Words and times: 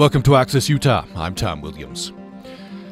Welcome 0.00 0.22
to 0.22 0.36
Access 0.36 0.66
Utah. 0.70 1.04
I'm 1.14 1.34
Tom 1.34 1.60
Williams. 1.60 2.14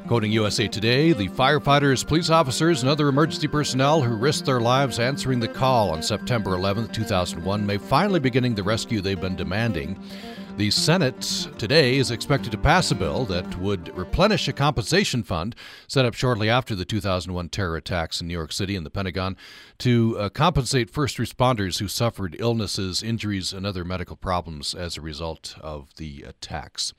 Quoting 0.09 0.31
USA 0.33 0.69
Today, 0.69 1.15
the 1.15 1.29
firefighters, 1.29 2.07
police 2.07 2.29
officers, 2.29 2.83
and 2.83 2.91
other 2.91 3.09
emergency 3.09 3.49
personnel 3.49 4.03
who 4.03 4.15
risked 4.15 4.45
their 4.45 4.61
lives 4.61 4.99
answering 4.99 5.41
the 5.41 5.49
call 5.49 5.89
on 5.89 6.03
September 6.03 6.53
11, 6.53 6.89
2001, 6.89 7.65
may 7.65 7.79
finally 7.79 8.21
be 8.21 8.29
getting 8.29 8.55
the 8.55 8.63
rescue 8.63 9.01
they've 9.01 9.23
been 9.23 9.37
demanding. 9.37 9.99
The 10.59 10.73
Senate 10.73 11.47
today 11.57 11.99
is 11.99 12.11
expected 12.11 12.51
to 12.51 12.59
pass 12.59 12.91
a 12.91 12.97
bill 12.97 13.25
that 13.27 13.61
would 13.61 13.97
replenish 13.97 14.49
a 14.49 14.53
compensation 14.53 15.23
fund 15.23 15.55
set 15.87 16.05
up 16.05 16.15
shortly 16.15 16.51
after 16.51 16.75
the 16.75 16.85
2001 16.85 17.49
terror 17.51 17.77
attacks 17.77 18.21
in 18.21 18.27
New 18.27 18.35
York 18.35 18.51
City 18.51 18.75
and 18.75 18.85
the 18.85 18.91
Pentagon 18.91 19.37
to 19.79 20.17
uh, 20.19 20.29
compensate 20.31 20.91
first 20.91 21.17
responders 21.19 21.79
who 21.79 21.87
suffered 21.87 22.35
illnesses, 22.41 23.05
injuries, 23.05 23.53
and 23.53 23.65
other 23.65 23.85
medical 23.85 24.17
problems 24.17 24.75
as 24.75 24.97
a 24.97 25.01
result 25.01 25.55
of 25.61 25.95
the 25.95 26.25
attacks. 26.27 26.93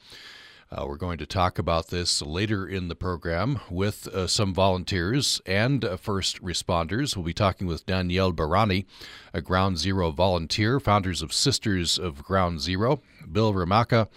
Uh, 0.72 0.86
we're 0.88 0.98
going 0.98 1.18
to 1.18 1.26
talk 1.26 1.58
about 1.58 1.88
this 1.88 2.22
later 2.22 2.68
in 2.68 2.90
the 2.90 2.96
program 2.96 3.60
with 3.72 4.08
uh, 4.10 4.28
some 4.28 4.54
volunteers 4.54 5.42
and 5.48 5.84
uh, 5.84 5.98
first 5.98 6.40
responders. 6.44 7.16
We'll 7.16 7.26
be 7.26 7.34
talking 7.34 7.66
with 7.66 7.88
Danielle 7.88 8.32
Barani, 8.32 8.86
a 9.34 9.42
Ground 9.42 9.80
Zero 9.80 10.12
volunteer, 10.12 10.80
founders 10.80 11.24
of 11.24 11.34
Sisters 11.34 11.98
of 11.98 12.24
Ground 12.24 12.62
Zero, 12.62 13.02
Bill 13.32 13.52
Romaka, 13.52 14.10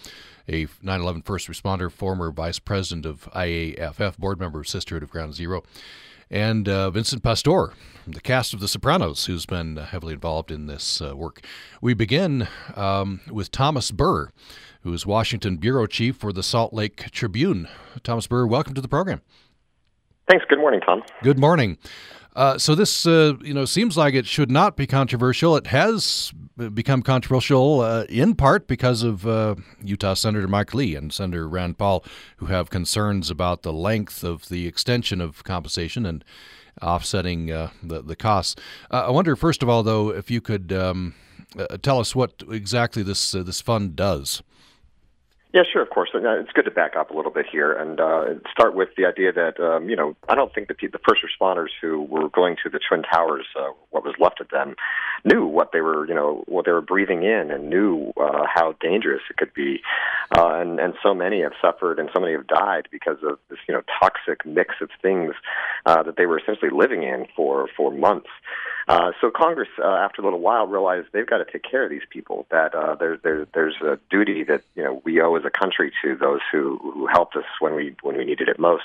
a 0.47 0.67
9 0.83 1.01
11 1.01 1.23
first 1.23 1.49
responder, 1.49 1.91
former 1.91 2.31
vice 2.31 2.59
president 2.59 3.07
of 3.07 3.31
IAFF, 3.35 4.19
board 4.19 4.39
member 4.39 4.61
of 4.61 4.69
Sisterhood 4.69 5.03
of 5.03 5.11
Ground 5.11 5.33
Zero, 5.33 5.63
and 6.31 6.69
uh, 6.69 6.91
Vincent 6.91 7.23
Pastore, 7.23 7.73
the 8.07 8.21
cast 8.21 8.53
of 8.53 8.61
The 8.61 8.69
Sopranos, 8.69 9.25
who's 9.25 9.47
been 9.47 9.77
heavily 9.77 10.13
involved 10.13 10.51
in 10.51 10.67
this 10.67 11.01
uh, 11.01 11.17
work. 11.17 11.43
We 11.81 11.95
begin 11.95 12.47
um, 12.77 13.23
with 13.31 13.51
Thomas 13.51 13.91
Burr 13.91 14.29
who 14.83 14.93
is 14.93 15.07
Washington 15.07 15.57
bureau 15.57 15.87
chief 15.87 16.17
for 16.17 16.33
the 16.33 16.43
Salt 16.43 16.73
Lake 16.73 17.11
Tribune. 17.11 17.69
Thomas 18.03 18.27
Burr, 18.27 18.47
welcome 18.47 18.75
to 18.75 18.81
the 18.81 18.89
program. 18.89 19.21
Thanks. 20.29 20.45
Good 20.49 20.59
morning, 20.59 20.81
Tom. 20.81 21.03
Good 21.23 21.39
morning. 21.39 21.79
Uh, 22.35 22.57
so 22.57 22.75
this, 22.75 23.07
uh, 23.07 23.35
you 23.43 23.53
know, 23.53 23.67
seems 23.67 23.97
like 23.97 24.15
it 24.15 24.27
should 24.27 24.51
not 24.51 24.77
be 24.77 24.87
controversial. 24.87 25.55
It 25.57 25.67
has 25.67 26.33
become 26.73 27.03
controversial 27.03 27.81
uh, 27.81 28.05
in 28.09 28.35
part 28.35 28.67
because 28.67 29.03
of 29.03 29.27
uh, 29.27 29.57
Utah 29.83 30.15
Senator 30.15 30.49
Mike 30.49 30.73
Lee 30.73 30.95
and 30.95 31.13
Senator 31.13 31.47
Rand 31.47 31.77
Paul, 31.77 32.03
who 32.37 32.47
have 32.47 32.71
concerns 32.71 33.31
about 33.31 33.63
the 33.63 33.73
length 33.73 34.25
of 34.25 34.49
the 34.49 34.67
extension 34.67 35.21
of 35.21 35.45
compensation 35.45 36.07
and 36.07 36.25
offsetting 36.81 37.53
uh, 37.53 37.69
the 37.83 38.01
the 38.03 38.17
costs. 38.17 38.57
Uh, 38.91 39.05
I 39.09 39.11
wonder, 39.11 39.37
first 39.37 39.63
of 39.63 39.69
all, 39.69 39.83
though, 39.83 40.09
if 40.09 40.31
you 40.31 40.41
could 40.41 40.73
um, 40.73 41.15
tell 41.83 42.01
us 42.01 42.15
what 42.15 42.43
exactly 42.51 43.03
this 43.03 43.33
this 43.33 43.61
fund 43.61 43.95
does. 43.95 44.43
Yeah, 45.53 45.65
sure, 45.71 45.83
of 45.83 45.91
course. 45.91 46.11
It's 46.15 46.53
good 46.53 46.65
to 46.65 46.71
back 46.71 46.97
up 46.97 47.11
a 47.11 47.15
little 47.15 47.31
bit 47.31 47.45
here 47.51 47.73
and 47.73 48.01
uh, 48.01 48.25
start 48.51 48.75
with 48.75 48.89
the 48.97 49.05
idea 49.05 49.33
that 49.33 49.61
um, 49.61 49.91
you 49.91 49.97
know 49.97 50.17
I 50.27 50.35
don't 50.35 50.53
think 50.55 50.69
that 50.69 50.79
the, 50.81 50.87
the 50.87 51.01
first 51.07 51.21
responders 51.21 51.69
who 51.81 52.03
were 52.05 52.31
going 52.31 52.57
to 52.65 52.71
the 52.71 52.81
twin 52.81 53.03
towers, 53.03 53.45
uh, 53.55 53.69
what 53.91 54.03
was 54.03 54.15
left 54.19 54.41
of 54.41 54.49
them, 54.49 54.77
knew 55.25 55.47
what 55.47 55.71
they 55.73 55.81
were 55.81 56.07
you 56.07 56.15
know 56.15 56.43
what 56.47 56.65
they 56.65 56.73
were 56.73 56.81
breathing 56.81 57.23
in 57.23 57.51
and 57.51 57.69
knew 57.69 58.13
uh, 58.21 58.45
how 58.53 58.75
dangerous 58.81 59.23
it 59.31 59.37
could 59.37 59.53
be, 59.55 59.81
uh, 60.37 60.55
and 60.61 60.81
and 60.81 60.95
so 61.03 61.15
many 61.15 61.43
have 61.43 61.53
suffered 61.61 61.99
and 61.99 62.09
so 62.15 62.21
many 62.21 62.33
have 62.33 62.47
died 62.47 62.89
because 62.91 63.19
of 63.23 63.39
this 63.49 63.59
you 63.69 63.75
know 63.75 63.83
toxic 64.01 64.45
mix 64.45 64.75
of 64.81 64.91
things 65.01 65.35
uh, 65.87 66.03
that 66.03 66.17
they 66.17 66.27
were 66.27 66.39
essentially 66.39 66.71
living 66.71 67.03
in 67.03 67.27
for 67.37 67.69
for 67.77 67.91
months. 67.91 68.29
Uh, 68.89 69.13
so 69.21 69.31
Congress, 69.31 69.69
uh, 69.79 69.87
after 69.87 70.21
a 70.21 70.25
little 70.25 70.41
while, 70.41 70.67
realized 70.67 71.07
they've 71.13 71.27
got 71.27 71.39
to 71.39 71.45
take 71.51 71.63
care 71.63 71.85
of 71.85 71.91
these 71.91 72.03
people. 72.11 72.47
That 72.51 72.75
uh, 72.75 72.97
there, 72.97 73.17
there, 73.23 73.47
there's 73.55 73.77
a 73.81 73.99
duty 74.11 74.45
that 74.45 74.63
you 74.75 74.83
know 74.83 75.01
we 75.05 75.21
owe 75.21 75.37
as 75.37 75.45
a 75.45 75.51
country 75.51 75.93
to 76.03 76.17
those 76.17 76.41
who, 76.51 76.79
who 76.83 77.07
helped 77.07 77.37
us 77.37 77.45
when 77.61 77.75
we 77.75 77.95
when 78.03 78.17
we 78.17 78.25
needed 78.25 78.49
it 78.49 78.59
most. 78.59 78.85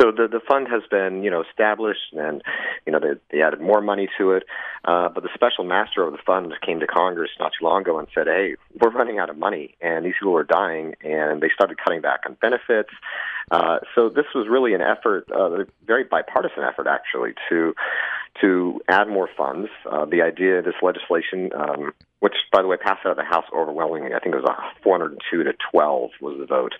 So 0.00 0.12
the 0.12 0.28
the 0.28 0.40
fund 0.40 0.68
has 0.68 0.82
been 0.90 1.22
you 1.22 1.30
know 1.30 1.42
established 1.42 2.12
and 2.12 2.42
you 2.86 2.92
know 2.92 3.00
they, 3.00 3.14
they 3.30 3.42
added 3.42 3.60
more 3.60 3.80
money 3.80 4.08
to 4.18 4.32
it, 4.32 4.44
uh, 4.84 5.08
but 5.08 5.22
the 5.22 5.30
special 5.34 5.64
master 5.64 6.02
of 6.02 6.12
the 6.12 6.18
fund 6.24 6.52
came 6.64 6.80
to 6.80 6.86
Congress 6.86 7.30
not 7.40 7.52
too 7.58 7.64
long 7.64 7.82
ago 7.82 7.98
and 7.98 8.08
said, 8.14 8.26
hey, 8.26 8.56
we're 8.80 8.90
running 8.90 9.18
out 9.18 9.30
of 9.30 9.36
money 9.36 9.74
and 9.80 10.04
these 10.04 10.14
people 10.18 10.36
are 10.36 10.44
dying, 10.44 10.94
and 11.02 11.40
they 11.42 11.50
started 11.54 11.78
cutting 11.78 12.00
back 12.00 12.20
on 12.26 12.36
benefits. 12.40 12.90
Uh, 13.50 13.78
so 13.94 14.08
this 14.08 14.26
was 14.34 14.46
really 14.48 14.74
an 14.74 14.82
effort, 14.82 15.26
uh, 15.34 15.62
a 15.62 15.64
very 15.86 16.04
bipartisan 16.04 16.62
effort 16.62 16.86
actually, 16.86 17.32
to 17.48 17.74
to 18.40 18.80
add 18.88 19.08
more 19.08 19.28
funds. 19.36 19.68
Uh, 19.90 20.04
the 20.04 20.22
idea 20.22 20.58
of 20.58 20.64
this 20.64 20.74
legislation, 20.82 21.50
um, 21.54 21.92
which, 22.20 22.34
by 22.52 22.62
the 22.62 22.68
way, 22.68 22.76
passed 22.76 23.04
out 23.04 23.12
of 23.12 23.16
the 23.16 23.24
House 23.24 23.44
overwhelmingly, 23.54 24.14
I 24.14 24.18
think 24.18 24.34
it 24.34 24.42
was 24.42 24.48
a 24.48 24.82
402 24.82 25.44
to 25.44 25.52
12 25.70 26.10
was 26.20 26.38
the 26.38 26.46
vote 26.46 26.74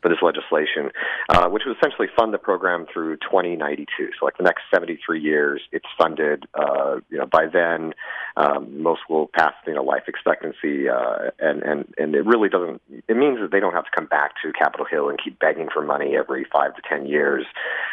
for 0.00 0.08
this 0.08 0.18
legislation, 0.22 0.90
uh, 1.28 1.48
which 1.48 1.62
would 1.66 1.76
essentially 1.76 2.08
fund 2.16 2.34
the 2.34 2.38
program 2.38 2.86
through 2.92 3.16
2092. 3.16 3.86
So, 4.18 4.24
like 4.24 4.36
the 4.36 4.44
next 4.44 4.62
73 4.72 5.20
years, 5.20 5.62
it's 5.70 5.86
funded. 5.98 6.46
Uh, 6.54 7.00
you 7.10 7.18
know, 7.18 7.26
by 7.26 7.46
then, 7.46 7.94
um, 8.36 8.82
most 8.82 9.02
will 9.08 9.28
pass 9.28 9.54
you 9.66 9.74
know 9.74 9.82
life 9.82 10.04
expectancy, 10.08 10.88
uh, 10.88 11.30
and 11.38 11.62
and 11.62 11.94
and 11.98 12.14
it 12.14 12.24
really 12.26 12.48
doesn't. 12.48 12.80
It 13.08 13.16
means 13.16 13.38
that 13.40 13.50
they 13.50 13.60
don't 13.60 13.74
have 13.74 13.84
to 13.84 13.90
come 13.94 14.06
back 14.06 14.32
to 14.42 14.52
Capitol 14.52 14.86
Hill 14.90 15.08
and 15.08 15.18
keep 15.22 15.38
begging 15.38 15.68
for 15.72 15.82
money 15.82 16.16
every 16.16 16.46
five 16.52 16.74
to 16.76 16.82
ten 16.88 17.06
years. 17.06 17.44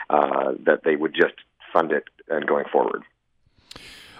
Uh, 0.09 0.53
that 0.65 0.83
they 0.83 0.95
would 0.95 1.13
just 1.13 1.35
fund 1.71 1.91
it 1.91 2.03
and 2.29 2.45
going 2.47 2.65
forward. 2.71 3.03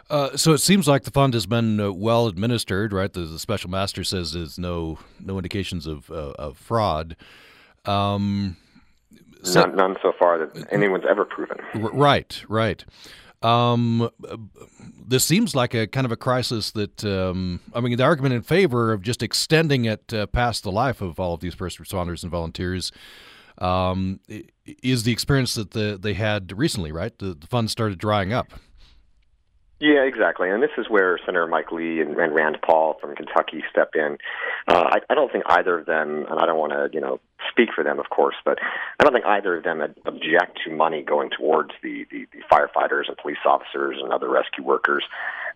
Uh, 0.10 0.36
so 0.36 0.54
it 0.54 0.58
seems 0.58 0.88
like 0.88 1.04
the 1.04 1.12
fund 1.12 1.36
has 1.36 1.46
been 1.46 1.80
uh, 1.80 1.92
well 1.92 2.26
administered, 2.28 2.92
right? 2.92 3.14
The, 3.14 3.22
the, 3.22 3.38
special 3.38 3.70
master 3.70 4.04
says 4.04 4.34
there's 4.34 4.58
no 4.58 4.98
no 5.20 5.38
indications 5.38 5.86
of 5.86 6.10
uh, 6.10 6.32
of 6.32 6.58
fraud. 6.58 7.16
Um, 7.86 8.58
so, 9.44 9.62
none, 9.62 9.76
none, 9.76 9.96
so 10.02 10.12
far 10.18 10.40
that 10.40 10.68
anyone's 10.72 11.06
ever 11.08 11.26
proven. 11.26 11.58
Right, 11.76 12.44
right. 12.50 12.84
Um, 13.42 14.10
this 15.08 15.24
seems 15.24 15.56
like 15.56 15.74
a 15.74 15.88
kind 15.88 16.06
of 16.06 16.12
a 16.12 16.18
crisis 16.18 16.72
that 16.72 17.06
um, 17.06 17.62
I 17.74 17.80
mean, 17.80 17.96
the 17.96 18.04
argument 18.04 18.34
in 18.34 18.42
favor 18.42 18.92
of 18.92 19.02
just 19.02 19.24
extending 19.24 19.86
it 19.86 20.14
uh, 20.14 20.26
past 20.26 20.64
the 20.64 20.72
life 20.72 21.02
of 21.02 21.20
all 21.20 21.36
of 21.36 21.40
these 21.40 21.54
first 21.54 21.80
responders 21.80 22.24
and 22.24 22.31
volunteers 22.31 22.92
um, 23.59 24.20
is 24.66 25.03
the 25.03 25.12
experience 25.12 25.56
that 25.56 25.72
the, 25.72 25.97
they 26.02 26.14
had 26.14 26.58
recently, 26.58 26.92
right? 26.92 27.18
The, 27.20 27.34
the 27.34 27.47
funds 27.47 27.72
started 27.72 28.00
drying 28.00 28.34
up. 28.34 28.53
Yeah, 29.80 30.03
exactly. 30.03 30.50
And 30.50 30.62
this 30.62 30.72
is 30.78 30.90
where 30.90 31.18
Senator 31.25 31.47
Mike 31.47 31.72
Lee 31.72 32.02
and, 32.02 32.18
and 32.18 32.36
Rand 32.36 32.58
Paul 32.62 32.98
from 33.00 33.16
Kentucky 33.16 33.64
step 33.72 33.92
in. 33.96 34.18
Uh, 34.68 34.90
I, 34.92 34.98
I 35.09 35.16
don't 35.16 35.31
think 35.31 35.46
either 35.48 35.80
of 35.80 35.86
them, 35.86 36.25
and 36.30 36.38
I 36.38 36.46
don't 36.46 36.59
want 36.59 36.74
to, 36.74 36.90
you 36.92 37.00
know, 37.00 37.22
speak 37.50 37.69
for 37.74 37.81
them, 37.81 37.98
of 37.98 38.09
course, 38.09 38.36
but 38.44 38.59
I 39.00 39.03
don't 39.06 39.14
think 39.14 39.25
either 39.25 39.56
of 39.56 39.64
them 39.64 39.81
object 39.81 40.59
to 40.66 40.75
money 40.75 41.02
going 41.02 41.30
towards 41.30 41.72
the, 41.81 42.06
the, 42.12 42.25
the 42.34 42.42
firefighters 42.52 43.08
and 43.08 43.16
police 43.16 43.38
officers 43.46 43.98
and 44.03 44.12
other 44.12 44.30
rescue 44.30 44.66
workers. 44.66 45.06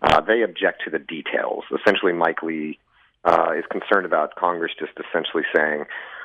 Uh, 0.00 0.22
they 0.22 0.40
object 0.40 0.82
to 0.84 0.90
the 0.90 0.98
details. 0.98 1.64
Essentially, 1.78 2.14
Mike 2.14 2.42
Lee 2.42 2.78
uh, 3.24 3.50
is 3.56 3.64
concerned 3.70 4.06
about 4.06 4.36
Congress 4.36 4.72
just 4.78 4.92
essentially 4.98 5.44
saying, 5.54 5.84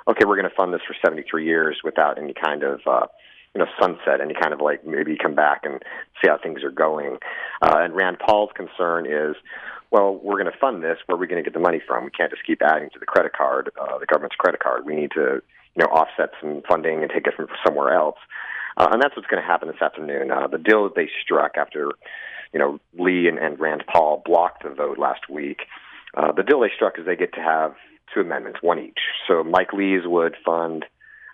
okay, 0.10 0.26
we're 0.26 0.36
going 0.36 0.50
to 0.50 0.56
fund 0.56 0.74
this 0.74 0.82
for 0.88 0.96
73 1.06 1.46
years 1.46 1.78
without 1.84 2.18
any 2.18 2.34
kind 2.34 2.64
of 2.64 2.82
uh, 2.86 3.06
you 3.54 3.60
know 3.60 3.68
sunset, 3.80 4.22
any 4.22 4.34
kind 4.34 4.54
of 4.54 4.62
like 4.62 4.86
maybe 4.86 5.16
come 5.18 5.36
back 5.36 5.62
and 5.64 5.82
see 6.22 6.28
how 6.28 6.38
things 6.42 6.64
are 6.64 6.72
going. 6.72 7.18
Uh, 7.62 7.78
and 7.78 7.96
Rand 7.96 8.18
Paul's 8.20 8.52
concern 8.56 9.06
is, 9.06 9.36
well, 9.92 10.16
we're 10.16 10.42
going 10.42 10.52
to 10.52 10.60
fund 10.60 10.84
this. 10.84 10.98
Where 11.06 11.16
are 11.16 11.20
we 11.20 11.28
going 11.28 11.44
to 11.44 11.48
get 11.48 11.54
the 11.54 11.64
money 11.64 11.82
from? 11.86 12.06
We 12.06 12.12
can't 12.12 12.32
just 12.32 12.46
keep 12.46 12.62
adding 12.62 12.90
to 12.94 13.00
the 13.00 13.06
credit 13.06 13.34
card, 13.34 13.72
uh, 13.80 13.98
the 14.00 14.06
government's 14.06 14.36
credit 14.36 14.62
card. 14.62 14.86
We 14.86 14.96
need 14.96 15.12
to 15.12 15.42
you 15.76 15.86
know 15.86 15.88
offset 15.88 16.32
some 16.42 16.62
funding 16.68 17.02
and 17.02 17.12
take 17.12 17.28
it 17.28 17.34
from 17.36 17.48
somewhere 17.66 17.94
else. 17.94 18.18
Uh, 18.78 18.88
and 18.92 19.02
that's 19.02 19.16
what's 19.16 19.28
going 19.28 19.42
to 19.42 19.48
happen 19.48 19.68
this 19.68 19.82
afternoon. 19.82 20.32
Uh, 20.32 20.48
the 20.48 20.58
deal 20.58 20.84
that 20.86 20.96
they 20.96 21.10
struck 21.22 21.58
after, 21.58 21.92
you 22.54 22.60
know, 22.60 22.80
Lee 22.98 23.28
and, 23.28 23.38
and 23.38 23.60
Rand 23.60 23.84
Paul 23.92 24.22
blocked 24.24 24.64
the 24.64 24.70
vote 24.70 24.98
last 24.98 25.30
week. 25.30 25.64
Uh, 26.16 26.32
the 26.32 26.44
deal 26.44 26.62
they 26.62 26.72
struck 26.74 26.98
is 26.98 27.06
they 27.06 27.18
get 27.18 27.34
to 27.34 27.42
have 27.42 27.76
two 28.14 28.22
amendments, 28.22 28.60
one 28.62 28.80
each. 28.80 29.00
So 29.28 29.44
Mike 29.44 29.74
Lee's 29.74 30.06
would 30.06 30.36
fund 30.46 30.86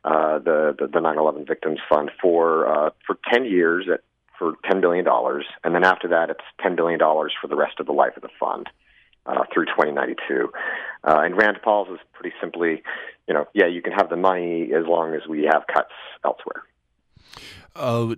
uh, 0.04 0.40
the, 0.40 0.76
the 0.78 0.88
the 0.88 1.00
9/11 1.00 1.48
Victims 1.48 1.80
Fund 1.90 2.12
for 2.22 2.68
uh, 2.68 2.90
for 3.06 3.18
10 3.32 3.46
years 3.46 3.88
at 3.92 4.02
for 4.38 4.54
10 4.70 4.82
billion 4.82 5.06
dollars, 5.06 5.46
and 5.64 5.74
then 5.74 5.86
after 5.86 6.10
that, 6.10 6.30
it's 6.30 6.44
10 6.62 6.76
billion 6.76 7.00
dollars 7.00 7.34
for 7.42 7.48
the 7.48 7.56
rest 7.56 7.80
of 7.80 7.86
the 7.86 7.94
life 7.94 8.16
of 8.16 8.22
the 8.22 8.30
fund. 8.40 8.68
Uh, 9.28 9.44
through 9.52 9.66
2092. 9.66 10.52
Uh, 11.04 11.22
and 11.22 11.36
Rand 11.36 11.58
Paul's 11.64 11.88
is 11.90 11.98
pretty 12.14 12.32
simply, 12.40 12.84
you 13.28 13.34
know, 13.34 13.48
yeah, 13.56 13.66
you 13.66 13.82
can 13.82 13.92
have 13.92 14.08
the 14.08 14.16
money 14.16 14.70
as 14.72 14.86
long 14.86 15.16
as 15.16 15.28
we 15.28 15.50
have 15.52 15.64
cuts 15.66 15.90
elsewhere. 16.24 16.62
Uh, 17.76 18.14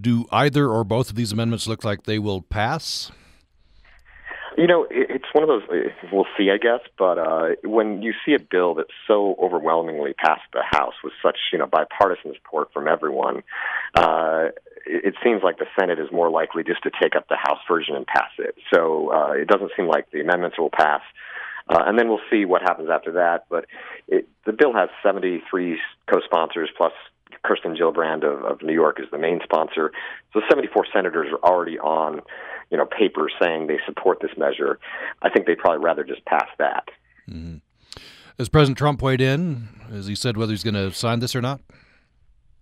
do 0.00 0.24
either 0.32 0.70
or 0.70 0.82
both 0.82 1.10
of 1.10 1.14
these 1.14 1.30
amendments 1.30 1.66
look 1.66 1.84
like 1.84 2.04
they 2.04 2.18
will 2.18 2.40
pass? 2.40 3.12
You 4.56 4.66
know, 4.66 4.86
one 5.36 5.42
of 5.42 5.48
those. 5.50 5.68
Uh, 5.68 5.90
we'll 6.10 6.26
see, 6.38 6.50
I 6.50 6.56
guess. 6.56 6.80
But 6.96 7.18
uh, 7.18 7.48
when 7.62 8.00
you 8.00 8.14
see 8.24 8.32
a 8.32 8.40
bill 8.40 8.74
that's 8.74 8.96
so 9.06 9.36
overwhelmingly 9.38 10.14
passed 10.14 10.48
the 10.54 10.62
House 10.62 10.94
with 11.04 11.12
such, 11.22 11.36
you 11.52 11.58
know, 11.58 11.66
bipartisan 11.66 12.32
support 12.36 12.72
from 12.72 12.88
everyone, 12.88 13.42
uh, 13.94 14.46
it 14.86 15.14
seems 15.22 15.42
like 15.42 15.58
the 15.58 15.66
Senate 15.78 15.98
is 15.98 16.10
more 16.10 16.30
likely 16.30 16.64
just 16.64 16.82
to 16.84 16.90
take 17.02 17.14
up 17.14 17.28
the 17.28 17.36
House 17.36 17.58
version 17.68 17.96
and 17.96 18.06
pass 18.06 18.30
it. 18.38 18.54
So 18.72 19.12
uh, 19.12 19.32
it 19.32 19.46
doesn't 19.46 19.72
seem 19.76 19.88
like 19.88 20.10
the 20.10 20.20
amendments 20.22 20.58
will 20.58 20.70
pass. 20.70 21.02
Uh, 21.68 21.82
and 21.84 21.98
then 21.98 22.08
we'll 22.08 22.24
see 22.30 22.46
what 22.46 22.62
happens 22.62 22.88
after 22.90 23.12
that. 23.12 23.44
But 23.50 23.66
it, 24.08 24.26
the 24.46 24.52
bill 24.52 24.72
has 24.72 24.88
73 25.02 25.78
co-sponsors 26.10 26.70
plus 26.78 26.92
Kirsten 27.44 27.76
Gillibrand 27.76 28.24
of, 28.24 28.44
of 28.44 28.62
New 28.62 28.72
York 28.72 29.00
is 29.00 29.06
the 29.10 29.18
main 29.18 29.40
sponsor. 29.42 29.92
So 30.32 30.40
74 30.48 30.86
senators 30.92 31.28
are 31.32 31.48
already 31.48 31.78
on, 31.78 32.20
you 32.70 32.76
know, 32.76 32.86
paper 32.86 33.28
saying 33.40 33.66
they 33.66 33.78
support 33.86 34.18
this 34.20 34.32
measure. 34.36 34.78
I 35.22 35.30
think 35.30 35.46
they'd 35.46 35.58
probably 35.58 35.84
rather 35.84 36.04
just 36.04 36.24
pass 36.24 36.48
that. 36.58 36.88
Mm-hmm. 37.28 37.56
Has 38.38 38.48
President 38.48 38.76
Trump 38.76 39.00
weighed 39.00 39.20
in? 39.20 39.68
Has 39.90 40.06
he 40.06 40.14
said 40.14 40.36
whether 40.36 40.52
he's 40.52 40.64
going 40.64 40.74
to 40.74 40.92
sign 40.92 41.20
this 41.20 41.34
or 41.34 41.40
not? 41.40 41.60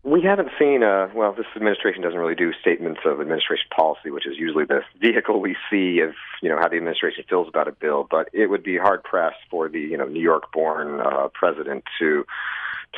We 0.04 0.20
haven't 0.20 0.50
seen, 0.58 0.82
uh, 0.82 1.08
well, 1.14 1.32
this 1.32 1.46
administration 1.56 2.02
doesn't 2.02 2.18
really 2.18 2.34
do 2.34 2.52
statements 2.60 3.00
of 3.06 3.22
administration 3.22 3.66
policy, 3.74 4.10
which 4.10 4.26
is 4.26 4.36
usually 4.36 4.66
the 4.66 4.82
vehicle 5.00 5.40
we 5.40 5.56
see 5.70 6.00
of, 6.00 6.12
you 6.42 6.50
know, 6.50 6.58
how 6.58 6.68
the 6.68 6.76
administration 6.76 7.24
feels 7.28 7.48
about 7.48 7.68
a 7.68 7.72
bill. 7.72 8.06
But 8.08 8.28
it 8.34 8.50
would 8.50 8.62
be 8.62 8.76
hard 8.76 9.02
pressed 9.02 9.38
for 9.50 9.70
the, 9.70 9.80
you 9.80 9.96
know, 9.96 10.04
New 10.04 10.20
York 10.20 10.52
born 10.52 11.00
uh, 11.00 11.28
president 11.32 11.84
to, 11.98 12.26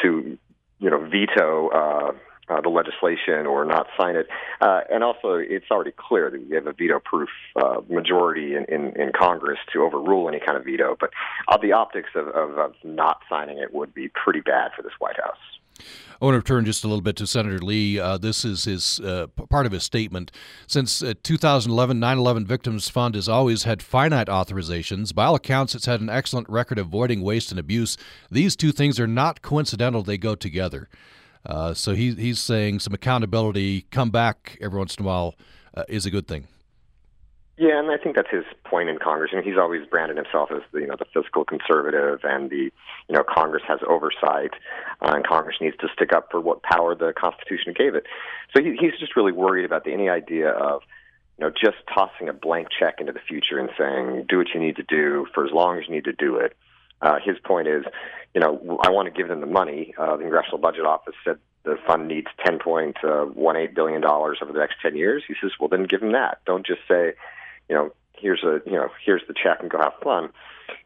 to, 0.02 0.36
you 0.78 0.90
know, 0.90 1.08
veto 1.08 1.68
uh, 1.68 2.12
uh, 2.48 2.60
the 2.60 2.68
legislation 2.68 3.46
or 3.46 3.64
not 3.64 3.86
sign 3.98 4.16
it. 4.16 4.28
Uh, 4.60 4.80
and 4.90 5.02
also, 5.02 5.34
it's 5.34 5.66
already 5.70 5.92
clear 5.96 6.30
that 6.30 6.48
we 6.48 6.54
have 6.54 6.66
a 6.66 6.72
veto-proof 6.72 7.28
uh, 7.56 7.80
majority 7.88 8.54
in, 8.54 8.64
in, 8.66 8.92
in 9.00 9.10
Congress 9.12 9.58
to 9.72 9.82
overrule 9.82 10.28
any 10.28 10.38
kind 10.38 10.56
of 10.56 10.64
veto. 10.64 10.96
But 10.98 11.10
uh, 11.48 11.56
the 11.58 11.72
optics 11.72 12.10
of, 12.14 12.28
of, 12.28 12.58
of 12.58 12.74
not 12.84 13.20
signing 13.28 13.58
it 13.58 13.74
would 13.74 13.92
be 13.94 14.08
pretty 14.08 14.40
bad 14.40 14.70
for 14.76 14.82
this 14.82 14.92
White 14.98 15.16
House. 15.16 15.55
I 16.20 16.24
want 16.24 16.34
to 16.34 16.38
return 16.38 16.64
just 16.64 16.84
a 16.84 16.88
little 16.88 17.02
bit 17.02 17.16
to 17.16 17.26
Senator 17.26 17.58
Lee. 17.58 17.98
Uh, 17.98 18.16
this 18.16 18.44
is 18.44 18.64
his 18.64 19.00
uh, 19.00 19.26
part 19.50 19.66
of 19.66 19.72
his 19.72 19.84
statement. 19.84 20.32
Since 20.66 21.02
uh, 21.02 21.14
2011, 21.22 22.00
9 22.00 22.18
11 22.18 22.46
Victims 22.46 22.88
Fund 22.88 23.14
has 23.14 23.28
always 23.28 23.64
had 23.64 23.82
finite 23.82 24.28
authorizations. 24.28 25.14
By 25.14 25.26
all 25.26 25.34
accounts, 25.34 25.74
it's 25.74 25.86
had 25.86 26.00
an 26.00 26.08
excellent 26.08 26.48
record 26.48 26.78
avoiding 26.78 27.22
waste 27.22 27.50
and 27.50 27.60
abuse. 27.60 27.98
These 28.30 28.56
two 28.56 28.72
things 28.72 28.98
are 28.98 29.06
not 29.06 29.42
coincidental, 29.42 30.02
they 30.02 30.18
go 30.18 30.34
together. 30.34 30.88
Uh, 31.44 31.74
so 31.74 31.94
he, 31.94 32.12
he's 32.14 32.40
saying 32.40 32.80
some 32.80 32.94
accountability, 32.94 33.82
come 33.90 34.10
back 34.10 34.58
every 34.60 34.78
once 34.78 34.96
in 34.96 35.04
a 35.04 35.06
while, 35.06 35.34
uh, 35.74 35.84
is 35.88 36.06
a 36.06 36.10
good 36.10 36.26
thing. 36.26 36.48
Yeah, 37.58 37.78
and 37.78 37.90
I 37.90 37.96
think 37.96 38.16
that's 38.16 38.30
his 38.30 38.44
point 38.64 38.90
in 38.90 38.98
Congress. 38.98 39.30
I 39.32 39.36
mean, 39.36 39.44
he's 39.44 39.56
always 39.58 39.86
branded 39.86 40.18
himself 40.18 40.50
as 40.52 40.60
the 40.72 40.80
you 40.80 40.86
know 40.86 40.96
the 40.98 41.06
fiscal 41.06 41.42
conservative, 41.44 42.20
and 42.22 42.50
the 42.50 42.70
you 43.08 43.12
know 43.12 43.24
Congress 43.24 43.62
has 43.66 43.80
oversight, 43.88 44.52
uh, 45.00 45.12
and 45.14 45.26
Congress 45.26 45.56
needs 45.58 45.76
to 45.78 45.88
stick 45.94 46.12
up 46.14 46.28
for 46.30 46.38
what 46.38 46.62
power 46.62 46.94
the 46.94 47.14
Constitution 47.18 47.72
gave 47.76 47.94
it. 47.94 48.04
So 48.54 48.62
he, 48.62 48.76
he's 48.78 48.98
just 49.00 49.16
really 49.16 49.32
worried 49.32 49.64
about 49.64 49.84
the, 49.84 49.92
any 49.94 50.10
idea 50.10 50.50
of 50.50 50.82
you 51.38 51.46
know 51.46 51.50
just 51.50 51.78
tossing 51.92 52.28
a 52.28 52.34
blank 52.34 52.68
check 52.78 52.96
into 53.00 53.12
the 53.12 53.20
future 53.26 53.58
and 53.58 53.70
saying 53.78 54.26
do 54.28 54.36
what 54.36 54.48
you 54.52 54.60
need 54.60 54.76
to 54.76 54.82
do 54.82 55.26
for 55.32 55.46
as 55.46 55.52
long 55.52 55.78
as 55.78 55.84
you 55.88 55.94
need 55.94 56.04
to 56.04 56.12
do 56.12 56.36
it. 56.36 56.54
Uh, 57.00 57.16
his 57.24 57.36
point 57.42 57.68
is, 57.68 57.84
you 58.34 58.40
know, 58.40 58.78
I 58.84 58.90
want 58.90 59.06
to 59.06 59.16
give 59.16 59.28
them 59.28 59.40
the 59.40 59.46
money. 59.46 59.94
Uh, 59.98 60.16
the 60.16 60.22
Congressional 60.22 60.58
Budget 60.58 60.84
Office 60.84 61.14
said 61.24 61.38
the 61.64 61.76
fund 61.86 62.08
needs 62.08 62.28
$10.18 62.46 63.74
billion 63.74 64.04
over 64.04 64.52
the 64.52 64.58
next 64.58 64.76
10 64.82 64.96
years. 64.96 65.22
He 65.26 65.34
says, 65.40 65.50
well, 65.58 65.68
then 65.68 65.84
give 65.84 66.00
them 66.00 66.12
that. 66.12 66.38
Don't 66.46 66.64
just 66.64 66.80
say, 66.88 67.14
you 67.68 67.76
know, 67.76 67.90
here's 68.18 68.42
a 68.44 68.60
you 68.66 68.72
know 68.72 68.88
here's 69.04 69.22
the 69.28 69.34
check 69.34 69.58
and 69.60 69.70
go 69.70 69.78
have 69.78 69.92
fun. 70.02 70.30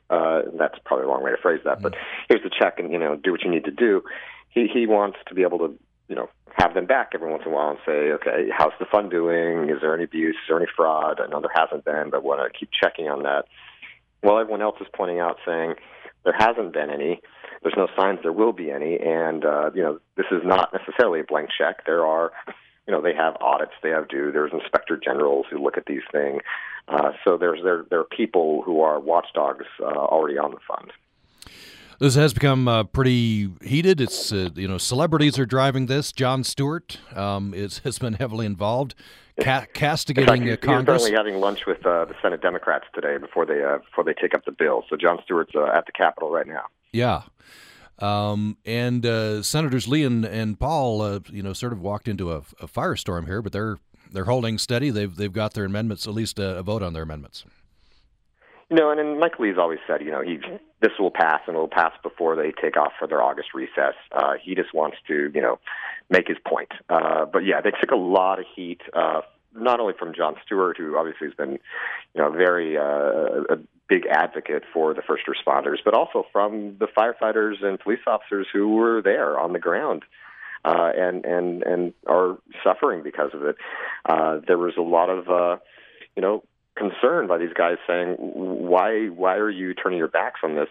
Uh, 0.08 0.42
that's 0.58 0.74
probably 0.84 1.04
a 1.04 1.08
wrong 1.08 1.22
way 1.22 1.30
to 1.30 1.36
phrase 1.40 1.60
that, 1.64 1.80
but 1.80 1.94
here's 2.28 2.42
the 2.42 2.50
check 2.50 2.78
and 2.78 2.92
you 2.92 2.98
know 2.98 3.16
do 3.16 3.30
what 3.30 3.42
you 3.42 3.50
need 3.50 3.64
to 3.64 3.70
do. 3.70 4.02
He 4.48 4.66
he 4.72 4.86
wants 4.86 5.18
to 5.28 5.34
be 5.34 5.42
able 5.42 5.58
to 5.58 5.78
you 6.08 6.16
know 6.16 6.28
have 6.58 6.74
them 6.74 6.86
back 6.86 7.10
every 7.14 7.30
once 7.30 7.44
in 7.46 7.52
a 7.52 7.54
while 7.54 7.70
and 7.70 7.78
say, 7.86 8.10
okay, 8.12 8.48
how's 8.56 8.72
the 8.80 8.86
fund 8.86 9.10
doing? 9.10 9.70
Is 9.70 9.80
there 9.80 9.94
any 9.94 10.04
abuse? 10.04 10.34
Is 10.34 10.48
there 10.48 10.56
any 10.56 10.66
fraud? 10.76 11.20
I 11.20 11.28
know 11.28 11.40
there 11.40 11.50
hasn't 11.54 11.84
been, 11.84 12.10
but 12.10 12.24
want 12.24 12.40
to 12.40 12.58
keep 12.58 12.70
checking 12.72 13.08
on 13.08 13.22
that. 13.22 13.44
While 14.22 14.38
everyone 14.38 14.62
else 14.62 14.76
is 14.80 14.88
pointing 14.92 15.20
out 15.20 15.38
saying 15.46 15.74
there 16.24 16.34
hasn't 16.36 16.72
been 16.72 16.90
any, 16.90 17.20
there's 17.62 17.76
no 17.76 17.88
signs 17.98 18.18
there 18.22 18.32
will 18.32 18.52
be 18.52 18.70
any, 18.70 18.98
and 18.98 19.44
uh, 19.44 19.70
you 19.74 19.82
know 19.82 20.00
this 20.16 20.26
is 20.32 20.42
not 20.44 20.72
necessarily 20.72 21.20
a 21.20 21.24
blank 21.24 21.50
check. 21.56 21.86
There 21.86 22.04
are 22.04 22.32
you 22.86 22.92
know 22.92 23.00
they 23.00 23.14
have 23.14 23.36
audits 23.40 23.72
they 23.82 23.90
have 23.90 24.08
due. 24.08 24.32
There's 24.32 24.52
inspector 24.52 24.96
generals 24.96 25.46
who 25.50 25.62
look 25.62 25.76
at 25.76 25.86
these 25.86 26.02
things. 26.12 26.42
Uh, 26.88 27.12
so 27.24 27.36
there's 27.36 27.60
there 27.62 27.84
there 27.90 28.00
are 28.00 28.04
people 28.04 28.62
who 28.62 28.80
are 28.80 28.98
watchdogs 28.98 29.66
uh, 29.80 29.84
already 29.84 30.38
on 30.38 30.50
the 30.50 30.58
fund. 30.66 30.92
This 32.00 32.14
has 32.14 32.32
become 32.32 32.66
uh, 32.66 32.84
pretty 32.84 33.50
heated. 33.62 34.00
It's 34.00 34.32
uh, 34.32 34.48
you 34.54 34.66
know 34.66 34.78
celebrities 34.78 35.38
are 35.38 35.46
driving 35.46 35.86
this. 35.86 36.12
Jon 36.12 36.42
Stewart 36.44 36.98
um, 37.14 37.52
is, 37.52 37.78
has 37.80 37.98
been 37.98 38.14
heavily 38.14 38.46
involved, 38.46 38.94
ca- 39.38 39.66
castigating 39.74 40.46
fact, 40.46 40.62
Congress. 40.62 41.02
He's 41.02 41.10
currently 41.10 41.32
having 41.32 41.40
lunch 41.40 41.66
with 41.66 41.84
uh, 41.84 42.06
the 42.06 42.14
Senate 42.22 42.40
Democrats 42.40 42.86
today 42.94 43.18
before 43.18 43.44
they 43.44 43.62
uh, 43.62 43.78
before 43.78 44.04
they 44.04 44.14
take 44.14 44.34
up 44.34 44.46
the 44.46 44.52
bill. 44.52 44.84
So 44.88 44.96
Jon 44.96 45.18
Stewart's 45.24 45.52
at 45.54 45.84
the 45.84 45.92
Capitol 45.92 46.30
right 46.30 46.46
now. 46.46 46.64
Yeah. 46.92 47.22
Um, 48.00 48.56
and 48.64 49.04
uh, 49.04 49.42
Senators 49.42 49.86
Lee 49.86 50.04
and, 50.04 50.24
and 50.24 50.58
Paul, 50.58 51.02
uh, 51.02 51.20
you 51.30 51.42
know, 51.42 51.52
sort 51.52 51.72
of 51.72 51.80
walked 51.82 52.08
into 52.08 52.32
a, 52.32 52.38
a, 52.60 52.66
firestorm 52.66 53.26
here, 53.26 53.42
but 53.42 53.52
they're 53.52 53.76
they're 54.10 54.24
holding 54.24 54.56
steady. 54.56 54.90
They've 54.90 55.14
they've 55.14 55.32
got 55.32 55.52
their 55.52 55.66
amendments, 55.66 56.06
at 56.06 56.14
least 56.14 56.38
a, 56.38 56.58
a 56.58 56.62
vote 56.62 56.82
on 56.82 56.94
their 56.94 57.02
amendments. 57.02 57.44
You 58.70 58.76
know, 58.76 58.90
and, 58.90 59.00
and 59.00 59.18
Mike 59.18 59.38
Lee's 59.38 59.58
always 59.58 59.80
said, 59.86 60.00
you 60.00 60.10
know, 60.10 60.22
he 60.22 60.38
this 60.80 60.92
will 60.98 61.10
pass 61.10 61.40
and 61.46 61.56
it 61.56 61.58
will 61.58 61.68
pass 61.68 61.92
before 62.02 62.36
they 62.36 62.52
take 62.52 62.76
off 62.76 62.92
for 62.98 63.06
their 63.06 63.20
August 63.20 63.48
recess. 63.52 63.94
Uh, 64.12 64.34
he 64.42 64.54
just 64.54 64.72
wants 64.72 64.96
to, 65.08 65.30
you 65.34 65.42
know, 65.42 65.58
make 66.08 66.28
his 66.28 66.38
point. 66.46 66.70
Uh, 66.88 67.26
but 67.26 67.40
yeah, 67.40 67.60
they 67.60 67.72
took 67.72 67.90
a 67.90 67.96
lot 67.96 68.38
of 68.38 68.46
heat. 68.54 68.80
Uh, 68.94 69.20
not 69.54 69.80
only 69.80 69.94
from 69.98 70.14
Jon 70.14 70.36
Stewart, 70.44 70.76
who 70.78 70.96
obviously 70.96 71.26
has 71.26 71.34
been, 71.34 71.58
you 72.14 72.22
know, 72.22 72.30
very 72.30 72.78
uh, 72.78 73.42
a 73.50 73.58
big 73.90 74.06
advocate 74.06 74.62
for 74.72 74.94
the 74.94 75.02
first 75.02 75.24
responders, 75.26 75.78
but 75.84 75.92
also 75.92 76.24
from 76.32 76.76
the 76.78 76.86
firefighters 76.86 77.62
and 77.62 77.78
police 77.78 77.98
officers 78.06 78.46
who 78.52 78.68
were 78.76 79.02
there 79.02 79.38
on 79.38 79.52
the 79.52 79.58
ground 79.58 80.04
uh, 80.64 80.90
and 80.96 81.24
and 81.24 81.62
and 81.64 81.92
are 82.06 82.38
suffering 82.64 83.02
because 83.02 83.30
of 83.34 83.42
it. 83.42 83.56
Uh, 84.08 84.38
there 84.46 84.58
was 84.58 84.74
a 84.78 84.82
lot 84.82 85.10
of 85.10 85.28
uh, 85.28 85.56
you 86.16 86.22
know 86.22 86.42
concern 86.76 87.26
by 87.26 87.36
these 87.36 87.52
guys 87.52 87.76
saying, 87.86 88.16
"Why 88.18 89.06
why 89.08 89.36
are 89.36 89.50
you 89.50 89.74
turning 89.74 89.98
your 89.98 90.08
backs 90.08 90.40
on 90.42 90.54
this?" 90.54 90.68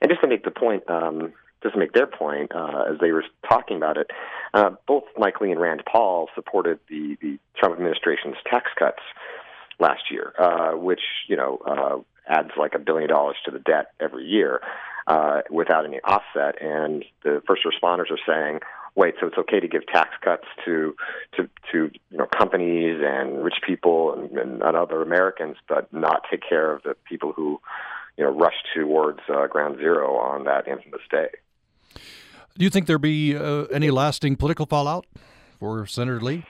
And 0.00 0.10
just 0.10 0.22
to 0.22 0.28
make 0.28 0.44
the 0.44 0.50
point. 0.50 0.88
Um, 0.90 1.32
just 1.62 1.72
to 1.72 1.80
make 1.80 1.94
their 1.94 2.06
point, 2.06 2.52
uh, 2.54 2.84
as 2.92 3.00
they 3.00 3.10
were 3.12 3.24
talking 3.48 3.78
about 3.78 3.96
it, 3.96 4.10
uh, 4.52 4.70
both 4.86 5.04
Mike 5.16 5.40
Lee 5.40 5.50
and 5.50 5.58
Rand 5.58 5.82
Paul 5.90 6.28
supported 6.34 6.78
the, 6.88 7.16
the 7.22 7.38
Trump 7.56 7.74
administration's 7.74 8.36
tax 8.48 8.70
cuts 8.78 9.00
last 9.80 10.02
year, 10.10 10.34
uh, 10.38 10.76
which 10.76 11.00
you 11.28 11.36
know 11.36 11.58
uh, 11.66 11.96
adds 12.28 12.50
like 12.58 12.74
a 12.74 12.78
billion 12.78 13.08
dollars 13.08 13.36
to 13.44 13.50
the 13.50 13.58
debt 13.58 13.92
every 14.00 14.24
year 14.24 14.60
uh, 15.06 15.42
without 15.50 15.84
any 15.84 16.00
offset. 16.04 16.60
And 16.60 17.04
the 17.22 17.42
first 17.46 17.62
responders 17.64 18.10
are 18.10 18.18
saying, 18.26 18.60
wait, 18.96 19.14
so 19.20 19.26
it's 19.26 19.38
okay 19.38 19.60
to 19.60 19.68
give 19.68 19.86
tax 19.86 20.10
cuts 20.22 20.46
to 20.64 20.96
to 21.36 21.48
to 21.72 21.90
you 22.10 22.18
know 22.18 22.26
companies 22.26 23.00
and 23.04 23.44
rich 23.44 23.56
people 23.64 24.12
and, 24.14 24.36
and, 24.38 24.62
other 24.62 25.02
Americans, 25.02 25.56
but 25.68 25.92
not 25.92 26.22
take 26.30 26.42
care 26.46 26.72
of 26.72 26.82
the 26.82 26.96
people 27.08 27.32
who 27.32 27.60
you 28.16 28.24
know 28.24 28.30
rush 28.30 28.54
towards 28.74 29.20
uh, 29.28 29.46
ground 29.46 29.76
zero 29.76 30.16
on 30.16 30.44
that 30.44 30.66
infamous 30.66 31.02
day. 31.10 31.28
Do 32.58 32.64
you 32.64 32.70
think 32.70 32.86
there 32.86 32.98
be 32.98 33.36
uh, 33.36 33.64
any 33.64 33.90
lasting 33.90 34.36
political 34.36 34.66
fallout 34.66 35.06
for 35.60 35.86
Senator 35.86 36.20
Lee? 36.20 36.44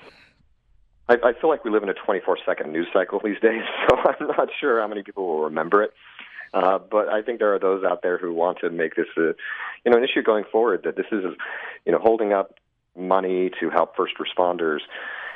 I, 1.09 1.15
I 1.15 1.33
feel 1.41 1.51
like 1.51 1.65
we 1.65 1.71
live 1.71 1.83
in 1.83 1.89
a 1.89 1.95
24 1.95 2.39
second 2.45 2.73
news 2.73 2.89
cycle 2.93 3.21
these 3.23 3.41
days, 3.41 3.63
so 3.89 3.97
I'm 3.97 4.27
not 4.29 4.49
sure 4.61 4.81
how 4.81 4.89
many 4.89 5.03
people 5.03 5.27
will 5.27 5.45
remember 5.45 5.83
it. 5.83 5.93
Uh, 6.55 6.79
but 6.79 7.09
I 7.09 7.23
think 7.23 7.39
there 7.39 7.55
are 7.55 7.59
those 7.59 7.85
out 7.85 8.03
there 8.03 8.19
who 8.19 8.33
want 8.33 8.59
to 8.61 8.71
make 8.71 8.95
this 8.95 9.07
a, 9.17 9.35
you 9.85 9.91
know, 9.91 9.99
an 9.99 10.05
issue 10.05 10.23
going 10.23 10.45
forward. 10.51 10.83
That 10.85 10.97
this 10.97 11.07
is, 11.13 11.25
you 11.85 11.93
know, 11.93 11.99
holding 11.99 12.33
up 12.33 12.55
money 12.97 13.51
to 13.61 13.69
help 13.71 13.97
first 13.97 14.15
responders 14.19 14.79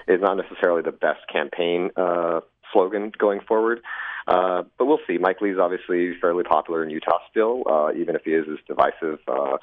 is 0.09 0.21
not 0.21 0.37
necessarily 0.37 0.83
the 0.83 0.93
best 0.93 1.21
campaign 1.31 1.91
uh, 1.97 2.41
slogan 2.73 3.13
going 3.19 3.41
forward. 3.41 3.81
Uh, 4.27 4.63
but 4.79 4.87
we'll 4.87 5.01
see. 5.07 5.19
Mike 5.19 5.41
Lee's 5.41 5.59
obviously 5.61 6.13
fairly 6.21 6.45
popular 6.45 6.85
in 6.85 6.91
Utah 6.91 7.19
still, 7.31 7.65
uh, 7.69 7.93
even 7.93 8.15
if 8.15 8.23
he 8.25 8.31
is 8.31 8.47
as 8.51 8.59
divisive 8.67 9.19
uh, 9.29 9.57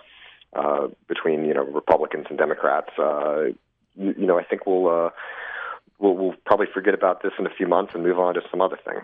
uh, 0.54 0.88
between 1.08 1.46
you 1.46 1.54
know 1.54 1.64
Republicans 1.64 2.26
and 2.30 2.38
Democrats. 2.38 2.90
Uh, 3.00 3.46
you, 3.96 4.14
you 4.18 4.26
know, 4.28 4.38
I 4.38 4.44
think 4.44 4.66
we'll. 4.66 4.88
Uh, 4.88 5.10
we'll, 6.00 6.16
we'll 6.16 6.36
probably 6.46 6.68
forget 6.74 6.94
about 6.94 7.24
this 7.24 7.34
in 7.40 7.46
a 7.46 7.50
few 7.50 7.68
months 7.68 7.92
and 7.94 8.04
move 8.04 8.20
on 8.20 8.34
to 8.36 8.42
some 8.52 8.62
other 8.62 8.78
thing. 8.84 9.02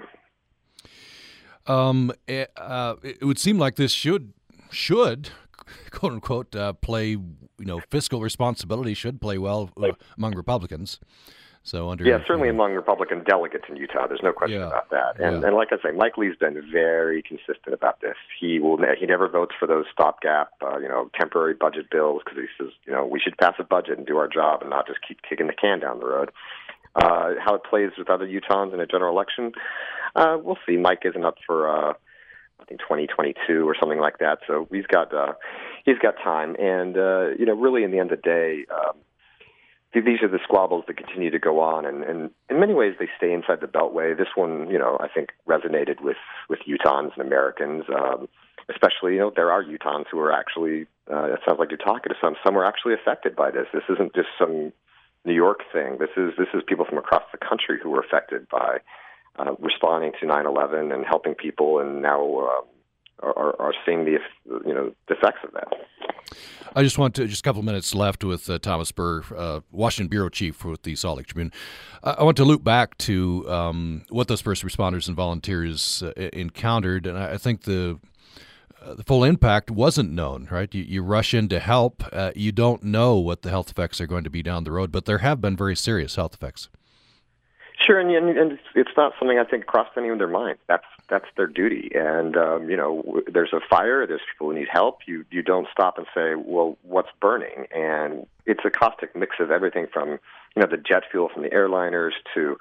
Um, 1.65 2.11
it, 2.27 2.51
eh, 2.55 2.61
uh, 2.61 2.95
it 3.03 3.23
would 3.23 3.39
seem 3.39 3.57
like 3.57 3.75
this 3.75 3.91
should 3.91 4.33
should 4.69 5.29
quote 5.91 6.13
unquote 6.13 6.55
uh, 6.55 6.73
play 6.73 7.11
you 7.11 7.21
know 7.59 7.79
fiscal 7.89 8.21
responsibility 8.21 8.93
should 8.93 9.21
play 9.21 9.37
well 9.37 9.69
uh, 9.81 9.91
among 10.17 10.35
Republicans. 10.35 10.99
So 11.65 11.89
under 11.89 12.03
yeah, 12.03 12.17
certainly 12.27 12.49
you 12.49 12.53
know, 12.53 12.61
among 12.61 12.75
Republican 12.75 13.23
delegates 13.23 13.63
in 13.69 13.77
Utah, 13.77 14.05
there's 14.05 14.21
no 14.21 14.33
question 14.33 14.59
yeah, 14.59 14.67
about 14.67 14.89
that. 14.89 15.17
And 15.17 15.41
yeah. 15.41 15.47
and 15.47 15.55
like 15.55 15.69
I 15.71 15.77
say, 15.77 15.95
Mike 15.95 16.17
Lee's 16.17 16.35
been 16.35 16.61
very 16.69 17.23
consistent 17.23 17.73
about 17.73 18.01
this. 18.01 18.17
He 18.37 18.59
will 18.59 18.77
he 18.99 19.05
never 19.05 19.29
votes 19.29 19.55
for 19.57 19.65
those 19.65 19.85
stopgap 19.89 20.51
uh, 20.61 20.79
you 20.79 20.89
know 20.89 21.09
temporary 21.17 21.53
budget 21.53 21.89
bills 21.89 22.21
because 22.25 22.37
he 22.37 22.47
says 22.61 22.73
you 22.85 22.91
know 22.91 23.05
we 23.05 23.21
should 23.21 23.37
pass 23.37 23.53
a 23.59 23.63
budget 23.63 23.97
and 23.97 24.05
do 24.05 24.17
our 24.17 24.27
job 24.27 24.59
and 24.59 24.69
not 24.69 24.87
just 24.87 24.99
keep 25.07 25.21
kicking 25.21 25.47
the 25.47 25.53
can 25.53 25.79
down 25.79 25.99
the 25.99 26.05
road. 26.05 26.31
Uh, 26.95 27.33
how 27.43 27.55
it 27.55 27.61
plays 27.67 27.89
with 27.97 28.09
other 28.09 28.27
Utahns 28.27 28.73
in 28.73 28.79
a 28.79 28.85
general 28.85 29.11
election, 29.11 29.51
uh, 30.15 30.37
we'll 30.41 30.59
see. 30.67 30.77
Mike 30.77 31.01
isn't 31.05 31.25
up 31.25 31.37
for 31.45 31.67
uh, 31.67 31.93
I 32.59 32.65
think 32.65 32.81
2022 32.81 33.67
or 33.67 33.75
something 33.79 33.99
like 33.99 34.19
that. 34.19 34.39
So 34.47 34.67
he's 34.71 34.85
got 34.87 35.13
uh, 35.13 35.33
he's 35.85 35.97
got 35.97 36.15
time, 36.23 36.55
and 36.59 36.97
uh, 36.97 37.29
you 37.37 37.45
know, 37.45 37.55
really, 37.55 37.83
in 37.83 37.91
the 37.91 37.99
end 37.99 38.11
of 38.11 38.21
the 38.21 38.29
day. 38.29 38.65
Um, 38.73 38.97
these 39.95 40.23
are 40.23 40.27
the 40.27 40.39
squabbles 40.43 40.85
that 40.87 40.97
continue 40.97 41.29
to 41.29 41.37
go 41.37 41.59
on, 41.59 41.85
and, 41.85 42.03
and 42.03 42.31
in 42.49 42.59
many 42.59 42.73
ways 42.73 42.95
they 42.97 43.07
stay 43.15 43.31
inside 43.31 43.61
the 43.61 43.67
Beltway. 43.67 44.17
This 44.17 44.29
one, 44.33 44.67
you 44.67 44.79
know, 44.79 44.97
I 44.99 45.07
think 45.07 45.29
resonated 45.47 46.01
with 46.01 46.17
with 46.49 46.59
Utahns 46.67 47.11
and 47.15 47.21
Americans, 47.25 47.83
um, 47.95 48.27
especially 48.69 49.13
you 49.13 49.19
know 49.19 49.31
there 49.35 49.51
are 49.51 49.63
Utahns 49.63 50.05
who 50.11 50.19
are 50.19 50.31
actually. 50.31 50.87
Uh, 51.11 51.33
it 51.33 51.39
sounds 51.45 51.59
like 51.59 51.69
you're 51.69 51.77
talking 51.77 52.09
to 52.09 52.15
some. 52.19 52.35
Some 52.43 52.57
are 52.57 52.65
actually 52.65 52.93
affected 52.95 53.35
by 53.35 53.51
this. 53.51 53.67
This 53.71 53.83
isn't 53.89 54.15
just 54.15 54.29
some 54.39 54.73
New 55.25 55.33
York 55.33 55.61
thing. 55.71 55.97
This 55.99 56.09
is 56.17 56.33
this 56.37 56.47
is 56.53 56.61
people 56.67 56.85
from 56.85 56.97
across 56.97 57.23
the 57.31 57.37
country 57.37 57.79
who 57.81 57.89
were 57.89 58.01
affected 58.01 58.47
by 58.49 58.79
uh, 59.37 59.55
responding 59.59 60.11
to 60.19 60.27
9/11 60.27 60.93
and 60.93 61.05
helping 61.05 61.33
people, 61.33 61.79
and 61.79 62.01
now 62.01 62.21
uh, 62.21 63.25
are, 63.25 63.59
are 63.59 63.73
seeing 63.85 64.05
the 64.05 64.17
you 64.65 64.73
know 64.73 64.93
the 65.07 65.15
effects 65.15 65.39
of 65.43 65.51
that. 65.53 65.67
I 66.75 66.81
just 66.81 66.97
want 66.97 67.15
to 67.15 67.27
just 67.27 67.41
a 67.41 67.43
couple 67.43 67.61
minutes 67.61 67.93
left 67.93 68.23
with 68.23 68.49
uh, 68.49 68.57
Thomas 68.57 68.91
Burr, 68.91 69.23
uh, 69.35 69.59
Washington 69.71 70.09
bureau 70.09 70.29
chief 70.29 70.65
with 70.65 70.83
the 70.83 70.95
Salt 70.95 71.17
Lake 71.17 71.27
Tribune. 71.27 71.51
I 72.03 72.23
want 72.23 72.37
to 72.37 72.45
loop 72.45 72.63
back 72.63 72.97
to 72.99 73.49
um, 73.49 74.05
what 74.09 74.27
those 74.27 74.41
first 74.41 74.63
responders 74.63 75.07
and 75.07 75.15
volunteers 75.15 76.03
uh, 76.03 76.11
encountered, 76.33 77.05
and 77.05 77.17
I 77.17 77.37
think 77.37 77.63
the 77.63 77.99
the 78.95 79.03
full 79.03 79.23
impact 79.23 79.71
wasn't 79.71 80.11
known, 80.11 80.47
right? 80.51 80.73
You, 80.73 80.83
you 80.83 81.03
rush 81.03 81.33
in 81.33 81.49
to 81.49 81.59
help. 81.59 82.03
Uh, 82.11 82.31
you 82.35 82.51
don't 82.51 82.83
know 82.83 83.17
what 83.17 83.41
the 83.41 83.49
health 83.49 83.69
effects 83.69 84.01
are 84.01 84.07
going 84.07 84.23
to 84.23 84.29
be 84.29 84.43
down 84.43 84.63
the 84.63 84.71
road, 84.71 84.91
but 84.91 85.05
there 85.05 85.19
have 85.19 85.41
been 85.41 85.55
very 85.55 85.75
serious 85.75 86.15
health 86.15 86.33
effects. 86.33 86.69
Sure, 87.85 87.99
and, 87.99 88.09
and 88.11 88.59
it's 88.75 88.91
not 88.95 89.13
something 89.19 89.39
I 89.39 89.43
think 89.43 89.65
crossed 89.65 89.97
any 89.97 90.07
of 90.09 90.17
their 90.17 90.27
minds. 90.27 90.61
That's 90.67 90.85
that's 91.09 91.25
their 91.35 91.47
duty, 91.47 91.91
and 91.93 92.37
um, 92.37 92.69
you 92.69 92.77
know, 92.77 93.21
there's 93.31 93.51
a 93.51 93.59
fire, 93.69 94.07
there's 94.07 94.21
people 94.31 94.47
who 94.47 94.55
need 94.55 94.69
help. 94.71 94.99
You 95.05 95.25
you 95.31 95.41
don't 95.41 95.67
stop 95.71 95.97
and 95.97 96.07
say, 96.15 96.35
well, 96.35 96.77
what's 96.83 97.09
burning? 97.19 97.65
And 97.75 98.25
it's 98.45 98.61
a 98.63 98.69
caustic 98.69 99.15
mix 99.15 99.35
of 99.39 99.51
everything 99.51 99.87
from 99.91 100.11
you 100.55 100.61
know 100.61 100.67
the 100.69 100.77
jet 100.77 101.03
fuel 101.11 101.29
from 101.33 101.43
the 101.43 101.49
airliners 101.49 102.11
to 102.35 102.57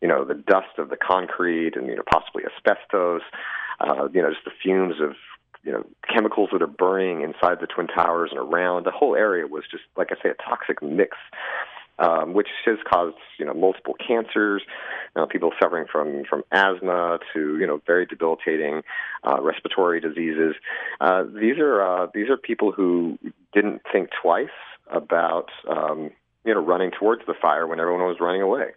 you 0.00 0.06
know 0.06 0.24
the 0.24 0.34
dust 0.34 0.78
of 0.78 0.88
the 0.88 0.96
concrete 0.96 1.74
and 1.74 1.88
you 1.88 1.96
know 1.96 2.04
possibly 2.08 2.44
asbestos. 2.44 3.22
Uh, 3.80 4.08
you 4.12 4.20
know, 4.20 4.28
just 4.28 4.44
the 4.44 4.52
fumes 4.62 5.00
of 5.00 5.14
you 5.62 5.72
know 5.72 5.84
chemicals 6.12 6.50
that 6.52 6.62
are 6.62 6.66
burning 6.66 7.22
inside 7.22 7.58
the 7.60 7.66
twin 7.66 7.86
towers 7.86 8.30
and 8.32 8.40
around 8.40 8.86
the 8.86 8.90
whole 8.90 9.14
area 9.14 9.46
was 9.46 9.64
just 9.70 9.84
like 9.96 10.08
I 10.10 10.22
say 10.22 10.30
a 10.30 10.42
toxic 10.42 10.82
mix. 10.82 11.16
Um, 11.98 12.32
which 12.32 12.48
has 12.64 12.78
caused 12.90 13.18
you 13.38 13.44
know 13.44 13.52
multiple 13.52 13.94
cancers, 13.94 14.62
know, 15.16 15.26
people 15.26 15.52
suffering 15.60 15.84
from 15.90 16.24
from 16.24 16.44
asthma 16.50 17.18
to 17.34 17.58
you 17.58 17.66
know 17.66 17.82
very 17.86 18.06
debilitating 18.06 18.82
uh, 19.22 19.36
respiratory 19.42 20.00
diseases. 20.00 20.54
Uh, 20.98 21.24
these 21.24 21.58
are 21.58 21.82
uh, 21.82 22.06
these 22.14 22.30
are 22.30 22.38
people 22.38 22.72
who 22.72 23.18
didn't 23.52 23.82
think 23.92 24.08
twice 24.22 24.48
about 24.90 25.50
um, 25.68 26.10
you 26.44 26.54
know 26.54 26.60
running 26.60 26.90
towards 26.90 27.22
the 27.26 27.34
fire 27.34 27.66
when 27.66 27.80
everyone 27.80 28.06
was 28.06 28.16
running 28.18 28.40
away. 28.40 28.70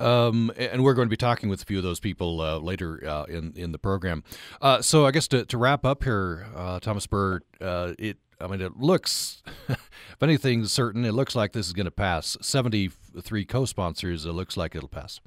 Um, 0.00 0.50
and 0.56 0.82
we're 0.82 0.94
going 0.94 1.06
to 1.06 1.10
be 1.10 1.16
talking 1.16 1.48
with 1.48 1.62
a 1.62 1.64
few 1.64 1.76
of 1.76 1.84
those 1.84 2.00
people 2.00 2.40
uh, 2.40 2.58
later 2.58 3.06
uh, 3.06 3.24
in 3.24 3.52
in 3.54 3.72
the 3.72 3.78
program. 3.78 4.24
Uh, 4.60 4.80
so 4.82 5.06
I 5.06 5.10
guess 5.10 5.28
to, 5.28 5.44
to 5.44 5.58
wrap 5.58 5.84
up 5.84 6.04
here, 6.04 6.46
uh, 6.56 6.80
Thomas 6.80 7.06
Burr, 7.06 7.40
uh, 7.60 7.92
it 7.98 8.18
I 8.40 8.46
mean 8.46 8.60
it 8.60 8.78
looks, 8.78 9.42
if 9.68 10.22
anything's 10.22 10.72
certain, 10.72 11.04
it 11.04 11.12
looks 11.12 11.34
like 11.36 11.52
this 11.52 11.66
is 11.66 11.72
going 11.72 11.84
to 11.84 11.90
pass. 11.90 12.36
Seventy 12.40 12.90
three 13.20 13.44
co-sponsors, 13.44 14.24
it 14.24 14.32
looks 14.32 14.56
like 14.56 14.74
it'll 14.74 14.88
pass. 14.88 15.20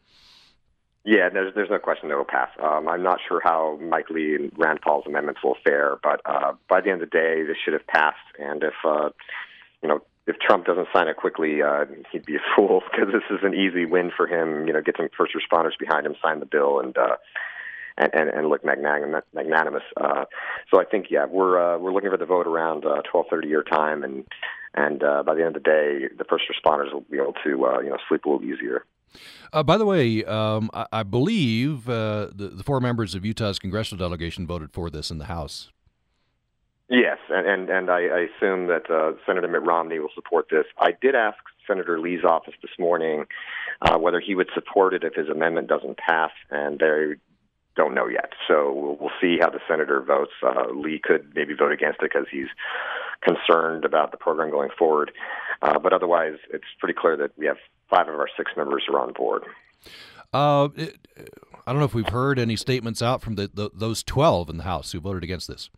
Yeah, 1.06 1.30
there's 1.30 1.54
there's 1.54 1.70
no 1.70 1.80
question 1.80 2.10
it'll 2.10 2.24
pass. 2.24 2.50
Um, 2.64 2.88
I'm 2.88 3.04
not 3.04 3.20
sure 3.28 3.42
how 3.44 3.78
Mike 3.82 4.10
Lee 4.10 4.36
and 4.36 4.52
Rand 4.58 4.80
Paul's 4.82 5.06
amendments 5.06 5.42
will 5.44 5.58
fare, 5.64 5.98
but 6.02 6.22
uh, 6.26 6.54
by 6.70 6.82
the 6.82 6.90
end 6.90 7.04
of 7.04 7.12
the 7.12 7.18
day, 7.18 7.44
this 7.44 7.58
should 7.64 7.74
have 7.74 7.86
passed. 7.88 8.18
And 8.40 8.64
if 8.64 8.74
you 8.84 9.90
know 9.90 10.00
if 10.26 10.38
Trump 10.40 10.66
doesn't 10.66 10.88
sign 10.94 11.08
it 11.08 11.18
quickly, 11.18 11.62
uh, 11.62 11.86
he'd 12.12 12.26
be 12.26 12.36
a 12.36 12.40
fool 12.56 12.82
because 12.92 13.12
this 13.12 13.24
is 13.30 13.44
an 13.44 13.54
easy 13.54 13.86
win 13.86 14.12
for 14.16 14.28
him. 14.28 14.68
You 14.68 14.74
know, 14.74 14.82
get 14.82 14.98
some 14.98 15.10
first 15.18 15.34
responders 15.34 15.78
behind 15.80 16.06
him, 16.06 16.16
sign 16.22 16.40
the 16.40 16.46
bill, 16.46 16.80
and 16.80 16.98
uh, 16.98 17.18
and, 17.98 18.10
and, 18.14 18.30
and 18.30 18.50
look 18.50 18.64
magnanimous. 18.66 19.84
Uh, 19.98 20.26
so 20.72 20.82
I 20.82 20.86
think 20.86 21.08
yeah, 21.10 21.26
we're 21.26 21.60
uh, 21.60 21.78
we're 21.78 21.94
looking 21.94 22.10
for 22.10 22.18
the 22.18 22.26
vote 22.26 22.48
around 22.48 22.86
uh, 22.86 23.02
12:30 23.14 23.50
your 23.50 23.64
time, 23.64 24.04
and 24.04 24.26
and 24.74 25.04
uh, 25.04 25.24
by 25.24 25.36
the 25.36 25.46
end 25.46 25.56
of 25.56 25.64
the 25.64 25.70
day, 25.70 26.08
the 26.18 26.24
first 26.24 26.46
responders 26.50 26.92
will 26.94 27.02
be 27.02 27.18
able 27.18 27.34
to 27.44 27.66
uh, 27.66 27.80
you 27.80 27.90
know 27.90 27.98
sleep 28.08 28.26
a 28.26 28.30
little 28.30 28.44
easier. 28.46 28.86
Uh, 29.52 29.62
by 29.62 29.78
the 29.78 29.86
way, 29.86 30.24
um, 30.26 30.72
I, 30.74 30.88
I, 30.92 31.04
believe 31.04 31.88
uh, 31.88 32.30
the, 32.34 32.52
the 32.52 32.64
four 32.64 32.80
members 32.80 33.14
of 33.14 33.24
Utah's 33.24 33.60
congressional 33.60 34.04
delegation 34.04 34.48
voted 34.48 34.72
for 34.72 34.90
this 34.90 35.12
in 35.12 35.20
the 35.20 35.26
House. 35.26 35.72
Yes, 36.94 37.18
and 37.28 37.48
and, 37.48 37.70
and 37.72 37.90
I, 37.90 38.02
I 38.02 38.28
assume 38.30 38.68
that 38.68 38.88
uh, 38.88 39.14
Senator 39.26 39.48
Mitt 39.48 39.64
Romney 39.64 39.98
will 39.98 40.14
support 40.14 40.46
this. 40.52 40.66
I 40.78 40.92
did 40.92 41.16
ask 41.16 41.38
Senator 41.66 42.00
Lee's 42.00 42.24
office 42.24 42.54
this 42.62 42.70
morning 42.78 43.26
uh, 43.82 43.98
whether 43.98 44.20
he 44.20 44.36
would 44.36 44.50
support 44.54 44.94
it 44.94 45.04
if 45.04 45.16
his 45.16 45.28
amendment 45.28 45.68
doesn't 45.68 45.98
pass, 45.98 46.30
and 46.52 46.78
they 46.78 47.16
don't 47.76 47.96
know 47.96 48.06
yet. 48.06 48.34
So 48.48 48.72
we'll, 48.72 48.98
we'll 49.00 49.18
see 49.20 49.38
how 49.42 49.50
the 49.50 49.60
senator 49.68 50.04
votes. 50.04 50.34
Uh, 50.44 50.72
Lee 50.72 51.02
could 51.04 51.32
maybe 51.34 51.56
vote 51.56 51.72
against 51.72 52.00
it 52.04 52.12
because 52.14 52.28
he's 52.32 52.50
concerned 53.24 53.86
about 53.86 54.12
the 54.12 54.18
program 54.18 54.52
going 54.52 54.70
forward. 54.78 55.12
Uh, 55.64 55.80
but 55.80 55.94
otherwise, 55.94 56.36
it's 56.54 56.64
pretty 56.80 56.94
clear 56.94 57.18
that 57.18 57.32
we 57.40 57.48
have 57.48 57.58
five 57.90 58.08
of 58.08 58.14
our 58.14 58.30
six 58.38 58.52
members 58.56 58.84
are 58.88 59.00
on 59.00 59.14
board. 59.14 59.46
Uh, 60.32 60.70
it, 60.76 61.00
I 61.66 61.72
don't 61.72 61.80
know 61.80 61.86
if 61.86 61.96
we've 61.96 62.08
heard 62.10 62.38
any 62.38 62.56
statements 62.56 63.02
out 63.02 63.24
from 63.24 63.34
the, 63.34 63.50
the, 63.52 63.72
those 63.74 64.04
12 64.04 64.52
in 64.52 64.58
the 64.58 64.64
House 64.64 64.92
who 64.92 65.00
voted 65.00 65.24
against 65.24 65.48
this. 65.48 65.72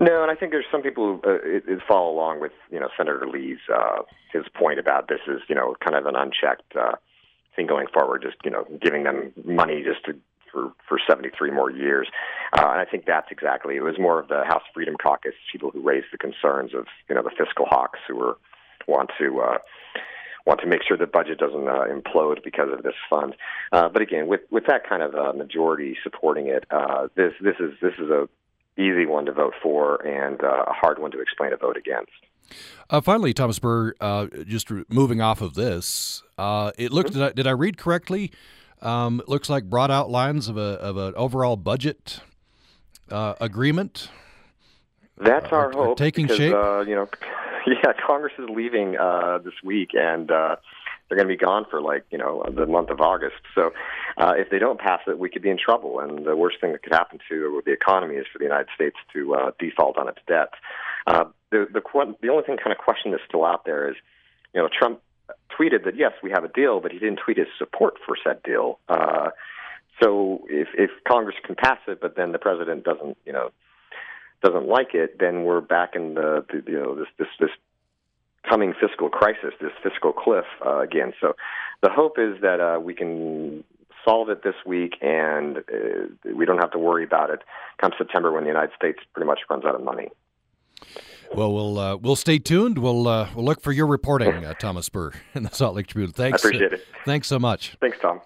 No, 0.00 0.22
and 0.22 0.30
I 0.30 0.34
think 0.34 0.50
there's 0.50 0.64
some 0.72 0.80
people 0.80 1.20
who 1.22 1.30
uh, 1.30 1.34
it, 1.44 1.64
it 1.68 1.80
follow 1.86 2.10
along 2.10 2.40
with 2.40 2.52
you 2.70 2.80
know 2.80 2.88
Senator 2.96 3.26
Lee's 3.26 3.58
uh, 3.72 4.02
his 4.32 4.44
point 4.54 4.78
about 4.78 5.08
this 5.08 5.20
is 5.28 5.42
you 5.48 5.54
know 5.54 5.76
kind 5.84 5.94
of 5.94 6.06
an 6.06 6.16
unchecked 6.16 6.74
uh, 6.74 6.96
thing 7.54 7.66
going 7.66 7.86
forward, 7.92 8.22
just 8.22 8.36
you 8.42 8.50
know 8.50 8.64
giving 8.80 9.04
them 9.04 9.32
money 9.44 9.84
just 9.84 10.04
to 10.06 10.18
for 10.50 10.72
for 10.88 10.98
73 11.06 11.50
more 11.50 11.70
years. 11.70 12.08
Uh, 12.54 12.70
and 12.70 12.80
I 12.80 12.86
think 12.86 13.04
that's 13.04 13.28
exactly 13.30 13.76
it 13.76 13.82
was 13.82 13.98
more 13.98 14.18
of 14.18 14.28
the 14.28 14.42
House 14.46 14.62
Freedom 14.72 14.96
Caucus 14.96 15.34
people 15.52 15.70
who 15.70 15.82
raised 15.82 16.06
the 16.12 16.18
concerns 16.18 16.74
of 16.74 16.86
you 17.10 17.14
know 17.14 17.22
the 17.22 17.30
fiscal 17.36 17.66
hawks 17.66 17.98
who 18.08 18.16
were 18.16 18.38
want 18.88 19.10
to. 19.18 19.40
Uh, 19.40 19.58
want 20.46 20.58
to 20.58 20.66
make 20.66 20.80
sure 20.82 20.96
the 20.96 21.06
budget 21.06 21.38
doesn't 21.38 21.68
uh, 21.68 21.84
implode 21.84 22.42
because 22.42 22.72
of 22.72 22.82
this 22.82 22.94
fund. 23.10 23.36
Uh, 23.72 23.90
but 23.90 24.00
again, 24.00 24.26
with 24.26 24.40
with 24.50 24.64
that 24.66 24.88
kind 24.88 25.02
of 25.02 25.14
uh, 25.14 25.34
majority 25.34 25.98
supporting 26.02 26.46
it, 26.46 26.64
uh, 26.70 27.08
this 27.14 27.34
this 27.42 27.56
is 27.60 27.72
this 27.82 27.92
is 27.98 28.08
a 28.08 28.26
easy 28.80 29.06
one 29.06 29.26
to 29.26 29.32
vote 29.32 29.54
for 29.62 29.96
and 30.06 30.42
uh, 30.42 30.64
a 30.66 30.72
hard 30.72 30.98
one 30.98 31.10
to 31.12 31.20
explain 31.20 31.52
a 31.52 31.56
vote 31.56 31.76
against. 31.76 32.12
Uh, 32.88 33.00
finally, 33.00 33.32
Thomas 33.32 33.58
Burr, 33.58 33.94
uh, 34.00 34.26
just 34.44 34.70
moving 34.88 35.20
off 35.20 35.40
of 35.40 35.54
this, 35.54 36.22
uh, 36.38 36.72
it 36.76 36.92
looked. 36.92 37.10
Mm-hmm. 37.10 37.18
Did, 37.20 37.28
I, 37.28 37.32
did 37.32 37.46
I 37.46 37.52
read 37.52 37.76
correctly? 37.76 38.32
Um, 38.82 39.20
it 39.20 39.28
looks 39.28 39.48
like 39.48 39.64
broad 39.64 39.90
outlines 39.90 40.48
of 40.48 40.56
a 40.56 40.60
of 40.60 40.96
an 40.96 41.14
overall 41.14 41.56
budget 41.56 42.20
uh, 43.10 43.34
agreement. 43.40 44.08
That's 45.18 45.52
our 45.52 45.70
hope. 45.70 45.98
taking 45.98 46.26
because, 46.26 46.38
shape. 46.38 46.52
you 46.88 46.94
know, 46.94 47.08
yeah, 47.66 47.92
Congress 48.04 48.32
is 48.38 48.48
leaving 48.48 48.92
this 49.44 49.54
week, 49.62 49.90
and 49.94 50.32
they're 51.10 51.16
going 51.16 51.28
to 51.28 51.34
be 51.34 51.44
gone 51.44 51.66
for 51.68 51.82
like 51.82 52.04
you 52.10 52.18
know 52.18 52.44
the 52.54 52.66
month 52.66 52.88
of 52.88 53.00
August. 53.00 53.42
So 53.54 53.72
uh, 54.16 54.34
if 54.36 54.48
they 54.48 54.60
don't 54.60 54.78
pass 54.78 55.00
it, 55.08 55.18
we 55.18 55.28
could 55.28 55.42
be 55.42 55.50
in 55.50 55.58
trouble. 55.58 55.98
And 55.98 56.24
the 56.24 56.36
worst 56.36 56.60
thing 56.60 56.70
that 56.72 56.84
could 56.84 56.94
happen 56.94 57.18
to 57.28 57.60
the 57.66 57.72
economy 57.72 58.14
is 58.14 58.26
for 58.32 58.38
the 58.38 58.44
United 58.44 58.68
States 58.74 58.96
to 59.12 59.34
uh, 59.34 59.50
default 59.58 59.98
on 59.98 60.08
its 60.08 60.20
debt. 60.28 60.50
Uh, 61.08 61.24
the 61.50 61.66
the 61.72 61.82
the 62.22 62.28
only 62.28 62.44
thing 62.44 62.56
kind 62.56 62.72
of 62.72 62.78
question 62.78 63.10
that's 63.10 63.24
still 63.26 63.44
out 63.44 63.64
there 63.64 63.90
is, 63.90 63.96
you 64.54 64.62
know, 64.62 64.68
Trump 64.72 65.00
tweeted 65.58 65.84
that 65.84 65.96
yes, 65.96 66.12
we 66.22 66.30
have 66.30 66.44
a 66.44 66.48
deal, 66.48 66.80
but 66.80 66.92
he 66.92 66.98
didn't 66.98 67.18
tweet 67.24 67.38
his 67.38 67.48
support 67.58 67.94
for 68.06 68.16
said 68.22 68.40
deal. 68.44 68.78
Uh, 68.88 69.30
so 70.00 70.46
if 70.48 70.68
if 70.74 70.90
Congress 71.08 71.36
can 71.44 71.56
pass 71.56 71.78
it, 71.88 72.00
but 72.00 72.14
then 72.16 72.30
the 72.30 72.38
president 72.38 72.84
doesn't, 72.84 73.18
you 73.26 73.32
know, 73.32 73.50
doesn't 74.42 74.66
like 74.66 74.94
it, 74.94 75.18
then 75.18 75.42
we're 75.42 75.60
back 75.60 75.94
in 75.94 76.14
the, 76.14 76.44
the 76.48 76.70
you 76.70 76.78
know 76.78 76.94
this 76.94 77.08
this 77.18 77.28
this 77.40 77.50
coming 78.48 78.74
fiscal 78.80 79.08
crisis, 79.08 79.52
this 79.60 79.72
fiscal 79.82 80.12
cliff 80.12 80.46
uh, 80.64 80.80
again. 80.80 81.12
So 81.20 81.34
the 81.82 81.90
hope 81.90 82.18
is 82.18 82.40
that 82.42 82.60
uh, 82.60 82.80
we 82.80 82.94
can 82.94 83.64
solve 84.04 84.30
it 84.30 84.42
this 84.42 84.54
week 84.64 84.94
and 85.02 85.58
uh, 85.58 86.32
we 86.34 86.46
don't 86.46 86.58
have 86.58 86.70
to 86.72 86.78
worry 86.78 87.04
about 87.04 87.30
it 87.30 87.40
come 87.80 87.92
September 87.98 88.32
when 88.32 88.44
the 88.44 88.48
United 88.48 88.74
States 88.74 88.98
pretty 89.14 89.26
much 89.26 89.40
runs 89.48 89.64
out 89.64 89.74
of 89.74 89.82
money. 89.82 90.08
Well, 91.34 91.52
we'll 91.52 91.78
uh, 91.78 91.96
we'll 91.96 92.16
stay 92.16 92.38
tuned. 92.38 92.78
We'll 92.78 93.06
uh, 93.06 93.28
we'll 93.34 93.44
look 93.44 93.60
for 93.60 93.70
your 93.70 93.86
reporting, 93.86 94.44
uh, 94.44 94.54
Thomas 94.54 94.88
Burr, 94.88 95.12
in 95.34 95.44
the 95.44 95.50
Salt 95.50 95.76
Lake 95.76 95.86
Tribune. 95.86 96.12
Thanks. 96.12 96.44
I 96.44 96.48
appreciate 96.48 96.72
it. 96.72 96.84
Thanks 97.04 97.28
so 97.28 97.38
much. 97.38 97.76
Thanks, 97.80 97.98
Tom. 98.00 98.20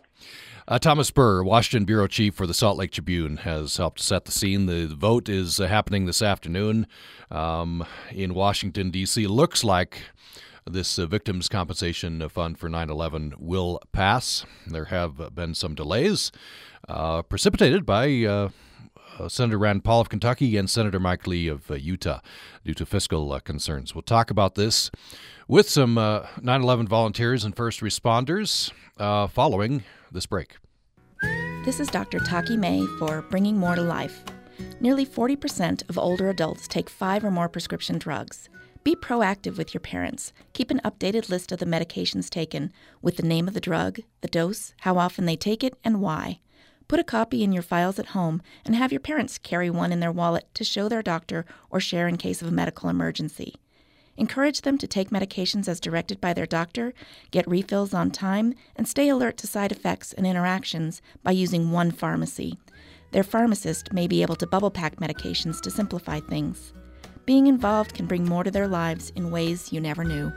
Uh, 0.67 0.79
Thomas 0.79 1.11
Burr, 1.11 1.43
Washington 1.43 1.85
bureau 1.85 2.07
chief 2.07 2.35
for 2.35 2.47
the 2.47 2.55
Salt 2.55 2.79
Lake 2.79 2.91
Tribune, 2.91 3.39
has 3.39 3.77
helped 3.77 4.01
set 4.01 4.25
the 4.25 4.33
scene. 4.33 4.65
The 4.65 4.87
vote 4.87 5.29
is 5.29 5.61
uh, 5.61 5.67
happening 5.67 6.07
this 6.07 6.23
afternoon 6.23 6.87
um, 7.31 7.85
in 8.11 8.33
Washington 8.33 8.91
D.C. 8.91 9.27
Looks 9.27 9.63
like 9.63 10.01
this 10.65 10.99
uh, 10.99 11.05
Victims 11.05 11.51
Compensation 11.51 12.27
Fund 12.31 12.59
for 12.59 12.71
9 12.71 12.89
11 12.89 13.35
will 13.39 13.79
pass. 13.93 14.47
There 14.67 14.87
have 14.87 15.35
been 15.35 15.55
some 15.55 15.75
delays 15.75 16.33
uh, 16.89 17.21
precipitated 17.21 17.85
by. 17.85 18.51
Uh, 19.19 19.25
uh, 19.25 19.29
Senator 19.29 19.59
Rand 19.59 19.85
Paul 19.85 20.01
of 20.01 20.09
Kentucky 20.09 20.57
and 20.57 20.69
Senator 20.69 21.01
Mike 21.01 21.27
Lee 21.27 21.49
of 21.49 21.71
uh, 21.71 21.75
Utah 21.75 22.21
due 22.65 22.75
to 22.75 22.87
fiscal 22.87 23.33
uh, 23.33 23.41
concerns. 23.41 23.95
We'll 23.95 24.03
talk 24.03 24.31
about 24.31 24.55
this 24.55 24.91
with 25.49 25.69
some 25.69 25.95
9 25.95 26.27
11 26.43 26.89
volunteers 26.89 27.45
and 27.45 27.55
first 27.57 27.81
responders 27.81 28.73
following 29.31 29.85
this 30.11 30.27
break. 30.27 30.57
This 31.65 31.81
is 31.81 31.89
Dr. 31.89 32.19
Taki 32.19 32.57
May 32.57 32.85
for 32.99 33.23
Bringing 33.23 33.57
More 33.57 33.75
to 33.75 33.83
Life. 33.83 34.23
Nearly 34.81 35.07
40% 35.07 35.89
of 35.89 35.99
older 35.99 36.29
adults 36.29 36.69
take 36.69 36.89
five 36.91 37.25
or 37.25 37.31
more 37.31 37.49
prescription 37.49 37.99
drugs. 37.99 38.49
Be 38.85 38.95
proactive 38.95 39.57
with 39.57 39.73
your 39.73 39.81
parents. 39.81 40.33
Keep 40.53 40.71
an 40.71 40.81
updated 40.85 41.31
list 41.31 41.51
of 41.53 41.59
the 41.59 41.65
medications 41.67 42.29
taken 42.29 42.71
with 43.01 43.17
the 43.17 43.23
name 43.23 43.49
of 43.49 43.55
the 43.55 43.61
drug, 43.61 44.01
the 44.21 44.29
dose, 44.29 44.75
how 44.81 44.99
often 44.99 45.25
they 45.25 45.37
take 45.37 45.65
it, 45.65 45.75
and 45.83 46.03
why. 46.03 46.41
Put 46.87 47.01
a 47.01 47.05
copy 47.05 47.43
in 47.43 47.53
your 47.53 47.63
files 47.63 47.99
at 47.99 48.09
home 48.09 48.43
and 48.65 48.75
have 48.75 48.93
your 48.93 49.01
parents 49.01 49.39
carry 49.39 49.71
one 49.71 49.93
in 49.93 50.01
their 50.01 50.13
wallet 50.13 50.47
to 50.55 50.65
show 50.65 50.89
their 50.89 51.03
doctor 51.03 51.47
or 51.71 51.81
share 51.81 52.07
in 52.07 52.17
case 52.17 52.43
of 52.43 52.49
a 52.49 52.53
medical 52.53 52.89
emergency. 52.89 53.55
Encourage 54.17 54.61
them 54.61 54.79
to 54.79 54.87
take 54.87 55.11
medications 55.11 55.67
as 55.67 55.81
directed 55.81 56.21
by 56.21 56.33
their 56.33 56.47
doctor, 56.47 56.95
get 57.31 57.49
refills 57.49 57.93
on 57.93 58.11
time, 58.11 58.55
and 58.77 58.87
stay 58.87 59.09
alert 59.09 59.37
to 59.39 59.47
side 59.47 59.73
effects 59.73 60.13
and 60.13 60.27
interactions 60.27 61.03
by 61.23 61.33
using 61.33 61.73
one 61.73 61.91
pharmacy. 61.91 62.59
Their 63.11 63.25
pharmacist 63.25 63.93
may 63.93 64.07
be 64.07 64.23
able 64.23 64.37
to 64.37 64.47
bubble 64.47 64.71
pack 64.71 64.97
medications 64.97 65.61
to 65.63 65.71
simplify 65.71 66.21
things. 66.21 66.73
Being 67.27 67.47
involved 67.47 67.95
can 67.95 68.07
bring 68.07 68.25
more 68.25 68.45
to 68.45 68.51
their 68.51 68.69
lives 68.69 69.11
in 69.17 69.31
ways 69.31 69.73
you 69.73 69.81
never 69.81 70.05
knew. 70.05 70.33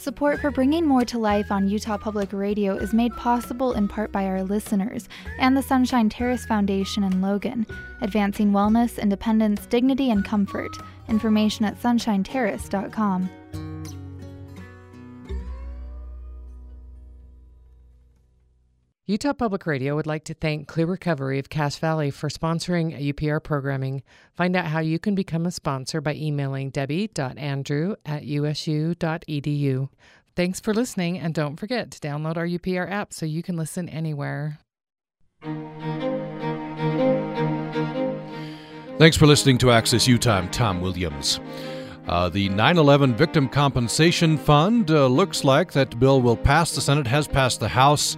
Support 0.00 0.40
for 0.40 0.50
bringing 0.50 0.86
more 0.86 1.04
to 1.04 1.18
life 1.18 1.52
on 1.52 1.68
Utah 1.68 1.98
Public 1.98 2.32
Radio 2.32 2.74
is 2.74 2.94
made 2.94 3.14
possible 3.16 3.74
in 3.74 3.86
part 3.86 4.10
by 4.10 4.24
our 4.24 4.42
listeners 4.42 5.10
and 5.38 5.54
the 5.54 5.62
Sunshine 5.62 6.08
Terrace 6.08 6.46
Foundation 6.46 7.04
in 7.04 7.20
Logan, 7.20 7.66
advancing 8.00 8.50
wellness, 8.50 8.98
independence, 8.98 9.66
dignity, 9.66 10.10
and 10.10 10.24
comfort. 10.24 10.74
Information 11.10 11.66
at 11.66 11.78
sunshineterrace.com. 11.82 13.28
Utah 19.10 19.32
Public 19.32 19.66
Radio 19.66 19.96
would 19.96 20.06
like 20.06 20.22
to 20.26 20.34
thank 20.34 20.68
Clear 20.68 20.86
Recovery 20.86 21.40
of 21.40 21.48
Cache 21.48 21.78
Valley 21.78 22.12
for 22.12 22.28
sponsoring 22.28 22.96
UPR 22.96 23.42
programming. 23.42 24.04
Find 24.34 24.54
out 24.54 24.66
how 24.66 24.78
you 24.78 25.00
can 25.00 25.16
become 25.16 25.46
a 25.46 25.50
sponsor 25.50 26.00
by 26.00 26.14
emailing 26.14 26.70
debbie.andrew 26.70 27.96
at 28.06 28.22
usu.edu. 28.22 29.88
Thanks 30.36 30.60
for 30.60 30.72
listening, 30.72 31.18
and 31.18 31.34
don't 31.34 31.58
forget 31.58 31.90
to 31.90 31.98
download 31.98 32.36
our 32.36 32.46
UPR 32.46 32.88
app 32.88 33.12
so 33.12 33.26
you 33.26 33.42
can 33.42 33.56
listen 33.56 33.88
anywhere. 33.88 34.60
Thanks 38.96 39.16
for 39.16 39.26
listening 39.26 39.58
to 39.58 39.72
Access 39.72 40.06
Utah. 40.06 40.36
I'm 40.36 40.48
Tom 40.52 40.80
Williams. 40.80 41.40
Uh, 42.06 42.28
the 42.28 42.48
9 42.50 42.78
11 42.78 43.16
Victim 43.16 43.48
Compensation 43.48 44.38
Fund 44.38 44.92
uh, 44.92 45.08
looks 45.08 45.42
like 45.42 45.72
that 45.72 45.98
bill 45.98 46.22
will 46.22 46.36
pass 46.36 46.76
the 46.76 46.80
Senate, 46.80 47.08
has 47.08 47.26
passed 47.26 47.58
the 47.58 47.68
House. 47.68 48.16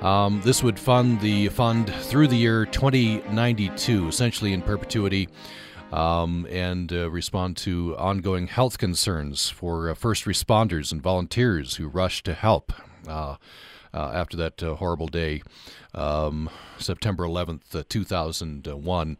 Um, 0.00 0.40
this 0.44 0.62
would 0.62 0.78
fund 0.78 1.20
the 1.20 1.48
fund 1.48 1.92
through 1.92 2.28
the 2.28 2.36
year 2.36 2.66
2092, 2.66 4.08
essentially 4.08 4.52
in 4.52 4.62
perpetuity, 4.62 5.28
um, 5.92 6.46
and 6.50 6.92
uh, 6.92 7.10
respond 7.10 7.56
to 7.58 7.96
ongoing 7.96 8.46
health 8.46 8.78
concerns 8.78 9.48
for 9.48 9.90
uh, 9.90 9.94
first 9.94 10.24
responders 10.24 10.92
and 10.92 11.02
volunteers 11.02 11.76
who 11.76 11.88
rush 11.88 12.22
to 12.24 12.34
help. 12.34 12.72
Uh, 13.06 13.36
after 13.94 14.36
that 14.36 14.62
uh, 14.62 14.74
horrible 14.74 15.08
day, 15.08 15.42
um, 15.94 16.50
September 16.78 17.24
11th, 17.24 17.74
uh, 17.74 17.82
2001. 17.88 19.16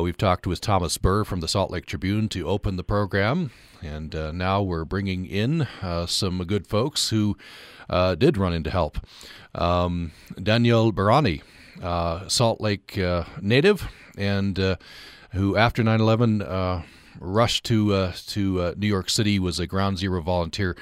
we've 0.00 0.16
talked 0.18 0.46
with 0.46 0.60
Thomas 0.60 0.98
Burr 0.98 1.24
from 1.24 1.40
the 1.40 1.48
Salt 1.48 1.70
Lake 1.70 1.86
Tribune 1.86 2.28
to 2.30 2.46
open 2.48 2.76
the 2.76 2.84
program, 2.84 3.50
and 3.82 4.14
now 4.34 4.62
we're 4.62 4.84
bringing 4.84 5.26
in 5.26 5.66
some 6.06 6.38
good 6.44 6.66
folks 6.66 7.10
who 7.10 7.36
did 7.90 8.36
run 8.36 8.52
into 8.52 8.70
help. 8.70 8.98
Um, 9.54 10.12
Danielle 10.40 10.92
Barani, 10.92 11.42
uh, 11.82 12.28
Salt 12.28 12.60
Lake 12.60 12.98
uh, 12.98 13.24
native, 13.40 13.88
and 14.16 14.58
uh, 14.58 14.76
who 15.32 15.56
after 15.56 15.82
9 15.82 16.00
11 16.00 16.42
uh, 16.42 16.82
rushed 17.18 17.64
to 17.64 17.94
uh, 17.94 18.12
to 18.28 18.60
uh, 18.60 18.74
New 18.76 18.86
York 18.86 19.10
City, 19.10 19.38
was 19.38 19.58
a 19.58 19.66
Ground 19.66 19.98
Zero 19.98 20.20
volunteer, 20.20 20.76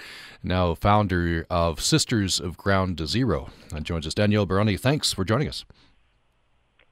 now 0.45 0.75
founder 0.75 1.47
of 1.51 1.81
Sisters 1.81 2.41
of 2.41 2.57
Ground 2.57 3.07
Zero. 3.07 3.51
And 3.75 3.85
joins 3.85 4.07
us. 4.07 4.15
Danielle 4.15 4.47
Baroni. 4.47 4.77
thanks 4.77 5.13
for 5.13 5.25
joining 5.25 5.49
us. 5.49 5.65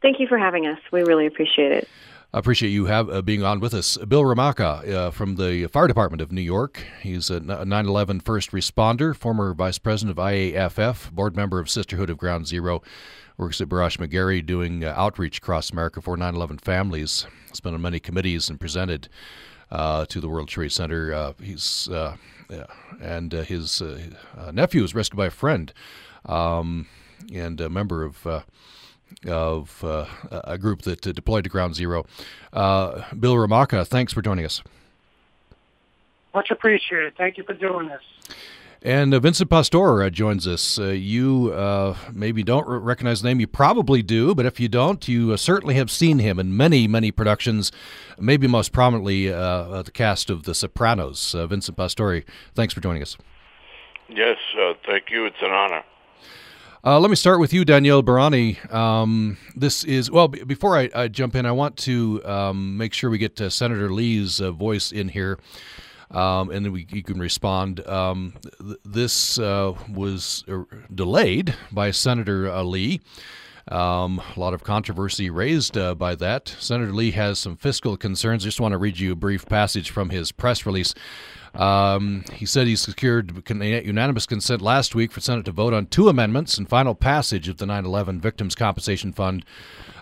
Thank 0.00 0.18
you 0.18 0.26
for 0.26 0.38
having 0.38 0.66
us. 0.66 0.78
We 0.92 1.02
really 1.02 1.26
appreciate 1.26 1.72
it. 1.72 1.88
I 2.34 2.38
appreciate 2.38 2.70
you 2.70 2.86
have 2.86 3.10
uh, 3.10 3.20
being 3.20 3.44
on 3.44 3.60
with 3.60 3.74
us. 3.74 3.98
Bill 3.98 4.22
Romaka 4.22 4.90
uh, 4.90 5.10
from 5.10 5.36
the 5.36 5.66
Fire 5.66 5.86
Department 5.86 6.22
of 6.22 6.32
New 6.32 6.40
York. 6.40 6.82
He's 7.02 7.28
a 7.28 7.40
9 7.40 7.70
11 7.70 8.20
first 8.20 8.52
responder, 8.52 9.14
former 9.14 9.52
vice 9.52 9.78
president 9.78 10.18
of 10.18 10.24
IAFF, 10.24 11.12
board 11.12 11.36
member 11.36 11.60
of 11.60 11.68
Sisterhood 11.68 12.08
of 12.08 12.16
Ground 12.16 12.46
Zero. 12.46 12.82
Works 13.36 13.60
at 13.60 13.68
Barasch 13.68 13.98
McGarry 13.98 14.44
doing 14.44 14.82
uh, 14.82 14.94
outreach 14.96 15.38
across 15.38 15.70
America 15.70 16.00
for 16.00 16.16
9 16.16 16.34
11 16.34 16.58
families. 16.58 17.26
He's 17.50 17.60
been 17.60 17.74
on 17.74 17.82
many 17.82 18.00
committees 18.00 18.48
and 18.48 18.58
presented 18.58 19.10
uh, 19.70 20.06
to 20.06 20.18
the 20.18 20.28
World 20.28 20.48
Trade 20.48 20.72
Center. 20.72 21.12
Uh, 21.12 21.32
he's 21.38 21.86
uh, 22.52 22.66
and 23.00 23.32
his 23.32 23.82
nephew 24.52 24.82
was 24.82 24.94
rescued 24.94 25.16
by 25.16 25.26
a 25.26 25.30
friend 25.30 25.72
um, 26.26 26.86
and 27.32 27.60
a 27.60 27.68
member 27.68 28.04
of 28.04 28.44
of 29.26 29.84
uh, 29.84 30.06
a 30.30 30.58
group 30.58 30.82
that 30.82 31.06
uh, 31.06 31.12
deployed 31.12 31.44
to 31.44 31.50
Ground 31.50 31.74
Zero. 31.74 32.04
Uh, 32.52 33.02
Bill 33.18 33.34
Romaka, 33.34 33.86
thanks 33.86 34.12
for 34.12 34.22
joining 34.22 34.44
us. 34.44 34.62
Much 36.34 36.50
appreciated. 36.50 37.14
Thank 37.16 37.36
you 37.36 37.44
for 37.44 37.54
doing 37.54 37.88
this. 37.88 38.36
And 38.84 39.14
uh, 39.14 39.20
Vincent 39.20 39.48
Pastore 39.48 40.02
uh, 40.02 40.10
joins 40.10 40.46
us. 40.48 40.76
Uh, 40.76 40.86
you 40.86 41.54
maybe 42.12 42.42
don't 42.42 42.66
recognize 42.66 43.22
the 43.22 43.28
name. 43.28 43.38
You 43.38 43.46
probably 43.46 44.02
do, 44.02 44.34
but 44.34 44.44
if 44.44 44.58
you 44.58 44.68
don't, 44.68 45.06
you 45.06 45.36
certainly 45.36 45.74
have 45.74 45.90
seen 45.90 46.18
him 46.18 46.40
in 46.40 46.56
many, 46.56 46.88
many 46.88 47.12
productions, 47.12 47.70
maybe 48.18 48.48
most 48.48 48.72
prominently 48.72 49.28
the 49.28 49.90
cast 49.94 50.30
of 50.30 50.42
The 50.42 50.54
Sopranos. 50.54 51.32
Vincent 51.32 51.76
Pastore, 51.76 52.24
thanks 52.54 52.74
for 52.74 52.80
joining 52.80 53.02
us. 53.02 53.16
Yes, 54.08 54.38
thank 54.84 55.10
you. 55.10 55.26
It's 55.26 55.40
an 55.40 55.52
honor. 55.52 55.84
Uh, 56.84 56.98
let 56.98 57.10
me 57.10 57.16
start 57.16 57.38
with 57.38 57.52
you, 57.52 57.64
Danielle 57.64 58.02
Barani. 58.02 58.72
Um, 58.74 59.38
this 59.54 59.84
is, 59.84 60.10
well, 60.10 60.26
b- 60.26 60.42
before 60.42 60.76
I, 60.76 60.90
I, 60.92 61.06
jump 61.06 61.36
in, 61.36 61.46
I 61.46 61.52
want 61.52 61.76
to 61.78 62.20
um, 62.24 62.76
make 62.76 62.92
sure 62.92 63.08
we 63.08 63.18
get 63.18 63.40
uh, 63.40 63.50
Senator 63.50 63.92
Lee's 63.92 64.40
uh, 64.40 64.50
voice 64.50 64.90
in 64.90 65.10
here. 65.10 65.38
Um, 66.12 66.50
and 66.50 66.64
then 66.64 66.72
we, 66.72 66.86
you 66.90 67.02
can 67.02 67.18
respond. 67.18 67.86
Um, 67.86 68.34
th- 68.60 68.76
this 68.84 69.38
uh, 69.38 69.72
was 69.90 70.44
uh, 70.48 70.62
delayed 70.94 71.54
by 71.70 71.90
Senator 71.90 72.50
uh, 72.50 72.62
Lee. 72.62 73.00
Um, 73.68 74.20
a 74.36 74.40
lot 74.40 74.54
of 74.54 74.64
controversy 74.64 75.30
raised 75.30 75.78
uh, 75.78 75.94
by 75.94 76.14
that. 76.16 76.54
Senator 76.58 76.92
Lee 76.92 77.12
has 77.12 77.38
some 77.38 77.56
fiscal 77.56 77.96
concerns. 77.96 78.44
Just 78.44 78.60
want 78.60 78.72
to 78.72 78.78
read 78.78 78.98
you 78.98 79.12
a 79.12 79.16
brief 79.16 79.46
passage 79.46 79.90
from 79.90 80.10
his 80.10 80.32
press 80.32 80.66
release. 80.66 80.94
Um, 81.54 82.24
he 82.32 82.46
said 82.46 82.66
he 82.66 82.76
secured 82.76 83.42
unanimous 83.48 84.26
consent 84.26 84.62
last 84.62 84.94
week 84.94 85.12
for 85.12 85.20
Senate 85.20 85.44
to 85.44 85.52
vote 85.52 85.74
on 85.74 85.86
two 85.86 86.08
amendments 86.08 86.56
and 86.56 86.68
final 86.68 86.94
passage 86.94 87.48
of 87.48 87.58
the 87.58 87.66
9 87.66 87.84
11 87.84 88.20
Victims 88.20 88.54
Compensation 88.54 89.12
Fund 89.12 89.44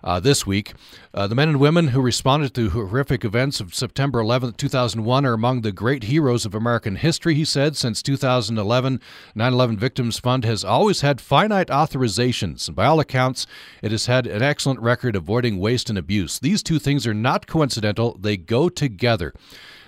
uh, 0.05 0.21
this 0.21 0.47
week. 0.47 0.75
Uh, 1.13 1.27
the 1.27 1.35
men 1.35 1.49
and 1.49 1.61
women 1.61 1.89
who 1.89 2.01
responded 2.01 2.55
to 2.55 2.71
horrific 2.71 3.25
events 3.25 3.61
of 3.61 3.75
September 3.75 4.21
11, 4.21 4.55
2001, 4.55 5.27
are 5.27 5.33
among 5.33 5.61
the 5.61 5.73
great 5.73 6.05
heroes 6.05 6.47
of 6.47 6.55
American 6.55 6.97
history, 6.97 7.35
he 7.35 7.45
said. 7.45 7.77
Since 7.77 8.03
2011, 8.03 9.01
9 9.35 9.53
11 9.53 9.77
Victims 9.77 10.19
Fund 10.19 10.45
has 10.45 10.65
always 10.65 11.01
had 11.01 11.21
finite 11.21 11.69
authorizations, 11.69 12.69
and 12.69 12.77
by 12.77 12.87
all 12.87 13.01
accounts, 13.01 13.47
it 13.83 13.91
has 13.91 14.07
had 14.07 14.27
an 14.27 14.43
excellent 14.43 14.81
record 14.81 15.17
avoiding 15.17 15.59
waste 15.59 15.89
and 15.89 15.99
abuse. 15.99 16.39
These 16.39 16.63
two 16.63 16.79
things 16.79 17.07
are 17.07 17.15
not 17.15 17.47
coincidental, 17.47 18.17
they 18.21 18.37
go 18.37 18.69
together. 18.69 19.35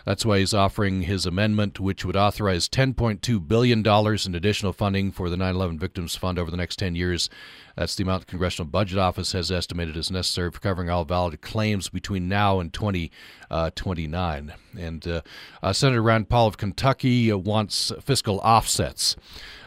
That's 0.04 0.24
why 0.24 0.40
he's 0.40 0.54
offering 0.54 1.02
his 1.02 1.26
amendment, 1.26 1.78
which 1.78 2.04
would 2.04 2.16
authorize 2.16 2.68
$10.2 2.68 3.46
billion 3.46 3.86
in 3.86 4.34
additional 4.34 4.72
funding 4.72 5.12
for 5.12 5.28
the 5.28 5.36
9 5.36 5.54
11 5.54 5.78
Victims 5.78 6.16
Fund 6.16 6.38
over 6.38 6.50
the 6.50 6.56
next 6.56 6.76
10 6.76 6.94
years. 6.94 7.30
That's 7.76 7.94
the 7.94 8.02
amount 8.02 8.26
the 8.26 8.30
Congressional 8.30 8.68
Budget 8.68 8.98
Office 8.98 9.32
has 9.32 9.50
estimated 9.50 9.96
is 9.96 10.10
necessary 10.10 10.50
for 10.50 10.60
covering 10.60 10.90
all 10.90 11.04
valid 11.04 11.40
claims 11.40 11.88
between 11.88 12.28
now 12.28 12.60
and 12.60 12.72
2029. 12.72 14.50
Uh, 14.50 14.54
and 14.78 15.08
uh, 15.08 15.22
uh, 15.62 15.72
Senator 15.72 16.02
Rand 16.02 16.28
Paul 16.28 16.48
of 16.48 16.58
Kentucky 16.58 17.32
uh, 17.32 17.36
wants 17.36 17.92
fiscal 18.02 18.38
offsets. 18.38 19.16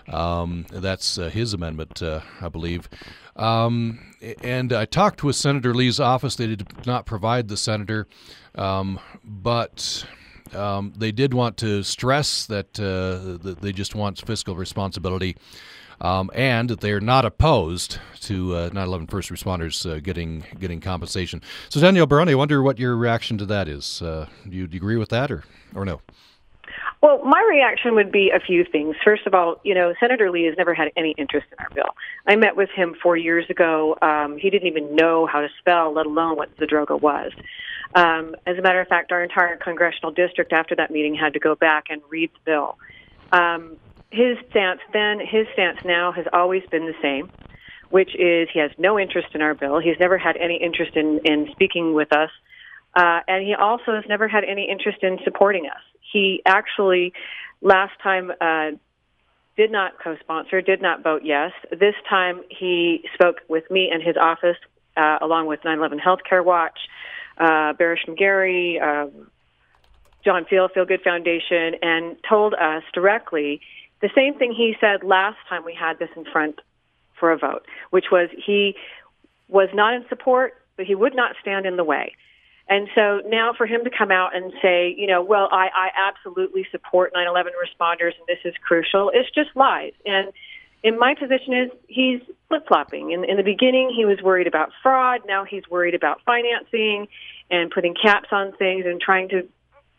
Um, 0.08 0.66
that's 0.72 1.18
uh, 1.18 1.30
his 1.30 1.54
amendment, 1.54 2.02
uh, 2.04 2.22
I 2.42 2.50
believe. 2.50 2.90
Um, 3.36 4.16
and 4.44 4.72
I 4.72 4.86
talked 4.86 5.24
with 5.24 5.36
Senator 5.36 5.74
Lee's 5.74 6.00
office. 6.00 6.36
They 6.36 6.48
did 6.48 6.86
not 6.86 7.06
provide 7.06 7.48
the 7.48 7.58
senator, 7.58 8.08
um, 8.56 9.00
but 9.24 10.06
Um, 10.56 10.94
they 10.98 11.12
did 11.12 11.34
want 11.34 11.58
to 11.58 11.84
stress 11.84 12.46
that, 12.48 12.80
uh, 12.80 13.44
that 13.44 13.60
they 13.62 13.72
just 13.72 13.96
want 13.96 14.26
fiscal 14.26 14.56
responsibility 14.56 15.36
um, 16.02 16.30
and 16.34 16.70
that 16.70 16.82
they 16.82 16.92
are 16.92 17.02
not 17.02 17.26
opposed 17.26 18.00
to 18.22 18.56
uh, 18.56 18.70
9/11 18.70 19.10
first 19.10 19.30
responders 19.30 19.90
uh, 19.90 20.00
getting 20.00 20.44
getting 20.60 20.82
compensation. 20.82 21.42
So, 21.70 21.80
Daniel 21.80 22.06
Barone, 22.06 22.30
I 22.30 22.36
wonder 22.36 22.62
what 22.62 22.80
your 22.80 22.96
reaction 22.96 23.38
to 23.38 23.46
that 23.48 23.68
is. 23.68 24.02
Uh, 24.02 24.28
do, 24.48 24.56
you, 24.56 24.68
do 24.68 24.76
you 24.76 24.80
agree 24.80 24.98
with 24.98 25.10
that, 25.10 25.32
or 25.32 25.44
or 25.74 25.86
no? 25.86 26.02
Well, 27.02 27.24
my 27.24 27.46
reaction 27.50 27.94
would 27.96 28.12
be 28.12 28.32
a 28.36 28.40
few 28.40 28.64
things. 28.64 28.96
First 29.04 29.28
of 29.28 29.34
all, 29.34 29.58
you 29.64 29.76
know, 29.76 29.94
Senator 30.00 30.32
Lee 30.32 30.46
has 30.46 30.56
never 30.58 30.74
had 30.74 30.92
any 30.96 31.14
interest 31.18 31.48
in 31.52 31.60
our 31.60 31.70
bill. 31.74 31.96
I 32.26 32.36
met 32.36 32.56
with 32.56 32.70
him 32.76 32.96
four 33.02 33.16
years 33.16 33.46
ago. 33.50 33.96
Um, 34.02 34.38
he 34.38 34.50
didn't 34.50 34.68
even 34.68 34.96
know 34.96 35.28
how 35.28 35.42
to 35.42 35.50
spell, 35.60 35.94
let 35.94 36.06
alone 36.06 36.36
what 36.36 36.56
Zadroga 36.58 37.00
was. 37.00 37.32
Um, 37.94 38.36
as 38.46 38.58
a 38.58 38.62
matter 38.62 38.82
of 38.82 38.88
fact, 38.88 39.12
our 39.12 39.24
entire 39.24 39.56
congressional 39.58 40.12
district 40.12 40.52
after 40.52 40.76
that 40.76 40.92
meeting 40.92 41.16
had 41.16 41.34
to 41.34 41.40
go 41.40 41.56
back 41.56 41.86
and 41.90 42.02
read 42.10 42.32
the 42.34 42.40
bill. 42.44 42.78
Um, 43.32 43.78
his 44.12 44.38
stance 44.50 44.82
then, 44.94 45.20
his 45.20 45.48
stance 45.54 45.80
now 45.86 46.12
has 46.12 46.26
always 46.34 46.64
been 46.72 46.86
the 46.86 46.96
same, 47.02 47.30
which 47.90 48.16
is 48.16 48.50
he 48.54 48.60
has 48.60 48.72
no 48.78 49.00
interest 49.00 49.30
in 49.34 49.42
our 49.42 49.54
bill. 49.54 49.80
He's 49.80 50.00
never 50.00 50.18
had 50.18 50.38
any 50.38 50.58
interest 50.58 50.96
in, 50.96 51.20
in 51.24 51.50
speaking 51.52 51.94
with 51.94 52.12
us. 52.14 52.30
Uh, 52.96 53.20
and 53.28 53.46
he 53.46 53.54
also 53.54 53.94
has 53.94 54.06
never 54.08 54.28
had 54.28 54.44
any 54.46 54.70
interest 54.70 55.00
in 55.04 55.20
supporting 55.24 55.68
us. 55.68 55.82
He 56.16 56.42
actually, 56.46 57.12
last 57.60 57.92
time, 58.02 58.32
uh, 58.40 58.72
did 59.58 59.70
not 59.70 60.00
co-sponsor, 60.02 60.62
did 60.62 60.82
not 60.82 61.04
vote 61.04 61.24
yes. 61.26 61.52
This 61.72 61.96
time 62.10 62.42
he 62.48 63.04
spoke 63.14 63.42
with 63.50 63.70
me 63.70 63.90
and 63.92 64.02
his 64.02 64.16
office, 64.16 64.56
uh, 64.96 65.18
along 65.20 65.48
with 65.48 65.62
9/11 65.66 66.00
Healthcare 66.00 66.44
Watch, 66.44 66.80
uh, 67.38 67.74
Barasch 67.74 68.06
McGarry, 68.08 68.82
uh, 68.82 69.08
John 70.24 70.46
Feal 70.46 70.70
FealGood 70.70 71.04
Foundation, 71.04 71.76
and 71.82 72.16
told 72.24 72.54
us 72.54 72.84
directly 72.94 73.60
the 74.00 74.10
same 74.16 74.36
thing 74.36 74.54
he 74.54 74.78
said 74.80 75.04
last 75.04 75.38
time 75.50 75.66
we 75.66 75.74
had 75.74 76.00
this 76.00 76.12
in 76.16 76.24
front 76.24 76.62
for 77.20 77.34
a 77.34 77.38
vote, 77.38 77.66
which 77.90 78.06
was 78.10 78.30
he 78.38 78.78
was 79.50 79.68
not 79.74 79.94
in 79.94 80.08
support, 80.08 80.54
but 80.78 80.86
he 80.86 80.96
would 80.96 81.14
not 81.14 81.36
stand 81.42 81.66
in 81.66 81.76
the 81.76 81.84
way. 81.84 82.14
And 82.68 82.88
so 82.96 83.22
now 83.28 83.54
for 83.56 83.68
him 83.68 83.84
to 83.84 83.92
come 83.96 84.12
out 84.12 84.36
and 84.36 84.52
say, 84.62 84.94
you 84.98 85.06
know, 85.06 85.22
well, 85.24 85.48
I, 85.52 85.68
I 85.74 85.90
absolutely 86.10 86.66
support 86.72 87.14
9/11 87.14 87.52
responders 87.62 88.14
and 88.18 88.28
this 88.28 88.40
is 88.44 88.56
crucial, 88.66 89.12
it's 89.14 89.30
just 89.32 89.50
lies. 89.56 89.94
And 90.06 90.34
in 90.84 91.00
my 91.00 91.16
position 91.16 91.54
is 91.54 91.72
he's 91.88 92.22
flip 92.48 92.68
flopping. 92.68 93.12
In, 93.12 93.24
in 93.24 93.38
the 93.38 93.44
beginning, 93.44 93.92
he 93.96 94.06
was 94.06 94.20
worried 94.24 94.48
about 94.48 94.70
fraud. 94.82 95.22
Now 95.28 95.44
he's 95.44 95.64
worried 95.70 95.96
about 95.96 96.22
financing 96.26 97.08
and 97.50 97.72
putting 97.72 97.94
caps 97.94 98.30
on 98.32 98.54
things 98.58 98.86
and 98.86 99.00
trying 99.00 99.30
to, 99.30 99.48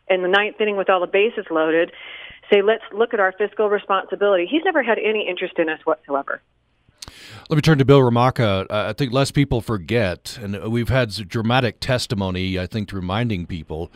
in 0.09 0.21
the 0.21 0.27
ninth 0.27 0.59
inning 0.59 0.77
with 0.77 0.89
all 0.89 1.01
the 1.01 1.07
bases 1.07 1.45
loaded, 1.49 1.91
say, 2.51 2.61
let's 2.61 2.83
look 2.93 3.13
at 3.13 3.19
our 3.19 3.33
fiscal 3.33 3.69
responsibility. 3.69 4.47
He's 4.49 4.63
never 4.63 4.81
had 4.83 4.97
any 4.97 5.27
interest 5.27 5.55
in 5.57 5.69
us 5.69 5.79
whatsoever. 5.85 6.41
Let 7.49 7.55
me 7.55 7.61
turn 7.61 7.77
to 7.77 7.85
Bill 7.85 8.01
Romaka. 8.01 8.69
I 8.69 8.91
think 8.91 9.13
less 9.13 9.31
people 9.31 9.61
forget, 9.61 10.37
and 10.41 10.69
we've 10.69 10.89
had 10.89 11.11
dramatic 11.29 11.79
testimony, 11.79 12.59
I 12.59 12.67
think, 12.67 12.91
reminding 12.91 13.45
people. 13.45 13.89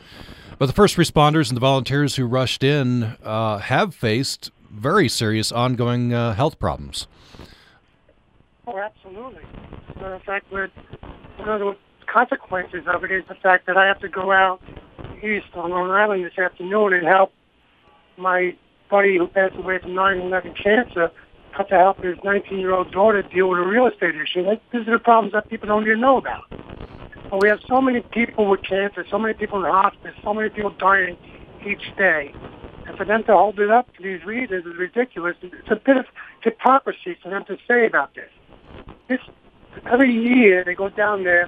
But 0.57 0.67
the 0.67 0.73
first 0.73 0.95
responders 0.95 1.49
and 1.49 1.57
the 1.57 1.61
volunteers 1.61 2.15
who 2.15 2.27
rushed 2.27 2.63
in 2.63 3.17
uh, 3.21 3.57
have 3.57 3.93
faced 3.93 4.51
very 4.71 5.09
serious 5.09 5.51
ongoing 5.51 6.13
uh, 6.13 6.33
health 6.33 6.59
problems. 6.59 7.07
Oh, 8.67 8.77
absolutely. 8.77 9.43
Of 9.97 10.23
fact, 10.23 10.49
one 10.49 10.71
of 11.49 11.59
the 11.59 11.75
consequences 12.07 12.85
of 12.87 13.03
it 13.03 13.11
is 13.11 13.25
the 13.27 13.35
fact 13.35 13.67
that 13.67 13.75
I 13.75 13.85
have 13.85 13.99
to 13.99 14.07
go 14.07 14.31
out 14.31 14.61
east 15.21 15.47
on 15.55 15.71
Long 15.71 15.91
Island 15.91 16.23
this 16.23 16.39
afternoon 16.39 16.93
and 16.93 17.05
help 17.05 17.33
my 18.15 18.55
buddy 18.89 19.17
who 19.17 19.27
passed 19.27 19.55
away 19.55 19.79
from 19.79 19.91
9/11 19.91 20.55
cancer 20.55 21.11
have 21.53 21.67
to 21.67 21.75
help 21.77 22.03
his 22.03 22.17
19-year-old 22.17 22.91
daughter 22.91 23.21
deal 23.21 23.49
with 23.49 23.59
a 23.59 23.65
real 23.65 23.87
estate 23.87 24.15
issue. 24.15 24.41
Like, 24.41 24.61
these 24.71 24.87
are 24.87 24.91
the 24.91 24.99
problems 24.99 25.33
that 25.33 25.49
people 25.49 25.67
don't 25.67 25.85
even 25.85 25.99
know 25.99 26.17
about. 26.17 26.43
But 27.29 27.41
we 27.41 27.49
have 27.49 27.59
so 27.67 27.81
many 27.81 28.01
people 28.01 28.49
with 28.49 28.61
cancer, 28.63 29.05
so 29.09 29.17
many 29.17 29.33
people 29.33 29.63
in 29.63 29.71
hospice, 29.71 30.13
so 30.23 30.33
many 30.33 30.49
people 30.49 30.71
dying 30.71 31.17
each 31.65 31.95
day. 31.97 32.33
And 32.87 32.97
for 32.97 33.05
them 33.05 33.23
to 33.23 33.33
hold 33.33 33.59
it 33.59 33.71
up 33.71 33.87
for 33.95 34.01
these 34.01 34.23
reasons 34.25 34.65
is 34.65 34.75
ridiculous. 34.75 35.37
It's 35.41 35.71
a 35.71 35.75
bit 35.75 35.97
of 35.97 36.05
hypocrisy 36.41 37.17
for 37.21 37.29
them 37.29 37.45
to 37.45 37.57
say 37.67 37.85
about 37.85 38.15
this. 38.15 38.29
This 39.07 39.19
every 39.85 40.11
year 40.11 40.63
they 40.65 40.73
go 40.73 40.89
down 40.89 41.23
there, 41.23 41.47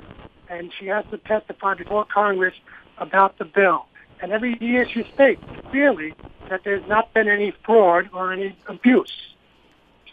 and 0.50 0.72
she 0.80 0.88
has 0.88 1.04
to 1.12 1.18
testify 1.18 1.74
before 1.74 2.06
Congress 2.06 2.54
about 2.98 3.38
the 3.38 3.46
bill. 3.46 3.88
And 4.22 4.32
every 4.32 4.58
year 4.62 4.88
she 4.88 5.04
states 5.14 5.44
clearly 5.70 6.14
that 6.50 6.62
there's 6.64 6.88
not 6.88 7.14
been 7.14 7.28
any 7.28 7.52
fraud 7.66 8.10
or 8.14 8.32
any 8.32 8.56
abuse. 8.68 9.33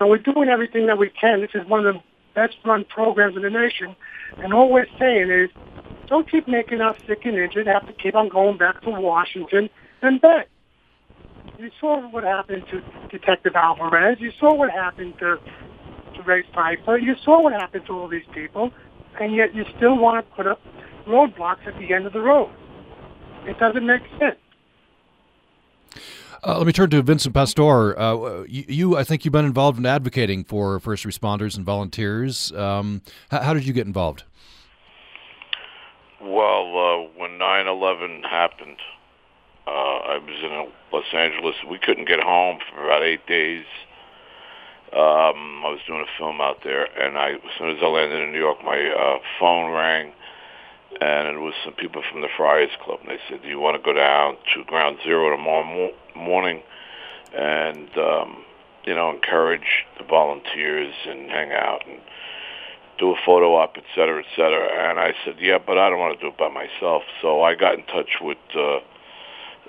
So 0.01 0.07
we're 0.07 0.17
doing 0.17 0.49
everything 0.49 0.87
that 0.87 0.97
we 0.97 1.11
can. 1.11 1.43
This 1.43 1.51
is 1.53 1.69
one 1.69 1.87
of 1.87 1.95
the 1.95 2.01
best 2.35 2.57
run 2.65 2.87
programs 2.87 3.37
in 3.37 3.43
the 3.43 3.51
nation. 3.51 3.95
And 4.39 4.55
all 4.55 4.73
we're 4.73 4.87
saying 4.99 5.31
is, 5.31 5.51
don't 6.07 6.29
keep 6.29 6.49
making 6.49 6.81
us 6.81 6.97
sick 7.07 7.21
and 7.25 7.37
injured, 7.37 7.67
have 7.67 7.87
to 7.87 7.93
keep 7.93 8.15
on 8.15 8.31
going 8.31 8.57
back 8.57 8.81
to 8.83 8.91
Washington 8.91 9.69
and 10.01 10.19
back. 10.19 10.49
You 11.59 11.71
saw 11.79 12.01
what 12.09 12.25
happened 12.25 12.65
to 12.71 12.81
Detective 13.11 13.53
Alvarez. 13.55 14.17
You 14.21 14.33
saw 14.41 14.55
what 14.55 14.71
happened 14.71 15.19
to, 15.19 15.37
to 15.37 16.23
Ray 16.23 16.45
Pfeifer. 16.55 17.01
You 17.01 17.15
saw 17.23 17.43
what 17.43 17.53
happened 17.53 17.85
to 17.87 17.93
all 17.93 18.09
these 18.09 18.25
people. 18.33 18.71
And 19.21 19.35
yet 19.35 19.55
you 19.55 19.65
still 19.77 19.99
want 19.99 20.27
to 20.27 20.35
put 20.35 20.47
up 20.47 20.61
roadblocks 21.07 21.67
at 21.67 21.79
the 21.79 21.93
end 21.93 22.07
of 22.07 22.15
the 22.15 22.21
road. 22.21 22.51
It 23.45 23.59
doesn't 23.59 23.87
make 23.87 24.03
sense. 24.19 24.39
Uh, 26.43 26.57
let 26.57 26.67
me 26.67 26.73
turn 26.73 26.89
to 26.89 27.03
Vincent 27.03 27.35
Pastore. 27.35 27.99
Uh, 27.99 28.45
you, 28.49 28.65
you, 28.67 28.97
I 28.97 29.05
think 29.05 29.25
you've 29.25 29.33
been 29.33 29.45
involved 29.45 29.79
in 29.79 29.85
advocating 29.85 30.45
for 30.45 30.81
first 30.81 31.05
responders 31.05 31.57
and 31.57 31.67
volunteers. 31.67 32.51
Um, 32.53 33.03
how, 33.31 33.43
how, 33.43 33.55
did 33.55 33.67
you 33.67 33.75
get 33.75 33.87
involved? 33.87 34.25
Well, 36.21 37.09
uh, 37.11 37.19
when 37.19 37.33
9/11 37.33 38.25
happened, 38.25 38.79
uh, 39.67 39.71
I 39.71 40.19
was 40.19 40.43
in 40.43 40.73
Los 40.93 41.05
Angeles. 41.13 41.57
We 41.69 41.79
couldn't 41.79 42.09
get 42.09 42.21
home 42.21 42.59
for 42.71 42.87
about 42.87 43.03
eight 43.03 43.27
days. 43.27 43.65
Um, 44.93 45.63
I 45.65 45.71
was 45.71 45.81
doing 45.87 46.01
a 46.01 46.19
film 46.19 46.41
out 46.41 46.65
there, 46.65 46.85
and 46.85 47.19
I, 47.19 47.33
as 47.33 47.41
soon 47.59 47.71
as 47.71 47.77
I 47.83 47.87
landed 47.87 48.21
in 48.23 48.33
New 48.33 48.39
York, 48.39 48.59
my 48.65 48.91
uh, 48.91 49.19
phone 49.39 49.73
rang 49.73 50.13
and 51.01 51.29
it 51.29 51.39
was 51.39 51.55
some 51.65 51.75
people 51.75 52.03
from 52.11 52.21
the 52.21 52.29
Friars 52.37 52.71
Club, 52.85 53.01
and 53.01 53.11
they 53.11 53.21
said, 53.29 53.43
"Do 53.43 53.49
you 53.49 53.61
want 53.61 53.77
to 53.77 53.83
go 53.83 53.93
down 53.93 54.37
to 54.55 54.65
Ground 54.65 54.99
Zero 55.05 55.31
tomorrow 55.31 55.65
mo- 55.65 56.21
morning 56.21 56.63
and 57.37 57.89
um, 57.97 58.45
you 58.85 58.95
know 58.95 59.11
encourage 59.11 59.87
the 59.99 60.05
volunteers 60.05 60.95
and 61.07 61.31
hang 61.31 61.53
out 61.53 61.87
and 61.87 62.01
do 62.99 63.13
a 63.13 63.17
photo 63.25 63.55
op, 63.55 63.77
et 63.77 63.85
cetera, 63.95 64.21
et 64.21 64.31
cetera?" 64.35 64.91
And 64.91 64.99
I 64.99 65.13
said, 65.25 65.37
"Yeah, 65.39 65.59
but 65.65 65.79
I 65.79 65.89
don't 65.89 65.99
want 65.99 66.19
to 66.19 66.21
do 66.21 66.29
it 66.29 66.39
by 66.39 66.49
myself." 66.49 67.03
So 67.23 67.43
I 67.43 67.55
got 67.55 67.75
in 67.75 67.85
touch 67.85 68.11
with 68.21 68.39
uh, 68.57 68.79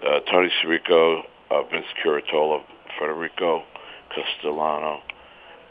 uh, 0.06 0.20
Tony 0.32 0.50
Sirico, 0.62 1.22
uh, 1.52 1.64
Vince 1.72 1.86
Curatola, 2.04 2.64
Federico 2.98 3.64
Castellano, 4.14 5.02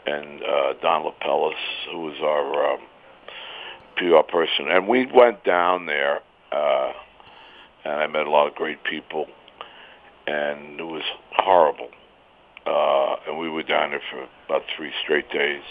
and 0.05 0.41
uh, 0.43 0.73
Don 0.81 1.03
Lapellis, 1.03 1.53
who 1.91 1.99
was 1.99 2.15
our 2.21 2.73
um, 2.73 2.79
PR 3.97 4.23
person, 4.29 4.67
and 4.69 4.87
we 4.87 5.05
went 5.05 5.43
down 5.43 5.85
there, 5.85 6.19
uh, 6.51 6.91
and 7.83 7.93
I 7.93 8.07
met 8.07 8.27
a 8.27 8.29
lot 8.29 8.47
of 8.47 8.55
great 8.55 8.83
people, 8.83 9.27
and 10.27 10.79
it 10.79 10.83
was 10.83 11.03
horrible. 11.31 11.89
Uh, 12.65 13.15
and 13.27 13.39
we 13.39 13.49
were 13.49 13.63
down 13.63 13.91
there 13.91 14.01
for 14.11 14.27
about 14.45 14.63
three 14.75 14.91
straight 15.03 15.29
days. 15.31 15.63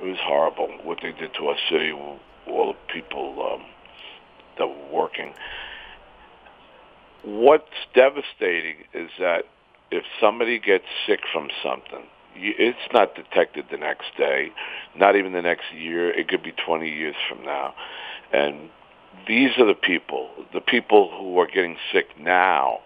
It 0.00 0.04
was 0.04 0.18
horrible 0.20 0.68
what 0.82 0.98
they 1.02 1.12
did 1.12 1.32
to 1.34 1.46
our 1.46 1.56
city, 1.70 1.92
all 1.92 2.18
the 2.46 2.92
people 2.92 3.54
um, 3.54 3.64
that 4.58 4.66
were 4.66 4.92
working. 4.92 5.32
What's 7.24 7.64
devastating 7.94 8.84
is 8.92 9.10
that 9.18 9.44
if 9.90 10.04
somebody 10.20 10.58
gets 10.58 10.84
sick 11.06 11.20
from 11.32 11.48
something, 11.62 12.06
it's 12.34 12.92
not 12.92 13.14
detected 13.14 13.66
the 13.70 13.76
next 13.76 14.06
day, 14.16 14.50
not 14.96 15.16
even 15.16 15.32
the 15.32 15.42
next 15.42 15.72
year. 15.74 16.10
It 16.10 16.28
could 16.28 16.42
be 16.42 16.52
20 16.52 16.88
years 16.88 17.16
from 17.28 17.44
now. 17.44 17.74
And 18.32 18.70
these 19.26 19.50
are 19.58 19.66
the 19.66 19.74
people, 19.74 20.28
the 20.52 20.60
people 20.60 21.10
who 21.16 21.38
are 21.38 21.46
getting 21.46 21.76
sick 21.92 22.06
now 22.18 22.80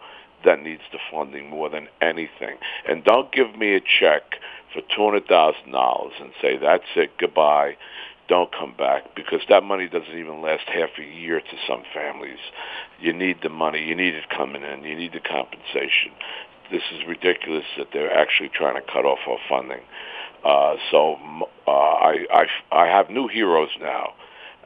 that 0.45 0.63
needs 0.63 0.83
the 0.93 0.99
funding 1.11 1.51
more 1.51 1.69
than 1.69 1.89
anything. 2.01 2.59
And 2.89 3.03
don't 3.05 3.33
give 3.33 3.57
me 3.57 3.75
a 3.75 3.81
check 3.81 4.23
for 4.73 4.83
$200,000 4.97 6.11
and 6.21 6.31
say, 6.41 6.57
that's 6.57 6.85
it, 6.95 7.11
goodbye, 7.19 7.77
don't 8.29 8.53
come 8.53 8.75
back, 8.77 9.15
because 9.17 9.41
that 9.49 9.65
money 9.65 9.89
doesn't 9.89 10.17
even 10.17 10.43
last 10.43 10.69
half 10.69 10.91
a 10.99 11.03
year 11.03 11.41
to 11.41 11.57
some 11.67 11.83
families. 11.95 12.39
You 13.01 13.15
need 13.15 13.39
the 13.43 13.49
money. 13.49 13.83
You 13.83 13.95
need 13.95 14.15
it 14.15 14.29
coming 14.29 14.63
in. 14.63 14.85
You 14.85 14.95
need 14.95 15.15
the 15.15 15.21
compensation 15.21 16.13
this 16.70 16.83
is 16.92 17.07
ridiculous 17.07 17.64
that 17.76 17.88
they're 17.92 18.12
actually 18.12 18.50
trying 18.50 18.74
to 18.74 18.83
cut 18.83 19.04
off 19.04 19.18
our 19.26 19.38
funding. 19.48 19.83
Uh, 20.44 20.76
so 20.90 21.16
uh, 21.66 21.70
I, 21.70 22.26
I, 22.31 22.46
I 22.72 22.87
have 22.87 23.11
new 23.11 23.28
heroes 23.28 23.70
now, 23.81 24.14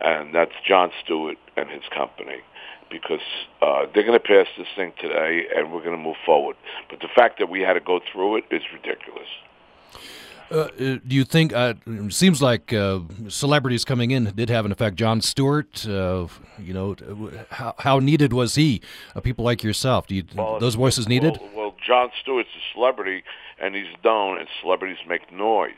and 0.00 0.34
that's 0.34 0.52
Jon 0.66 0.90
Stewart 1.02 1.38
and 1.56 1.68
his 1.70 1.82
company. 1.94 2.42
because 2.92 3.20
uh, 3.62 3.86
they're 3.92 4.04
going 4.04 4.18
to 4.18 4.20
pass 4.20 4.46
this 4.56 4.68
thing 4.76 4.92
today, 5.00 5.46
and 5.56 5.72
we're 5.72 5.82
going 5.82 5.96
to 5.96 6.02
move 6.02 6.16
forward. 6.24 6.56
But 6.90 7.00
the 7.00 7.08
fact 7.08 7.38
that 7.38 7.48
we 7.48 7.60
had 7.62 7.72
to 7.72 7.80
go 7.80 8.00
through 8.12 8.36
it 8.36 8.44
is 8.50 8.62
ridiculous. 8.72 9.28
Uh, 10.50 10.54
uh, 10.54 10.68
do 10.78 11.16
you 11.16 11.24
think 11.24 11.54
uh, 11.54 11.72
it 11.86 12.12
seems 12.12 12.42
like 12.42 12.74
uh, 12.74 13.00
celebrities 13.28 13.86
coming 13.86 14.10
in 14.10 14.24
did 14.36 14.50
have 14.50 14.66
an 14.66 14.72
effect? 14.72 14.96
Jon 14.96 15.22
Stewart, 15.22 15.88
uh, 15.88 16.26
you 16.58 16.74
know, 16.74 16.94
how, 17.50 17.74
how 17.78 17.98
needed 17.98 18.34
was 18.34 18.54
he? 18.54 18.82
Uh, 19.16 19.20
people 19.20 19.46
like 19.46 19.62
yourself, 19.62 20.06
do 20.06 20.14
you 20.14 20.24
Well, 20.34 20.60
those 20.60 20.74
voices 20.74 21.08
needed? 21.08 21.38
Well, 21.40 21.50
well, 21.54 21.61
Jon 21.86 22.10
Stewart's 22.20 22.48
a 22.56 22.74
celebrity, 22.74 23.24
and 23.58 23.74
he's 23.74 23.94
known, 24.04 24.38
and 24.38 24.48
celebrities 24.60 24.98
make 25.06 25.32
noise, 25.32 25.72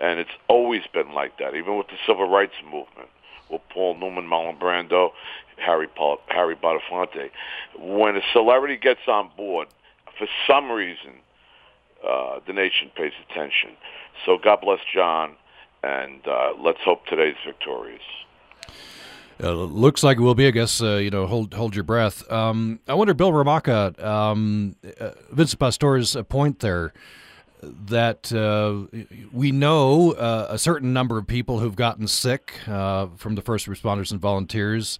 and 0.00 0.20
it's 0.20 0.30
always 0.48 0.82
been 0.92 1.12
like 1.12 1.38
that, 1.38 1.54
even 1.54 1.76
with 1.76 1.88
the 1.88 1.98
civil 2.06 2.28
rights 2.28 2.54
movement. 2.64 3.08
With 3.50 3.62
Paul 3.70 3.96
Newman, 3.96 4.28
Marlon 4.28 4.58
Brando, 4.60 5.10
Harry 5.56 5.88
Paul, 5.88 6.20
Harry 6.28 6.54
Belafonte, 6.54 7.30
when 7.78 8.16
a 8.16 8.20
celebrity 8.32 8.76
gets 8.76 9.00
on 9.08 9.30
board, 9.36 9.66
for 10.16 10.28
some 10.46 10.70
reason, 10.70 11.14
uh, 12.06 12.38
the 12.46 12.52
nation 12.52 12.90
pays 12.94 13.12
attention. 13.28 13.70
So 14.24 14.38
God 14.38 14.60
bless 14.60 14.78
John, 14.94 15.34
and 15.82 16.26
uh, 16.28 16.52
let's 16.58 16.80
hope 16.84 17.06
today's 17.06 17.36
victorious. 17.44 18.02
Uh, 19.42 19.52
looks 19.52 20.02
like 20.02 20.18
it 20.18 20.20
will 20.20 20.34
be. 20.34 20.46
I 20.46 20.50
guess 20.50 20.82
uh, 20.82 20.96
you 20.96 21.10
know. 21.10 21.26
Hold 21.26 21.54
hold 21.54 21.74
your 21.74 21.84
breath. 21.84 22.30
Um, 22.30 22.80
I 22.86 22.94
wonder, 22.94 23.14
Bill 23.14 23.32
Romaka, 23.32 24.02
um, 24.02 24.76
uh, 25.00 25.12
Vincent 25.30 25.58
Pastore's 25.58 26.16
point 26.28 26.58
there 26.60 26.92
that 27.62 28.32
uh, 28.32 28.86
we 29.32 29.52
know 29.52 30.12
uh, 30.12 30.46
a 30.50 30.58
certain 30.58 30.92
number 30.92 31.18
of 31.18 31.26
people 31.26 31.58
who've 31.58 31.76
gotten 31.76 32.06
sick 32.06 32.54
uh, 32.66 33.06
from 33.16 33.34
the 33.34 33.42
first 33.42 33.66
responders 33.66 34.10
and 34.10 34.20
volunteers. 34.20 34.98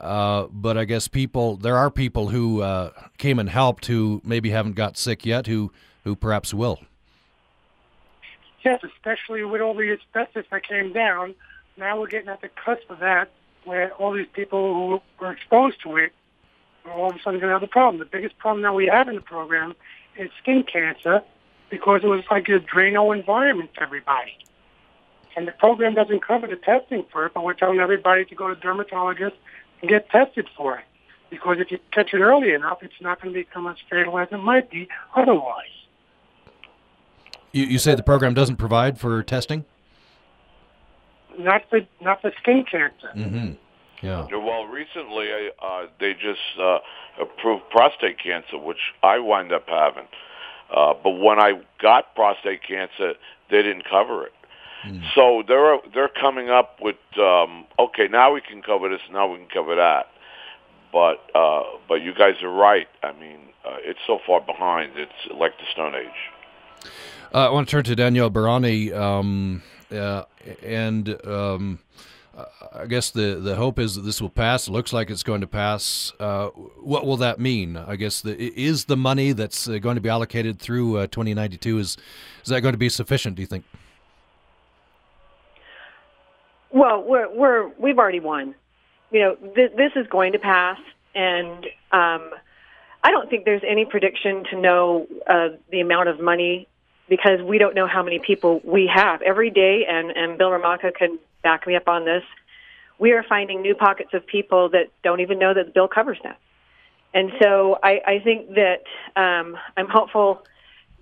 Uh, 0.00 0.46
but 0.50 0.76
I 0.76 0.84
guess 0.84 1.08
people, 1.08 1.56
there 1.56 1.76
are 1.76 1.90
people 1.90 2.28
who 2.28 2.60
uh, 2.60 2.90
came 3.18 3.38
and 3.38 3.48
helped 3.48 3.86
who 3.86 4.20
maybe 4.24 4.50
haven't 4.50 4.74
got 4.74 4.96
sick 4.96 5.24
yet, 5.24 5.46
who 5.46 5.72
who 6.04 6.14
perhaps 6.14 6.54
will. 6.54 6.80
Yes, 8.64 8.80
especially 8.84 9.44
with 9.44 9.60
all 9.60 9.74
the 9.74 9.92
asbestos 9.92 10.44
that 10.50 10.66
came 10.66 10.92
down. 10.92 11.34
Now 11.76 12.00
we're 12.00 12.08
getting 12.08 12.28
at 12.28 12.40
the 12.40 12.48
cusp 12.48 12.88
of 12.90 13.00
that, 13.00 13.30
where 13.66 13.92
all 13.94 14.12
these 14.12 14.28
people 14.32 14.74
who 14.74 15.24
were 15.24 15.32
exposed 15.32 15.82
to 15.82 15.96
it 15.96 16.12
are 16.84 16.92
all 16.92 17.10
of 17.10 17.16
a 17.16 17.18
sudden 17.18 17.40
going 17.40 17.50
to 17.50 17.54
have 17.54 17.62
a 17.62 17.66
problem. 17.66 17.98
The 17.98 18.06
biggest 18.06 18.38
problem 18.38 18.62
that 18.62 18.74
we 18.74 18.86
have 18.86 19.08
in 19.08 19.16
the 19.16 19.20
program 19.20 19.74
is 20.16 20.30
skin 20.40 20.62
cancer 20.62 21.22
because 21.68 22.02
it 22.04 22.06
was 22.06 22.24
like 22.30 22.48
a 22.48 22.60
Drano 22.60 23.16
environment 23.16 23.74
to 23.74 23.82
everybody. 23.82 24.38
And 25.36 25.46
the 25.46 25.52
program 25.52 25.94
doesn't 25.94 26.26
cover 26.26 26.46
the 26.46 26.56
testing 26.56 27.04
for 27.12 27.26
it, 27.26 27.34
but 27.34 27.44
we're 27.44 27.54
telling 27.54 27.80
everybody 27.80 28.24
to 28.24 28.34
go 28.34 28.48
to 28.48 28.54
dermatologists 28.54 29.36
and 29.80 29.90
get 29.90 30.08
tested 30.08 30.48
for 30.56 30.78
it. 30.78 30.84
Because 31.28 31.58
if 31.58 31.70
you 31.70 31.78
catch 31.90 32.14
it 32.14 32.20
early 32.20 32.52
enough, 32.52 32.78
it's 32.82 32.94
not 33.00 33.20
going 33.20 33.34
to 33.34 33.40
become 33.40 33.66
as 33.66 33.76
fatal 33.90 34.18
as 34.18 34.28
it 34.30 34.38
might 34.38 34.70
be 34.70 34.88
otherwise. 35.14 35.66
You, 37.52 37.64
you 37.64 37.78
say 37.78 37.94
the 37.94 38.02
program 38.02 38.32
doesn't 38.32 38.56
provide 38.56 38.98
for 38.98 39.22
testing? 39.22 39.64
Not 41.38 41.62
the 41.70 41.86
not 42.00 42.22
the 42.22 42.32
skin 42.40 42.64
cancer. 42.70 43.10
Mm-hmm. 43.14 43.52
Yeah. 44.02 44.26
Yeah, 44.30 44.36
Well, 44.36 44.66
recently 44.66 45.28
uh, 45.62 45.86
they 45.98 46.12
just 46.12 46.40
uh, 46.60 46.78
approved 47.20 47.64
prostate 47.70 48.18
cancer, 48.22 48.58
which 48.58 48.92
I 49.02 49.18
wind 49.18 49.52
up 49.52 49.64
having. 49.68 50.06
Uh, 50.74 50.94
but 51.02 51.12
when 51.12 51.38
I 51.38 51.62
got 51.80 52.14
prostate 52.14 52.62
cancer, 52.62 53.14
they 53.50 53.62
didn't 53.62 53.84
cover 53.88 54.26
it. 54.26 54.32
So 55.16 55.42
they're 55.48 55.78
they're 55.94 56.08
coming 56.20 56.48
up 56.48 56.78
with 56.80 56.96
um, 57.18 57.64
okay, 57.76 58.06
now 58.08 58.32
we 58.32 58.40
can 58.40 58.62
cover 58.62 58.88
this, 58.88 59.00
now 59.10 59.26
we 59.26 59.38
can 59.38 59.48
cover 59.48 59.74
that. 59.74 60.06
But 60.92 61.16
uh, 61.34 61.62
but 61.88 62.02
you 62.02 62.14
guys 62.14 62.34
are 62.42 62.52
right. 62.52 62.86
I 63.02 63.12
mean, 63.12 63.40
uh, 63.64 63.78
it's 63.80 63.98
so 64.06 64.20
far 64.24 64.40
behind. 64.40 64.92
It's 64.96 65.34
like 65.34 65.58
the 65.58 65.64
Stone 65.72 65.96
Age. 65.96 66.90
Uh, 67.34 67.48
I 67.48 67.50
want 67.50 67.68
to 67.68 67.72
turn 67.72 67.84
to 67.84 67.96
Danielle 67.96 68.30
Barani, 68.30 68.94
um, 68.94 69.62
uh, 69.92 70.24
and 70.62 71.26
um, 71.26 71.78
I 72.74 72.86
guess 72.86 73.10
the, 73.10 73.36
the 73.36 73.56
hope 73.56 73.78
is 73.78 73.94
that 73.94 74.02
this 74.02 74.20
will 74.20 74.30
pass. 74.30 74.68
It 74.68 74.72
looks 74.72 74.92
like 74.92 75.10
it's 75.10 75.22
going 75.22 75.40
to 75.40 75.46
pass. 75.46 76.12
Uh, 76.20 76.48
what 76.48 77.06
will 77.06 77.16
that 77.18 77.40
mean? 77.40 77.76
I 77.76 77.96
guess 77.96 78.20
the, 78.20 78.36
is 78.38 78.84
the 78.84 78.96
money 78.96 79.32
that's 79.32 79.68
uh, 79.68 79.78
going 79.78 79.94
to 79.94 80.00
be 80.00 80.08
allocated 80.08 80.58
through 80.58 80.98
uh, 80.98 81.06
2092 81.06 81.78
is 81.78 81.96
is 82.42 82.50
that 82.50 82.60
going 82.60 82.74
to 82.74 82.78
be 82.78 82.88
sufficient? 82.88 83.36
Do 83.36 83.42
you 83.42 83.46
think? 83.46 83.64
Well, 86.70 87.02
we're 87.02 87.34
we're 87.34 87.68
we've 87.78 87.98
already 87.98 88.20
won. 88.20 88.54
You 89.10 89.20
know, 89.20 89.34
th- 89.54 89.72
this 89.76 89.92
is 89.96 90.06
going 90.08 90.32
to 90.32 90.38
pass, 90.38 90.78
and 91.14 91.64
um, 91.92 92.30
I 93.02 93.10
don't 93.10 93.30
think 93.30 93.44
there's 93.44 93.62
any 93.66 93.86
prediction 93.86 94.44
to 94.50 94.60
know 94.60 95.06
uh, 95.26 95.48
the 95.70 95.80
amount 95.80 96.08
of 96.08 96.20
money 96.20 96.68
because 97.08 97.40
we 97.42 97.58
don't 97.58 97.74
know 97.74 97.86
how 97.86 98.02
many 98.02 98.18
people 98.18 98.60
we 98.64 98.90
have 98.92 99.22
every 99.22 99.50
day. 99.50 99.84
And 99.88 100.10
and 100.10 100.38
Bill 100.38 100.50
Romaka 100.50 100.94
can 100.94 101.18
back 101.42 101.66
me 101.66 101.76
up 101.76 101.88
on 101.88 102.04
this. 102.04 102.24
We 102.98 103.12
are 103.12 103.22
finding 103.22 103.62
new 103.62 103.74
pockets 103.74 104.14
of 104.14 104.26
people 104.26 104.70
that 104.70 104.86
don't 105.02 105.20
even 105.20 105.38
know 105.38 105.52
that 105.54 105.66
the 105.66 105.72
bill 105.72 105.88
covers 105.88 106.18
them. 106.22 106.34
And 107.12 107.30
so 107.40 107.78
I, 107.82 108.00
I 108.06 108.18
think 108.18 108.54
that 108.54 108.82
um, 109.16 109.56
I'm 109.76 109.88
hopeful 109.88 110.42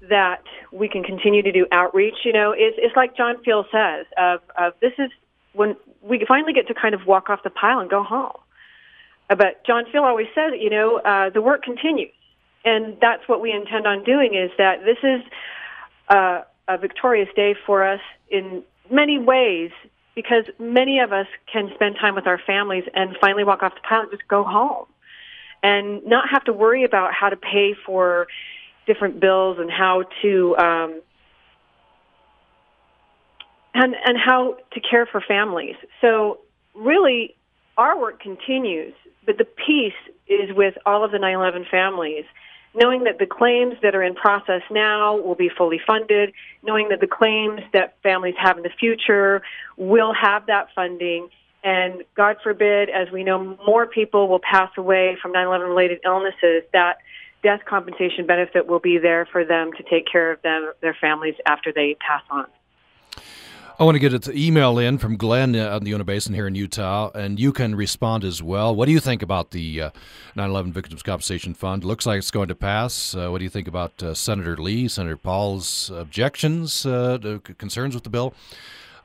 that 0.09 0.43
we 0.71 0.89
can 0.89 1.03
continue 1.03 1.43
to 1.43 1.53
do 1.53 1.67
outreach. 1.73 2.19
You 2.25 2.33
know, 2.33 2.53
it's, 2.53 2.77
it's 2.79 2.95
like 2.95 3.17
John 3.17 3.43
Feal 3.43 3.65
says, 3.73 4.07
of, 4.19 4.41
of 4.59 4.75
this 4.81 4.93
is 4.99 5.11
when 5.55 5.77
we 6.03 6.25
finally 6.27 6.53
get 6.53 6.67
to 6.69 6.75
kind 6.75 6.95
of 6.95 7.07
walk 7.07 7.31
off 7.31 7.43
the 7.43 7.51
pile 7.51 7.79
and 7.79 7.89
go 7.89 8.03
home. 8.03 8.37
Uh, 9.31 9.35
But 9.35 9.65
John 9.65 9.85
Feal 9.91 10.03
always 10.05 10.27
says, 10.35 10.53
you 10.59 10.71
know, 10.71 10.99
uh, 10.99 11.31
the 11.31 11.41
work 11.41 11.63
continues, 11.63 12.13
and 12.65 12.97
that's 13.01 13.27
what 13.29 13.41
we 13.41 13.51
intend 13.53 13.87
on 13.87 14.05
doing. 14.05 14.35
Is 14.35 14.51
that 14.59 14.85
this 14.85 14.99
is 15.03 15.23
uh, 16.09 16.43
a 16.69 16.79
victorious 16.79 17.29
day 17.35 17.55
for 17.67 17.87
us 17.87 18.01
in 18.31 18.63
many 18.91 19.19
ways 19.19 19.71
because 20.15 20.45
many 20.59 21.01
of 21.01 21.13
us 21.13 21.27
can 21.53 21.71
spend 21.75 21.97
time 22.01 22.15
with 22.15 22.27
our 22.27 22.39
families 22.39 22.85
and 22.95 23.17
finally 23.21 23.45
walk 23.45 23.63
off 23.63 23.75
the 23.75 23.81
pile 23.81 24.03
and 24.03 24.11
just 24.11 24.27
go 24.29 24.45
home 24.45 24.87
and 25.63 26.05
not 26.07 26.29
have 26.31 26.45
to 26.45 26.53
worry 26.53 26.85
about 26.85 27.13
how 27.13 27.29
to 27.29 27.37
pay 27.37 27.75
for 27.87 28.27
different 28.87 29.19
bills 29.19 29.59
and 29.59 29.71
how 29.71 30.05
to 30.23 30.57
um, 30.57 31.01
and 33.75 33.95
and 34.05 34.17
how 34.19 34.57
to 34.73 34.81
care 34.81 35.07
for 35.07 35.21
families. 35.21 35.75
So 36.01 36.39
really, 36.75 37.35
our 37.77 37.99
work 37.99 38.21
continues, 38.21 38.95
but 39.27 39.39
the 39.39 39.45
peace 39.45 39.93
is 40.29 40.55
with 40.55 40.75
all 40.87 41.05
of 41.05 41.11
the 41.11 41.19
9/11 41.19 41.69
families, 41.71 42.25
knowing 42.75 43.05
that 43.05 43.19
the 43.19 43.27
claims 43.27 43.75
that 43.83 43.95
are 43.95 44.03
in 44.03 44.15
process 44.15 44.63
now 44.71 45.17
will 45.17 45.35
be 45.35 45.49
fully 45.49 45.81
funded, 45.87 46.33
knowing 46.63 46.89
that 46.89 47.01
the 47.01 47.07
claims 47.07 47.61
that 47.73 47.95
families 48.03 48.35
have 48.39 48.57
in 48.57 48.63
the 48.63 48.71
future 48.79 49.43
will 49.77 50.13
have 50.13 50.47
that 50.47 50.69
funding. 50.75 51.29
And 51.63 52.05
God 52.15 52.37
forbid, 52.43 52.91
as 52.91 53.11
we 53.11 53.25
know, 53.25 53.57
more 53.67 53.87
people 53.87 54.29
will 54.29 54.41
pass 54.41 54.71
away 54.77 55.17
from 55.23 55.33
9/11 55.33 55.69
related 55.69 56.01
illnesses. 56.05 56.65
That 56.73 56.99
death 57.43 57.65
compensation 57.65 58.27
benefit 58.27 58.67
will 58.67 58.81
be 58.81 58.99
there 58.99 59.25
for 59.27 59.45
them 59.45 59.73
to 59.75 59.83
take 59.85 60.07
care 60.07 60.33
of 60.33 60.43
them, 60.43 60.73
their 60.81 60.95
families 60.95 61.37
after 61.47 61.73
they 61.73 61.95
pass 61.95 62.23
on. 62.31 62.47
I 63.77 63.83
want 63.83 63.97
to 63.97 63.99
get 63.99 64.29
an 64.29 64.39
email 64.39 64.79
in 64.79 64.99
from 64.99 65.17
Glenn 65.17 65.57
uh, 65.57 65.75
on 65.75 65.83
the 65.83 65.91
Uinta 65.91 66.05
Basin 66.05 66.33
here 66.33 66.47
in 66.47 66.55
Utah, 66.55 67.11
and 67.13 67.41
you 67.41 67.53
can 67.53 67.75
respond 67.75 68.23
as 68.23 68.41
well. 68.41 68.73
What 68.73 68.87
do 68.87 68.93
you 68.93 69.01
think 69.01 69.21
about 69.21 69.51
the 69.51 69.81
uh, 69.81 69.91
9/11 70.37 70.71
Victims 70.71 71.03
Compensation 71.03 71.55
Fund? 71.55 71.83
Looks 71.83 72.07
like 72.07 72.19
it's 72.19 72.31
going 72.31 72.47
to 72.47 72.55
pass. 72.55 73.17
Uh, 73.17 73.31
what 73.31 73.39
do 73.39 73.45
you 73.45 73.51
think 73.51 73.67
about 73.67 74.01
uh, 74.01 74.15
Senator 74.15 74.57
Lee, 74.57 74.87
Senator 74.87 75.17
Paul's 75.17 75.91
objections, 75.91 76.87
uh, 76.87 77.19
concerns 77.59 77.97
with 77.97 78.05
the 78.05 78.11
bill? 78.11 78.33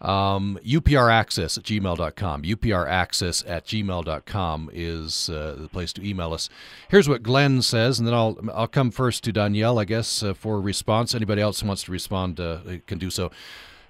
Um, 0.01 0.60
UPRaccess 0.63 1.58
at 1.58 1.63
gmail.com. 1.63 2.43
UPRaccess 2.43 3.49
at 3.49 3.65
gmail.com 3.65 4.69
is 4.71 5.29
uh, 5.32 5.58
the 5.60 5.67
place 5.67 5.91
to 5.93 6.08
email 6.08 6.32
us. 6.32 6.47
Here's 6.89 7.10
what 7.10 7.23
Glenn 7.23 7.63
says, 7.63 7.97
and 7.97 8.08
then 8.08 8.13
I'll 8.13 8.38
I'll 8.53 8.67
come 8.67 8.91
first 8.91 9.23
to 9.23 9.32
Danielle, 9.32 9.79
I 9.79 9.86
guess, 9.86 10.21
uh, 10.21 10.36
for 10.36 10.62
response. 10.62 11.15
Anybody 11.15 11.41
else 11.41 11.62
who 11.62 11.67
wants 11.67 11.84
to 11.86 11.91
respond 11.91 12.39
uh, 12.39 12.60
can 12.86 12.99
do 12.99 13.10
so. 13.10 13.32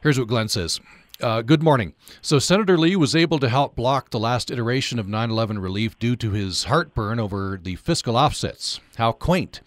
Here's 0.02 0.18
what 0.18 0.30
Glenn 0.30 0.48
says. 0.48 0.80
Uh, 1.22 1.42
good 1.42 1.62
morning. 1.62 1.94
So, 2.22 2.40
Senator 2.40 2.78
Lee 2.78 2.96
was 2.96 3.14
able 3.14 3.40
to 3.40 3.50
help 3.50 3.76
block 3.76 4.10
the 4.10 4.20
last 4.20 4.50
iteration 4.50 4.98
of 4.98 5.10
9 5.10 5.30
11 5.30 5.60
relief 5.60 6.00
due 6.00 6.16
to 6.16 6.32
his 6.32 6.64
heartburn 6.64 7.20
over 7.20 7.60
the 7.62 7.76
fiscal 7.76 8.16
offsets. 8.16 8.80
How 8.96 9.12
quaint. 9.12 9.60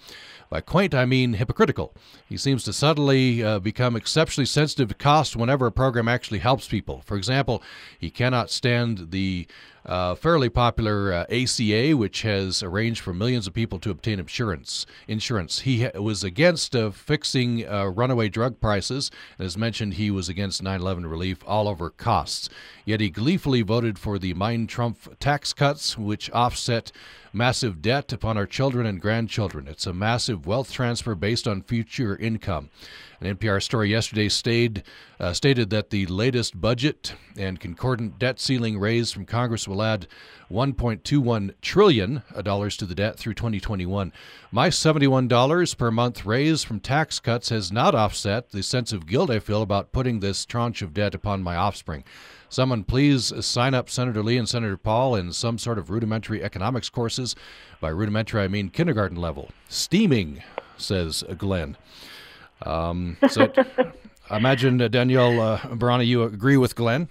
By 0.49 0.62
quaint, 0.62 0.95
I 0.95 1.05
mean 1.05 1.35
hypocritical. 1.35 1.95
He 2.27 2.38
seems 2.38 2.64
to 2.64 2.73
suddenly 2.73 3.42
uh, 3.42 3.59
become 3.59 3.97
exceptionally 3.97 4.47
sensitive 4.47 4.88
to 4.88 4.95
cost 4.95 5.37
whenever 5.37 5.66
a 5.66 5.73
program 5.73 6.09
actually 6.09 6.38
helps 6.38 6.66
people. 6.66 7.03
For 7.05 7.18
example, 7.18 7.62
he 7.99 8.11
cannot 8.11 8.51
stand 8.51 9.11
the 9.11 9.47
uh, 9.85 10.14
fairly 10.14 10.49
popular 10.49 11.12
uh, 11.12 11.25
ACA, 11.31 11.97
which 11.97 12.23
has 12.23 12.62
arranged 12.62 13.01
for 13.01 13.12
millions 13.12 13.47
of 13.47 13.55
people 13.55 13.79
to 13.81 13.90
obtain 13.90 14.18
insurance. 14.18 14.87
Insurance. 15.09 15.61
He 15.61 15.85
ha- 15.85 16.01
was 16.01 16.23
against 16.23 16.77
uh, 16.77 16.90
fixing 16.90 17.66
uh, 17.66 17.87
runaway 17.87 18.29
drug 18.29 18.61
prices, 18.61 19.11
as 19.38 19.59
mentioned, 19.59 19.95
he 19.95 20.11
was 20.11 20.29
against 20.29 20.62
9/11 20.62 21.11
relief 21.11 21.38
all 21.47 21.68
over 21.68 21.90
costs. 21.90 22.49
Yet 22.85 23.01
he 23.01 23.11
gleefully 23.11 23.62
voted 23.62 23.99
for 23.99 24.18
the 24.18 24.35
Mein 24.35 24.66
Trump 24.66 25.18
tax 25.18 25.53
cuts, 25.53 25.97
which 25.99 26.31
offset 26.31 26.92
massive 27.33 27.81
debt 27.81 28.12
upon 28.12 28.37
our 28.37 28.47
children 28.47 28.87
and 28.87 29.01
grandchildren. 29.01 29.66
It's 29.66 29.87
a 29.87 29.92
massive 29.92 30.47
wealth 30.47 30.73
transfer 30.73 31.14
based 31.14 31.49
on 31.49 31.62
future 31.62 32.16
income. 32.16 32.71
An 33.21 33.37
NPR 33.37 33.62
story 33.62 33.90
yesterday 33.90 34.29
stayed, 34.29 34.83
uh, 35.21 35.33
stated 35.33 35.71
that 35.71 35.90
the 35.90 36.07
latest 36.07 36.61
budget 36.61 37.14
and 37.37 37.61
concordant 37.61 38.18
debt 38.18 38.40
ceiling 38.40 38.79
raise 38.79 39.12
from 39.12 39.27
Congress 39.27 39.68
will 39.68 39.83
add 39.83 40.09
1.21 40.51 41.55
trillion 41.62 42.23
dollars 42.42 42.77
to 42.77 42.85
the 42.85 42.95
debt 42.95 43.18
through 43.18 43.35
2021. 43.35 44.12
My 44.51 44.68
$71 44.68 45.79
per 45.79 45.90
month 45.90 46.27
raise 46.27 46.64
from 46.64 46.81
tax 46.81 47.21
cuts 47.21 47.49
has 47.51 47.73
not 47.73 47.95
offset 47.95 48.51
the 48.51 48.62
sense 48.62 48.92
of 48.92 49.07
guilt 49.07 49.31
I 49.31 49.38
feel 49.38 49.62
about 49.62 49.92
putting 49.92 50.21
this 50.21 50.45
tranche 50.45 50.83
of 50.83 50.92
debt 50.92 51.14
upon 51.14 51.42
my 51.42 51.57
offspring. 51.57 52.05
Someone 52.52 52.84
please 52.84 53.32
sign 53.46 53.72
up 53.72 53.88
Senator 53.88 54.22
Lee 54.22 54.36
and 54.36 54.46
Senator 54.46 54.76
Paul 54.76 55.14
in 55.14 55.32
some 55.32 55.56
sort 55.56 55.78
of 55.78 55.88
rudimentary 55.88 56.44
economics 56.44 56.90
courses. 56.90 57.34
By 57.80 57.88
rudimentary, 57.88 58.42
I 58.42 58.48
mean 58.48 58.68
kindergarten 58.68 59.16
level. 59.16 59.48
Steaming, 59.70 60.42
says 60.76 61.24
Glenn. 61.38 61.78
Um, 62.66 63.16
so 63.30 63.50
I 64.28 64.36
imagine, 64.36 64.82
uh, 64.82 64.88
Danielle 64.88 65.40
uh, 65.40 65.58
Barani, 65.60 66.06
you 66.06 66.24
agree 66.24 66.58
with 66.58 66.76
Glenn? 66.76 67.08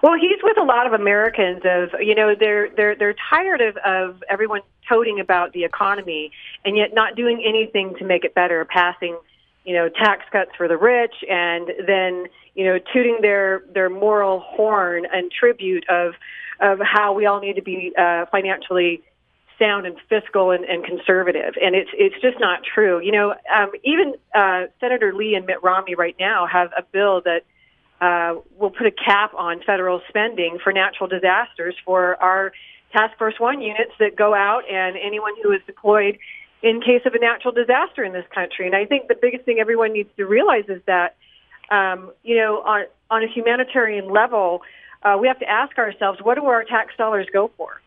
Well, 0.00 0.14
he's 0.14 0.38
with 0.44 0.58
a 0.58 0.64
lot 0.64 0.86
of 0.86 0.92
Americans. 0.92 1.62
Of 1.64 2.00
you 2.00 2.14
know, 2.14 2.36
they're 2.38 2.70
they're 2.70 2.94
they're 2.94 3.16
tired 3.28 3.60
of 3.60 3.76
of 3.78 4.22
everyone 4.30 4.60
toting 4.88 5.18
about 5.18 5.54
the 5.54 5.64
economy 5.64 6.30
and 6.64 6.76
yet 6.76 6.94
not 6.94 7.16
doing 7.16 7.42
anything 7.44 7.96
to 7.98 8.04
make 8.04 8.24
it 8.24 8.32
better. 8.32 8.64
Passing, 8.64 9.18
you 9.68 9.74
know, 9.74 9.90
tax 9.90 10.24
cuts 10.32 10.50
for 10.56 10.66
the 10.66 10.78
rich, 10.78 11.12
and 11.28 11.68
then 11.86 12.24
you 12.54 12.64
know, 12.64 12.78
tooting 12.90 13.18
their 13.20 13.62
their 13.74 13.90
moral 13.90 14.40
horn 14.40 15.06
and 15.12 15.30
tribute 15.30 15.84
of 15.90 16.14
of 16.58 16.78
how 16.82 17.12
we 17.12 17.26
all 17.26 17.38
need 17.38 17.56
to 17.56 17.62
be 17.62 17.92
uh, 17.98 18.24
financially 18.32 19.02
sound 19.58 19.84
and 19.84 19.98
fiscal 20.08 20.52
and, 20.52 20.64
and 20.64 20.86
conservative, 20.86 21.52
and 21.62 21.74
it's 21.74 21.90
it's 21.92 22.14
just 22.22 22.40
not 22.40 22.60
true. 22.64 22.98
You 23.02 23.12
know, 23.12 23.34
um, 23.54 23.72
even 23.84 24.14
uh, 24.34 24.68
Senator 24.80 25.12
Lee 25.12 25.34
and 25.34 25.44
Mitt 25.44 25.62
Romney 25.62 25.94
right 25.94 26.16
now 26.18 26.46
have 26.50 26.70
a 26.74 26.82
bill 26.82 27.20
that 27.26 27.42
uh, 28.00 28.40
will 28.58 28.70
put 28.70 28.86
a 28.86 28.90
cap 28.90 29.34
on 29.36 29.60
federal 29.66 30.00
spending 30.08 30.58
for 30.64 30.72
natural 30.72 31.10
disasters 31.10 31.74
for 31.84 32.16
our 32.22 32.52
Task 32.90 33.18
Force 33.18 33.34
One 33.36 33.60
units 33.60 33.92
that 33.98 34.16
go 34.16 34.32
out 34.32 34.62
and 34.66 34.96
anyone 34.96 35.34
who 35.42 35.52
is 35.52 35.60
deployed 35.66 36.16
in 36.62 36.80
case 36.80 37.02
of 37.06 37.14
a 37.14 37.18
natural 37.18 37.52
disaster 37.52 38.02
in 38.02 38.12
this 38.12 38.26
country. 38.34 38.66
And 38.66 38.74
I 38.74 38.84
think 38.84 39.08
the 39.08 39.14
biggest 39.20 39.44
thing 39.44 39.58
everyone 39.60 39.92
needs 39.92 40.10
to 40.16 40.26
realize 40.26 40.64
is 40.68 40.82
that, 40.86 41.16
um, 41.70 42.12
you 42.22 42.36
know, 42.36 42.62
on 42.62 42.86
on 43.10 43.22
a 43.22 43.28
humanitarian 43.28 44.10
level, 44.10 44.62
uh, 45.02 45.16
we 45.20 45.28
have 45.28 45.38
to 45.38 45.48
ask 45.48 45.78
ourselves, 45.78 46.20
what 46.22 46.34
do 46.34 46.44
our 46.46 46.64
tax 46.64 46.94
dollars 46.96 47.26
go 47.32 47.50
for? 47.56 47.80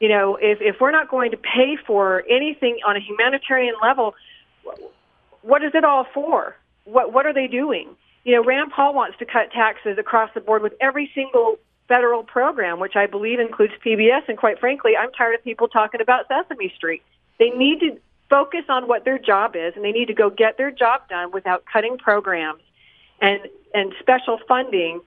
You 0.00 0.08
know, 0.08 0.36
if, 0.36 0.58
if 0.60 0.80
we're 0.80 0.90
not 0.90 1.08
going 1.08 1.30
to 1.30 1.36
pay 1.36 1.76
for 1.86 2.22
anything 2.28 2.78
on 2.86 2.96
a 2.96 3.00
humanitarian 3.00 3.74
level, 3.82 4.14
what 5.42 5.62
is 5.62 5.72
it 5.74 5.84
all 5.84 6.06
for? 6.12 6.56
What, 6.84 7.12
what 7.12 7.26
are 7.26 7.32
they 7.32 7.46
doing? 7.46 7.88
You 8.24 8.36
know, 8.36 8.44
Rand 8.44 8.72
Paul 8.74 8.94
wants 8.94 9.18
to 9.18 9.24
cut 9.24 9.52
taxes 9.52 9.98
across 9.98 10.30
the 10.34 10.40
board 10.40 10.62
with 10.62 10.74
every 10.80 11.10
single 11.14 11.58
federal 11.88 12.24
program, 12.24 12.80
which 12.80 12.96
I 12.96 13.06
believe 13.06 13.40
includes 13.40 13.72
PBS. 13.84 14.28
And 14.28 14.36
quite 14.36 14.58
frankly, 14.58 14.92
I'm 14.96 15.12
tired 15.12 15.36
of 15.36 15.44
people 15.44 15.68
talking 15.68 16.00
about 16.00 16.26
Sesame 16.28 16.72
Street. 16.76 17.02
They 17.38 17.50
need 17.50 17.80
to 17.80 17.98
focus 18.28 18.64
on 18.68 18.88
what 18.88 19.04
their 19.04 19.18
job 19.18 19.54
is, 19.56 19.74
and 19.76 19.84
they 19.84 19.92
need 19.92 20.06
to 20.06 20.14
go 20.14 20.30
get 20.30 20.56
their 20.56 20.70
job 20.70 21.08
done 21.08 21.30
without 21.32 21.64
cutting 21.70 21.98
programs 21.98 22.62
and 23.20 23.40
and 23.74 23.92
special 24.00 24.38
funding 24.48 25.00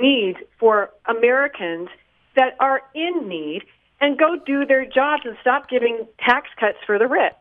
needs 0.00 0.38
for 0.58 0.90
Americans 1.06 1.88
that 2.36 2.56
are 2.60 2.82
in 2.94 3.28
need 3.28 3.62
and 4.00 4.18
go 4.18 4.36
do 4.36 4.64
their 4.64 4.84
jobs 4.84 5.22
and 5.24 5.36
stop 5.40 5.68
giving 5.68 6.06
tax 6.18 6.48
cuts 6.58 6.78
for 6.86 6.98
the 6.98 7.06
rich. 7.06 7.34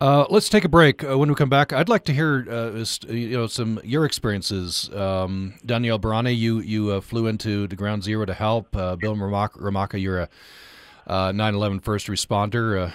Uh, 0.00 0.24
let's 0.30 0.48
take 0.48 0.64
a 0.64 0.68
break. 0.68 1.04
Uh, 1.04 1.18
when 1.18 1.28
we 1.28 1.34
come 1.34 1.50
back, 1.50 1.74
I'd 1.74 1.90
like 1.90 2.04
to 2.04 2.12
hear 2.14 2.46
uh, 2.50 2.84
you 3.08 3.36
know 3.36 3.46
some 3.46 3.78
your 3.84 4.06
experiences. 4.06 4.88
Um, 4.94 5.54
Danielle 5.66 5.98
Barani, 5.98 6.34
you 6.36 6.60
you 6.60 6.90
uh, 6.90 7.00
flew 7.02 7.26
into 7.26 7.66
the 7.66 7.76
Ground 7.76 8.02
Zero 8.02 8.24
to 8.24 8.32
help. 8.32 8.74
Uh, 8.74 8.96
Bill 8.96 9.14
Romaka, 9.14 10.00
you're 10.00 10.20
a 10.20 10.28
uh, 11.06 11.32
9/11 11.32 11.82
first 11.82 12.06
responder. 12.06 12.92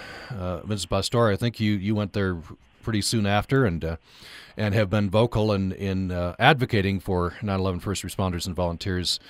Vince 0.64 0.86
Pastore, 0.86 1.30
I 1.30 1.36
think 1.36 1.60
you 1.60 1.72
you 1.72 1.94
went 1.94 2.12
there 2.12 2.38
pretty 2.82 3.02
soon 3.02 3.26
after, 3.26 3.64
and 3.64 3.98
and 4.56 4.74
have 4.74 4.90
been 4.90 5.10
vocal 5.10 5.52
in 5.52 5.72
in 5.72 6.10
advocating 6.38 7.00
for 7.00 7.34
9/11 7.42 7.80
first 7.80 8.02
responders 8.02 8.46
and 8.46 8.54
volunteers 8.54 9.20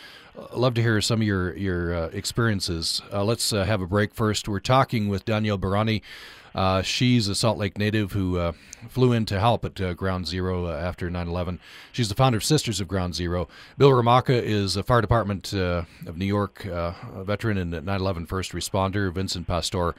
love 0.52 0.74
to 0.74 0.82
hear 0.82 1.00
some 1.00 1.20
of 1.20 1.26
your 1.26 1.56
your 1.56 1.94
uh, 1.94 2.06
experiences. 2.08 3.02
Uh, 3.12 3.24
let's 3.24 3.52
uh, 3.52 3.64
have 3.64 3.80
a 3.80 3.86
break 3.86 4.14
first. 4.14 4.48
We're 4.48 4.60
talking 4.60 5.08
with 5.08 5.24
Danielle 5.24 5.58
Barani. 5.58 6.02
Uh, 6.56 6.80
she's 6.80 7.28
a 7.28 7.34
Salt 7.34 7.58
Lake 7.58 7.76
native 7.76 8.12
who 8.12 8.38
uh, 8.38 8.52
flew 8.88 9.12
in 9.12 9.26
to 9.26 9.38
help 9.38 9.62
at 9.66 9.78
uh, 9.78 9.92
Ground 9.92 10.26
Zero 10.26 10.66
after 10.68 11.10
9 11.10 11.28
11. 11.28 11.60
She's 11.92 12.08
the 12.08 12.14
founder 12.14 12.38
of 12.38 12.44
Sisters 12.44 12.80
of 12.80 12.88
Ground 12.88 13.14
Zero. 13.14 13.46
Bill 13.76 13.90
Romaka 13.90 14.42
is 14.42 14.74
a 14.74 14.82
fire 14.82 15.02
department 15.02 15.52
of 15.52 16.16
New 16.16 16.24
York 16.24 16.62
veteran 16.64 17.58
and 17.58 17.70
9 17.70 18.00
11 18.00 18.24
first 18.24 18.52
responder. 18.52 19.12
Vincent 19.12 19.46
Pastore, 19.46 19.94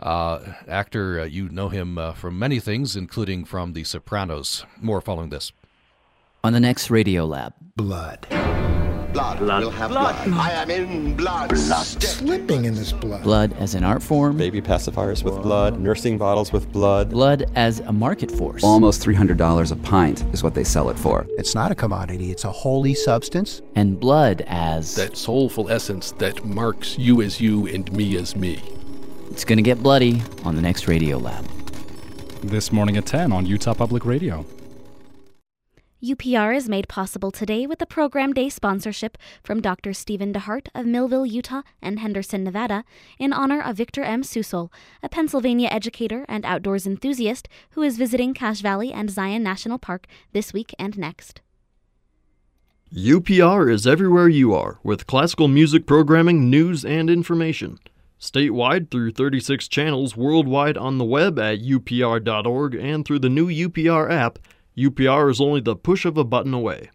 actor, 0.00 1.24
you 1.26 1.48
know 1.48 1.68
him 1.68 1.98
from 2.14 2.38
many 2.38 2.58
things, 2.58 2.96
including 2.96 3.44
from 3.44 3.72
The 3.72 3.84
Sopranos. 3.84 4.64
More 4.80 5.00
following 5.00 5.30
this. 5.30 5.52
On 6.42 6.52
the 6.52 6.60
next 6.60 6.90
Radio 6.90 7.24
Lab 7.24 7.54
Blood. 7.76 8.26
Blood. 9.12 9.38
blood. 9.38 9.60
We'll 9.60 9.70
have 9.70 9.90
blood. 9.90 10.24
blood. 10.24 10.38
I 10.38 10.50
am 10.52 10.70
in 10.70 11.16
blood. 11.16 11.48
Blood. 11.48 11.84
Slipping 11.84 12.64
in 12.64 12.74
this 12.74 12.92
blood. 12.92 13.22
Blood 13.22 13.52
as 13.54 13.74
an 13.74 13.82
art 13.82 14.02
form. 14.02 14.36
Baby 14.36 14.60
pacifiers 14.60 15.24
with 15.24 15.42
blood. 15.42 15.80
Nursing 15.80 16.16
bottles 16.16 16.52
with 16.52 16.70
blood. 16.72 17.10
Blood 17.10 17.50
as 17.56 17.80
a 17.80 17.92
market 17.92 18.30
force. 18.30 18.62
Almost 18.62 19.02
$300 19.02 19.72
a 19.72 19.76
pint 19.76 20.22
is 20.32 20.42
what 20.42 20.54
they 20.54 20.64
sell 20.64 20.90
it 20.90 20.98
for. 20.98 21.26
It's 21.30 21.54
not 21.54 21.72
a 21.72 21.74
commodity, 21.74 22.30
it's 22.30 22.44
a 22.44 22.52
holy 22.52 22.94
substance. 22.94 23.62
And 23.74 23.98
blood 23.98 24.44
as. 24.46 24.94
That 24.94 25.16
soulful 25.16 25.70
essence 25.70 26.12
that 26.12 26.44
marks 26.44 26.96
you 26.98 27.22
as 27.22 27.40
you 27.40 27.66
and 27.66 27.90
me 27.92 28.16
as 28.16 28.36
me. 28.36 28.62
It's 29.30 29.44
going 29.44 29.58
to 29.58 29.62
get 29.62 29.82
bloody 29.82 30.22
on 30.44 30.56
the 30.56 30.62
next 30.62 30.86
Radio 30.86 31.18
Lab. 31.18 31.44
This 32.42 32.72
morning 32.72 32.96
at 32.96 33.06
10 33.06 33.32
on 33.32 33.44
Utah 33.46 33.74
Public 33.74 34.04
Radio. 34.04 34.44
UPR 36.02 36.56
is 36.56 36.66
made 36.66 36.88
possible 36.88 37.30
today 37.30 37.66
with 37.66 37.82
a 37.82 37.86
program 37.86 38.32
day 38.32 38.48
sponsorship 38.48 39.18
from 39.42 39.60
Dr. 39.60 39.92
Stephen 39.92 40.32
DeHart 40.32 40.68
of 40.74 40.86
Millville, 40.86 41.26
Utah 41.26 41.60
and 41.82 41.98
Henderson, 41.98 42.42
Nevada, 42.42 42.84
in 43.18 43.34
honor 43.34 43.60
of 43.60 43.76
Victor 43.76 44.02
M. 44.02 44.22
Susel, 44.22 44.72
a 45.02 45.10
Pennsylvania 45.10 45.68
educator 45.70 46.24
and 46.26 46.46
outdoors 46.46 46.86
enthusiast 46.86 47.50
who 47.72 47.82
is 47.82 47.98
visiting 47.98 48.32
Cache 48.32 48.62
Valley 48.62 48.94
and 48.94 49.10
Zion 49.10 49.42
National 49.42 49.78
Park 49.78 50.06
this 50.32 50.54
week 50.54 50.74
and 50.78 50.96
next. 50.96 51.42
UPR 52.96 53.70
is 53.70 53.86
everywhere 53.86 54.28
you 54.28 54.54
are 54.54 54.78
with 54.82 55.06
classical 55.06 55.48
music 55.48 55.84
programming, 55.84 56.48
news, 56.48 56.82
and 56.82 57.10
information. 57.10 57.78
Statewide 58.18 58.90
through 58.90 59.12
36 59.12 59.68
channels 59.68 60.16
worldwide 60.16 60.78
on 60.78 60.96
the 60.96 61.04
web 61.04 61.38
at 61.38 61.58
upr.org 61.58 62.74
and 62.74 63.04
through 63.04 63.18
the 63.18 63.28
new 63.28 63.48
UPR 63.48 64.10
app 64.10 64.38
UPR 64.80 65.30
is 65.30 65.40
only 65.42 65.60
the 65.60 65.76
push 65.76 66.06
of 66.06 66.16
a 66.16 66.24
button 66.24 66.54
away. 66.54 66.90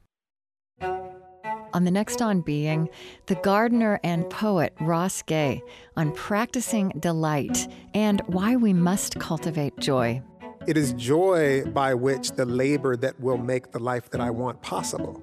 On 0.81 1.83
the 1.83 1.91
next 1.91 2.21
On 2.21 2.41
Being, 2.41 2.89
the 3.27 3.35
gardener 3.35 3.99
and 4.03 4.27
poet 4.29 4.73
Ross 4.79 5.21
Gay 5.21 5.61
on 5.95 6.13
practicing 6.13 6.89
delight 6.99 7.67
and 7.93 8.21
why 8.27 8.55
we 8.55 8.73
must 8.73 9.19
cultivate 9.19 9.77
joy. 9.77 10.21
It 10.67 10.77
is 10.77 10.93
joy 10.93 11.65
by 11.65 11.93
which 11.93 12.31
the 12.31 12.45
labor 12.45 12.95
that 12.95 13.19
will 13.19 13.37
make 13.37 13.71
the 13.71 13.79
life 13.79 14.09
that 14.11 14.21
I 14.21 14.31
want 14.31 14.61
possible. 14.63 15.21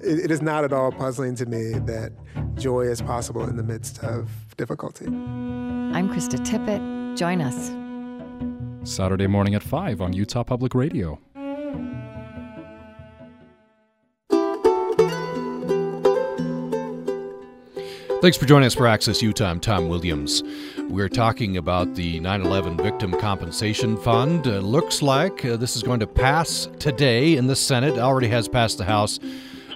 it 0.00 0.30
is 0.30 0.42
not 0.42 0.64
at 0.64 0.72
all 0.72 0.90
puzzling 0.90 1.36
to 1.36 1.46
me 1.46 1.74
that 1.84 2.12
joy 2.56 2.86
is 2.86 3.00
possible 3.00 3.44
in 3.44 3.56
the 3.56 3.62
midst 3.62 4.02
of 4.02 4.30
difficulty. 4.56 5.06
I'm 5.06 6.08
Krista 6.08 6.38
Tippett. 6.44 7.16
Join 7.16 7.40
us. 7.40 7.70
Saturday 8.90 9.26
morning 9.26 9.54
at 9.54 9.62
5 9.62 10.00
on 10.00 10.12
Utah 10.14 10.42
Public 10.42 10.74
Radio. 10.74 11.20
Thanks 18.20 18.36
for 18.36 18.44
joining 18.44 18.66
us 18.66 18.74
for 18.74 18.86
Access 18.86 19.22
Utah. 19.22 19.48
I'm 19.48 19.60
Tom 19.60 19.88
Williams. 19.88 20.42
We're 20.90 21.08
talking 21.08 21.56
about 21.56 21.94
the 21.94 22.20
9 22.20 22.42
11 22.42 22.76
Victim 22.76 23.18
Compensation 23.18 23.96
Fund. 23.96 24.46
Uh, 24.46 24.58
looks 24.58 25.00
like 25.00 25.42
uh, 25.42 25.56
this 25.56 25.74
is 25.74 25.82
going 25.82 26.00
to 26.00 26.06
pass 26.06 26.68
today 26.78 27.38
in 27.38 27.46
the 27.46 27.56
Senate. 27.56 27.94
It 27.94 28.00
already 28.00 28.28
has 28.28 28.46
passed 28.46 28.76
the 28.76 28.84
House. 28.84 29.18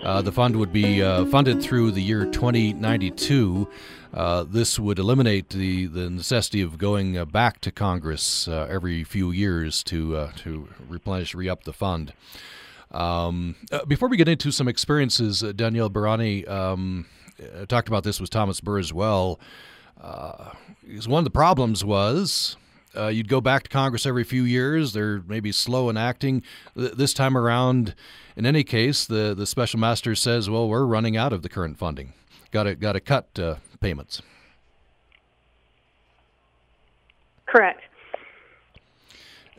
Uh, 0.03 0.21
the 0.21 0.31
fund 0.31 0.57
would 0.57 0.75
be 0.75 1.03
uh, 1.03 1.25
funded 1.25 1.63
through 1.63 1.93
the 1.93 2.03
year 2.03 2.27
2092. 2.27 3.67
Uh, 4.13 4.45
this 4.47 4.79
would 4.79 4.99
eliminate 4.99 5.49
the, 5.49 5.87
the 5.87 6.11
necessity 6.11 6.61
of 6.61 6.77
going 6.77 7.17
uh, 7.17 7.25
back 7.25 7.63
to 7.63 7.73
Congress 7.73 8.47
every 8.47 9.05
few 9.05 9.31
years 9.31 9.83
to 9.85 10.29
to 10.37 10.69
replenish, 10.87 11.35
re-up 11.35 11.65
the 11.65 11.73
fund. 11.73 12.13
Um, 12.91 13.57
before 13.89 14.11
we 14.11 14.19
get 14.19 14.29
into 14.29 14.53
some 14.53 14.69
experiences, 14.69 15.41
Danielle 15.57 15.89
Barani 15.89 16.47
um, 16.47 17.07
talked 17.69 17.89
about 17.89 18.05
this 18.05 18.21
with 18.21 18.31
Thomas 18.31 18.61
Burr 18.61 18.79
as 18.79 18.93
well. 18.93 19.39
one 20.01 21.19
of 21.19 21.25
the 21.25 21.31
problems 21.31 21.85
was 21.85 22.57
uh, 22.97 23.09
you'd 23.09 23.29
go 23.29 23.41
back 23.41 23.65
to 23.65 23.69
Congress 23.69 24.07
every 24.07 24.25
few 24.25 24.45
years. 24.45 24.93
They're 24.93 25.23
maybe 25.27 25.53
slow 25.53 25.89
in 25.89 25.97
acting. 25.97 26.43
This 26.75 27.13
time 27.13 27.37
around, 27.37 27.95
in 28.37 28.47
any 28.47 28.65
case, 28.65 29.05
the, 29.05 29.35
the 29.37 29.47
special 29.47 29.81
master 29.81 30.15
says, 30.15 30.49
"Well, 30.49 30.69
we're 30.69 30.87
running 30.87 31.17
out 31.17 31.33
of 31.33 31.43
the 31.43 31.49
current 31.49 31.79
funding. 31.79 32.13
Got 32.51 32.65
to 32.65 32.75
got 32.75 32.93
to 32.93 33.01
cut 33.01 33.39
uh, 33.39 33.57
payments." 33.81 34.23
Correct. 37.47 37.81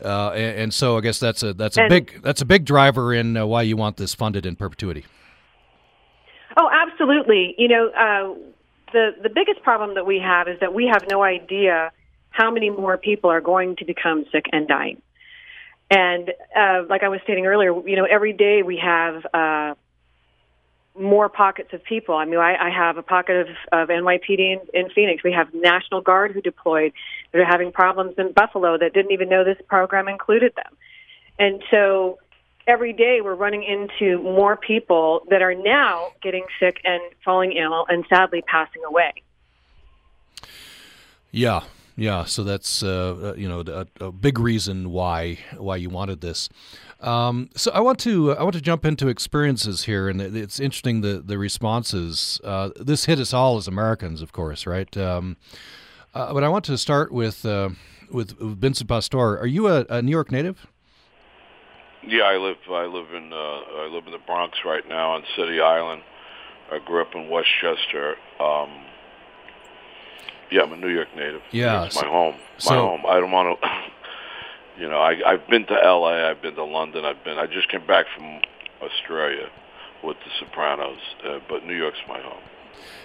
Uh, 0.04 0.32
and, 0.32 0.60
and, 0.60 0.74
so 0.74 0.98
I 0.98 1.02
guess 1.02 1.20
that's 1.20 1.42
a 1.42 1.54
that's 1.54 1.78
a 1.78 1.84
and, 1.84 1.90
big 1.90 2.22
that's 2.22 2.42
a 2.42 2.46
big 2.46 2.66
driver 2.66 3.14
in 3.14 3.38
uh, 3.38 3.46
why 3.46 3.62
you 3.62 3.78
want 3.78 3.98
this 3.98 4.14
funded 4.14 4.46
in 4.46 4.56
perpetuity. 4.56 5.06
Absolutely. 6.96 7.56
You 7.58 7.68
know, 7.68 7.88
uh, 7.90 8.40
the 8.94 9.16
the 9.22 9.30
biggest 9.30 9.62
problem 9.64 9.96
that 9.96 10.06
we 10.06 10.20
have 10.20 10.48
is 10.48 10.60
that 10.62 10.74
we 10.74 10.88
have 10.88 11.04
no 11.10 11.24
idea 11.24 11.92
how 12.30 12.52
many 12.52 12.70
more 12.70 12.98
people 12.98 13.30
are 13.30 13.42
going 13.42 13.76
to 13.78 13.86
become 13.86 14.26
sick 14.32 14.46
and 14.54 14.68
dying. 14.68 15.02
And 15.92 16.32
uh, 16.56 16.84
like 16.90 17.04
I 17.04 17.10
was 17.10 17.20
stating 17.24 17.46
earlier, 17.46 17.74
you 17.88 17.96
know, 17.98 18.06
every 18.06 18.32
day 18.34 18.64
we 18.64 18.78
have 18.78 19.26
uh, 19.34 19.76
more 20.98 21.28
pockets 21.28 21.74
of 21.74 21.84
people. 21.84 22.16
I 22.16 22.26
mean, 22.26 22.40
I, 22.40 22.56
I 22.56 22.70
have 22.70 22.98
a 22.98 23.04
pocket 23.04 23.48
of, 23.48 23.48
of 23.72 23.90
NYPD 23.90 24.40
in, 24.40 24.60
in 24.74 24.90
Phoenix. 24.90 25.24
We 25.24 25.34
have 25.34 25.54
National 25.54 26.02
Guard 26.02 26.32
who 26.32 26.42
deployed 26.42 26.94
that 27.32 27.40
are 27.40 27.46
having 27.46 27.72
problems 27.72 28.16
in 28.18 28.32
Buffalo 28.32 28.78
that 28.78 28.94
didn't 28.94 29.12
even 29.12 29.30
know 29.30 29.44
this 29.44 29.58
program 29.68 30.08
included 30.08 30.54
them. 30.56 30.76
And 31.38 31.62
so 31.70 32.20
every 32.68 32.94
day 32.94 33.20
we're 33.22 33.36
running 33.36 33.64
into 33.64 34.22
more 34.22 34.58
people 34.58 35.22
that 35.30 35.42
are 35.42 35.56
now 35.56 36.10
getting 36.22 36.46
sick 36.60 36.82
and 36.84 37.02
falling 37.24 37.54
ill 37.54 37.86
and 37.90 38.06
sadly 38.10 38.42
passing 38.48 38.84
away. 38.88 39.14
Yeah, 41.32 41.62
yeah, 41.98 42.26
so 42.26 42.44
that's 42.44 42.84
uh, 42.84 43.34
uh, 43.34 43.34
you 43.36 43.48
know 43.48 43.62
a, 43.62 44.06
a, 44.06 44.12
big 44.12 44.40
reason 44.40 44.92
why 44.92 45.38
why 45.58 45.78
you 45.78 45.90
wanted 45.90 46.22
this. 46.22 46.50
Um, 47.00 47.50
so 47.56 47.72
I 47.72 47.80
want 47.80 48.00
to 48.00 48.34
I 48.34 48.44
want 48.44 48.56
to 48.56 48.62
jump 48.62 48.86
into 48.86 49.08
experiences 49.08 49.84
here, 49.84 50.10
and 50.10 50.22
it's 50.22 50.60
interesting 50.60 51.02
the 51.02 51.22
the 51.26 51.38
responses. 51.38 52.42
Uh, 52.44 52.72
this 52.76 53.06
hit 53.06 53.20
us 53.20 53.34
all 53.34 53.58
as 53.58 53.68
Americans, 53.68 54.22
of 54.22 54.34
course, 54.34 54.66
right? 54.66 54.96
Um, 54.98 55.38
uh, 56.14 56.34
but 56.34 56.44
I 56.44 56.50
want 56.50 56.66
to 56.66 56.78
start 56.78 57.12
with 57.12 57.46
uh, 57.46 57.70
with, 58.12 58.38
Vincent 58.40 58.90
Pastore. 58.90 59.38
Are 59.40 59.48
you 59.48 59.68
a, 59.68 59.86
a, 59.90 60.02
New 60.02 60.12
York 60.12 60.32
native? 60.32 60.68
Yeah, 62.08 62.24
I 62.24 62.38
live 62.38 62.58
I 62.70 62.86
live 62.86 63.14
in 63.14 63.34
uh, 63.34 63.36
I 63.36 63.90
live 63.92 64.06
in 64.06 64.12
the 64.12 64.20
Bronx 64.26 64.60
right 64.66 64.88
now 64.88 65.12
on 65.12 65.24
City 65.36 65.60
Island. 65.60 66.04
I 66.72 66.80
grew 66.80 67.02
up 67.02 67.14
in 67.16 67.30
Westchester. 67.30 68.16
Um, 68.40 68.86
yeah, 70.52 70.62
I'm 70.64 70.74
a 70.74 70.78
New 70.78 70.90
York 70.90 71.08
native. 71.16 71.42
Yeah, 71.52 71.86
it's 71.86 71.96
my 71.96 72.08
home. 72.08 72.36
My 72.36 72.60
so, 72.60 72.74
home. 72.74 73.02
I 73.08 73.20
don't 73.20 73.32
want 73.32 73.60
to. 73.62 73.68
You 74.78 74.90
know, 74.90 74.98
I, 74.98 75.16
I've 75.26 75.48
been 75.48 75.66
to 75.68 75.74
L.A. 75.74 76.30
I've 76.30 76.42
been 76.42 76.56
to 76.56 76.66
London. 76.66 77.06
I've 77.06 77.24
been. 77.24 77.38
I 77.38 77.46
just 77.46 77.70
came 77.70 77.88
back 77.88 78.08
from 78.14 78.42
Australia 78.82 79.48
with 80.04 80.18
The 80.18 80.32
Sopranos, 80.38 80.98
uh, 81.26 81.40
but 81.48 81.66
New 81.66 81.78
York's 81.78 82.00
my 82.10 82.20
home. 82.20 82.44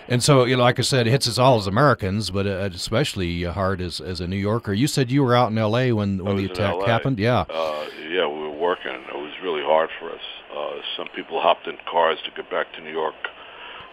And 0.08 0.20
so, 0.20 0.44
you 0.44 0.56
know, 0.56 0.64
like 0.64 0.80
I 0.80 0.82
said, 0.82 1.06
it 1.06 1.10
hits 1.10 1.28
us 1.28 1.38
all 1.38 1.58
as 1.58 1.68
Americans, 1.68 2.32
but 2.32 2.44
uh, 2.44 2.68
especially 2.72 3.44
hard 3.44 3.80
as 3.80 4.00
as 4.00 4.20
a 4.20 4.26
New 4.26 4.36
Yorker. 4.36 4.72
You 4.72 4.88
said 4.88 5.12
you 5.12 5.22
were 5.22 5.36
out 5.36 5.52
in 5.52 5.58
L.A. 5.58 5.92
when 5.92 6.24
when 6.24 6.36
the 6.36 6.46
attack 6.46 6.82
happened. 6.82 7.20
Yeah. 7.20 7.44
Uh, 7.48 7.86
yeah, 8.08 8.26
we 8.26 8.40
were 8.40 8.49
working. 8.70 8.92
It 8.92 9.16
was 9.16 9.32
really 9.42 9.62
hard 9.64 9.90
for 9.98 10.10
us. 10.10 10.20
Uh, 10.56 10.80
some 10.96 11.08
people 11.16 11.40
hopped 11.40 11.66
in 11.66 11.76
cars 11.90 12.18
to 12.24 12.30
get 12.40 12.48
back 12.52 12.72
to 12.74 12.80
New 12.80 12.92
York. 12.92 13.16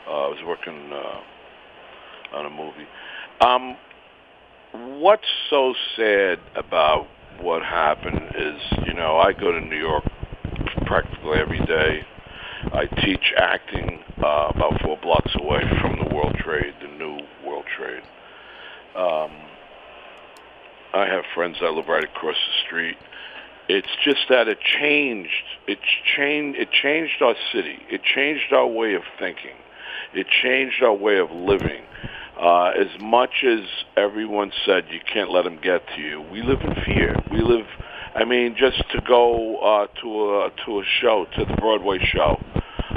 Uh, 0.07 0.25
I 0.25 0.27
was 0.27 0.37
working 0.45 0.91
uh, 0.93 2.37
on 2.37 2.45
a 2.45 2.49
movie. 2.51 2.85
Um, 3.41 3.75
what's 5.01 5.25
so 5.49 5.73
sad 5.95 6.37
about 6.55 7.07
what 7.41 7.63
happened 7.63 8.21
is, 8.37 8.61
you 8.85 8.93
know, 8.93 9.17
I 9.17 9.33
go 9.33 9.51
to 9.51 9.61
New 9.61 9.79
York 9.79 10.03
practically 10.85 11.39
every 11.39 11.65
day. 11.65 12.05
I 12.71 12.85
teach 13.01 13.33
acting 13.35 13.99
uh, 14.23 14.51
about 14.53 14.79
four 14.83 14.97
blocks 15.01 15.31
away 15.39 15.61
from 15.81 15.97
the 15.97 16.13
World 16.13 16.35
Trade, 16.35 16.75
the 16.83 16.87
new 16.99 17.17
World 17.43 17.65
Trade. 17.75 18.03
Um, 18.95 19.31
I 20.93 21.07
have 21.07 21.23
friends 21.33 21.57
that 21.61 21.71
live 21.71 21.87
right 21.87 22.03
across 22.03 22.35
the 22.35 22.67
street. 22.67 22.97
It's 23.69 23.87
just 24.03 24.29
that 24.29 24.47
it 24.47 24.59
changed. 24.61 25.43
It 25.67 25.79
changed. 26.15 26.59
It 26.59 26.71
changed 26.71 27.21
our 27.21 27.35
city. 27.51 27.79
It 27.89 28.01
changed 28.03 28.53
our 28.53 28.67
way 28.67 28.93
of 28.93 29.03
thinking. 29.19 29.55
It 30.13 30.27
changed 30.41 30.81
our 30.81 30.93
way 30.93 31.17
of 31.17 31.31
living. 31.31 31.83
Uh, 32.39 32.67
as 32.69 32.87
much 33.01 33.43
as 33.43 33.61
everyone 33.97 34.51
said 34.65 34.85
you 34.91 34.99
can't 35.11 35.31
let 35.31 35.43
them 35.43 35.59
get 35.61 35.81
to 35.95 36.01
you, 36.01 36.21
we 36.21 36.41
live 36.41 36.61
in 36.61 36.75
fear. 36.85 37.15
We 37.31 37.41
live. 37.41 37.65
I 38.15 38.25
mean, 38.25 38.55
just 38.57 38.77
to 38.91 39.01
go 39.01 39.57
uh, 39.57 39.87
to 40.01 40.09
a 40.09 40.51
to 40.65 40.79
a 40.79 40.83
show, 41.01 41.25
to 41.35 41.45
the 41.45 41.55
Broadway 41.55 41.99
show, 41.99 42.41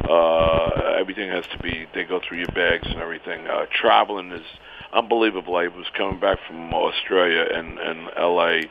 uh, 0.09 0.95
everything 0.99 1.31
has 1.31 1.45
to 1.53 1.59
be. 1.59 1.87
They 1.95 2.05
go 2.05 2.21
through 2.27 2.39
your 2.39 2.53
bags 2.55 2.87
and 2.87 3.01
everything. 3.01 3.47
Uh, 3.47 3.67
traveling 3.73 4.31
is 4.31 4.47
unbelievable. 4.93 5.57
I 5.57 5.69
was 5.69 5.87
coming 5.97 6.21
back 6.21 6.39
from 6.47 6.73
Australia 6.73 7.47
and 7.53 7.79
and 7.79 8.09
L.A. 8.17 8.71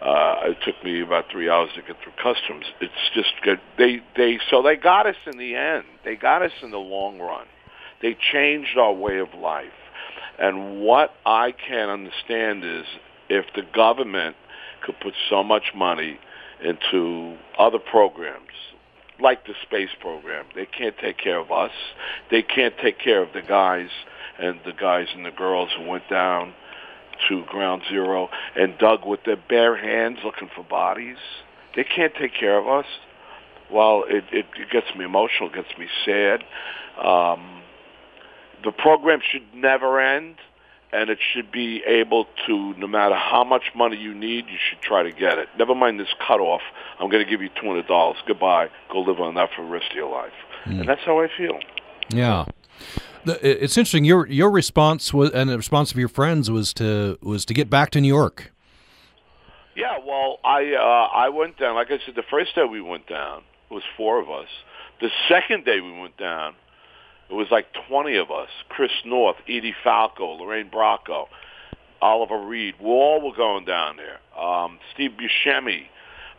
Uh, 0.00 0.36
it 0.44 0.58
took 0.64 0.82
me 0.84 1.00
about 1.00 1.24
three 1.32 1.48
hours 1.48 1.70
to 1.74 1.82
get 1.82 1.96
through 2.02 2.12
customs. 2.22 2.66
It's 2.80 2.92
just 3.14 3.32
good. 3.42 3.60
They 3.78 4.02
they 4.16 4.38
so 4.50 4.62
they 4.62 4.76
got 4.76 5.06
us 5.06 5.16
in 5.26 5.38
the 5.38 5.54
end. 5.54 5.84
They 6.04 6.16
got 6.16 6.42
us 6.42 6.52
in 6.62 6.70
the 6.70 6.78
long 6.78 7.18
run. 7.18 7.46
They 8.02 8.16
changed 8.32 8.76
our 8.76 8.92
way 8.92 9.18
of 9.18 9.28
life 9.34 9.72
and 10.38 10.80
what 10.80 11.14
I 11.24 11.52
can't 11.52 11.90
understand 11.90 12.64
is 12.64 12.84
if 13.28 13.46
the 13.54 13.62
government 13.74 14.36
could 14.84 14.96
put 15.00 15.14
so 15.30 15.42
much 15.42 15.72
money 15.74 16.18
into 16.62 17.36
other 17.58 17.78
programs, 17.78 18.50
like 19.20 19.46
the 19.46 19.54
space 19.62 19.90
program, 20.00 20.44
they 20.54 20.66
can't 20.66 20.96
take 20.98 21.18
care 21.18 21.38
of 21.38 21.50
us. 21.50 21.70
They 22.30 22.42
can't 22.42 22.74
take 22.82 22.98
care 22.98 23.22
of 23.22 23.32
the 23.32 23.42
guys 23.42 23.88
and 24.38 24.60
the 24.66 24.72
guys 24.72 25.06
and 25.14 25.24
the 25.24 25.30
girls 25.30 25.70
who 25.76 25.86
went 25.86 26.08
down 26.10 26.52
to 27.28 27.44
ground 27.44 27.82
zero 27.88 28.28
and 28.54 28.76
dug 28.78 29.04
with 29.06 29.20
their 29.24 29.36
bare 29.36 29.76
hands 29.76 30.18
looking 30.24 30.50
for 30.54 30.64
bodies. 30.64 31.18
They 31.74 31.84
can't 31.84 32.14
take 32.14 32.34
care 32.34 32.58
of 32.58 32.66
us. 32.68 32.86
Well, 33.70 34.04
it, 34.08 34.24
it, 34.32 34.46
it 34.56 34.70
gets 34.70 34.86
me 34.96 35.04
emotional, 35.04 35.48
it 35.50 35.54
gets 35.54 35.78
me 35.78 35.88
sad. 36.04 36.44
Um, 37.04 37.62
the 38.64 38.72
program 38.72 39.20
should 39.22 39.42
never 39.54 40.00
end, 40.00 40.36
and 40.92 41.10
it 41.10 41.18
should 41.32 41.50
be 41.50 41.82
able 41.84 42.26
to, 42.46 42.74
no 42.74 42.86
matter 42.86 43.16
how 43.16 43.44
much 43.44 43.64
money 43.74 43.96
you 43.96 44.14
need, 44.14 44.46
you 44.46 44.56
should 44.70 44.80
try 44.80 45.02
to 45.02 45.10
get 45.10 45.38
it. 45.38 45.48
Never 45.58 45.74
mind 45.74 46.00
this 46.00 46.14
cutoff. 46.26 46.62
I'm 46.98 47.10
going 47.10 47.22
to 47.24 47.28
give 47.30 47.42
you 47.42 47.50
two 47.60 47.66
hundred 47.66 47.88
dollars. 47.88 48.16
Goodbye. 48.26 48.68
Go 48.90 49.00
live 49.00 49.20
on 49.20 49.34
that 49.34 49.50
for 49.54 49.64
the 49.64 49.70
rest 49.70 49.90
of 49.90 49.96
your 49.96 50.10
life. 50.10 50.32
Mm. 50.64 50.80
And 50.80 50.88
that's 50.88 51.02
how 51.04 51.20
I 51.20 51.28
feel. 51.36 51.58
Yeah. 52.08 52.46
It's 53.26 53.76
interesting. 53.76 54.04
Your 54.04 54.26
your 54.26 54.50
response 54.50 55.12
was, 55.12 55.30
and 55.30 55.50
the 55.50 55.56
response 55.56 55.90
of 55.90 55.98
your 55.98 56.08
friends 56.08 56.50
was 56.50 56.72
to 56.74 57.18
was 57.22 57.44
to 57.46 57.54
get 57.54 57.68
back 57.68 57.90
to 57.90 58.00
New 58.00 58.08
York. 58.08 58.52
Yeah, 59.74 59.98
well, 60.04 60.38
I 60.44 60.72
uh, 60.74 61.16
I 61.16 61.28
went 61.28 61.58
down. 61.58 61.74
Like 61.74 61.90
I 61.90 61.98
said, 62.04 62.14
the 62.14 62.22
first 62.30 62.54
day 62.54 62.64
we 62.64 62.80
went 62.80 63.06
down, 63.06 63.42
it 63.70 63.74
was 63.74 63.82
four 63.96 64.20
of 64.20 64.30
us. 64.30 64.48
The 65.00 65.10
second 65.28 65.64
day 65.64 65.80
we 65.80 65.92
went 65.92 66.16
down, 66.16 66.54
it 67.28 67.34
was 67.34 67.48
like 67.50 67.66
20 67.88 68.16
of 68.16 68.30
us. 68.30 68.48
Chris 68.70 68.90
Noth, 69.04 69.36
Edie 69.46 69.74
Falco, 69.84 70.32
Lorraine 70.32 70.70
Bracco, 70.70 71.26
Oliver 72.00 72.38
Reed. 72.38 72.76
We 72.80 72.86
all 72.86 73.20
were 73.20 73.36
going 73.36 73.66
down 73.66 73.96
there. 73.98 74.18
Um, 74.42 74.78
Steve 74.94 75.12
Buscemi 75.12 75.88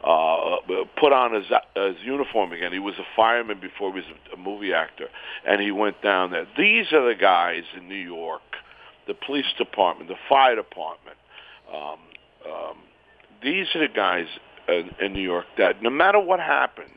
uh, 0.03 0.57
put 0.99 1.11
on 1.11 1.33
his, 1.33 1.45
his 1.75 1.95
uniform 2.03 2.51
again. 2.51 2.71
He 2.71 2.79
was 2.79 2.95
a 2.99 3.05
fireman 3.15 3.59
before 3.59 3.91
he 3.91 3.97
was 3.97 4.05
a 4.33 4.37
movie 4.37 4.73
actor, 4.73 5.07
and 5.45 5.61
he 5.61 5.71
went 5.71 6.01
down 6.01 6.31
there. 6.31 6.47
These 6.57 6.91
are 6.93 7.07
the 7.07 7.19
guys 7.19 7.63
in 7.75 7.87
New 7.87 7.95
York, 7.95 8.41
the 9.07 9.13
police 9.13 9.51
department, 9.57 10.09
the 10.09 10.15
fire 10.29 10.55
department. 10.55 11.17
Um, 11.73 11.99
um, 12.45 12.77
these 13.43 13.67
are 13.75 13.87
the 13.87 13.93
guys 13.93 14.27
in, 14.67 14.91
in 15.01 15.13
New 15.13 15.21
York 15.21 15.45
that 15.57 15.81
no 15.81 15.89
matter 15.89 16.19
what 16.19 16.39
happens, 16.39 16.89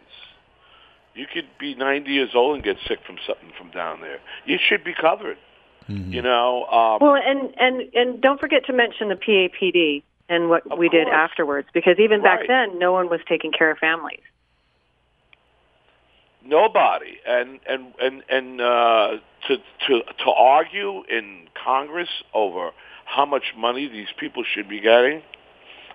you 1.15 1.27
could 1.33 1.49
be 1.59 1.75
90 1.75 2.11
years 2.11 2.31
old 2.35 2.55
and 2.55 2.65
get 2.65 2.77
sick 2.87 3.01
from 3.07 3.17
something 3.27 3.51
from 3.59 3.71
down 3.71 4.01
there. 4.01 4.21
You 4.45 4.59
should 4.69 4.85
be 4.85 4.95
covered. 4.95 5.39
Mm-hmm. 5.89 6.13
You 6.13 6.23
know. 6.23 6.67
Um, 6.67 6.99
well, 7.01 7.17
and 7.17 7.53
and 7.59 7.95
and 7.95 8.21
don't 8.21 8.39
forget 8.39 8.65
to 8.67 8.73
mention 8.73 9.09
the 9.09 9.17
PAPD 9.17 10.03
and 10.31 10.49
what 10.49 10.63
we 10.79 10.89
course. 10.89 11.05
did 11.05 11.09
afterwards, 11.09 11.69
because 11.75 11.97
even 11.99 12.23
right. 12.23 12.39
back 12.39 12.49
then, 12.49 12.79
no 12.79 12.93
one 12.93 13.11
was 13.11 13.21
taking 13.29 13.51
care 13.53 13.71
of 13.71 13.79
families. 13.79 14.23
Nobody. 16.43 17.19
And 17.27 17.61
and 17.69 17.93
and 18.01 18.23
and 18.31 18.61
uh, 18.61 19.09
to 19.49 19.57
to 19.57 20.01
to 20.25 20.31
argue 20.31 21.03
in 21.05 21.49
Congress 21.63 22.09
over 22.33 22.71
how 23.05 23.27
much 23.27 23.53
money 23.59 23.89
these 23.89 24.09
people 24.19 24.45
should 24.55 24.69
be 24.69 24.81
getting, 24.81 25.21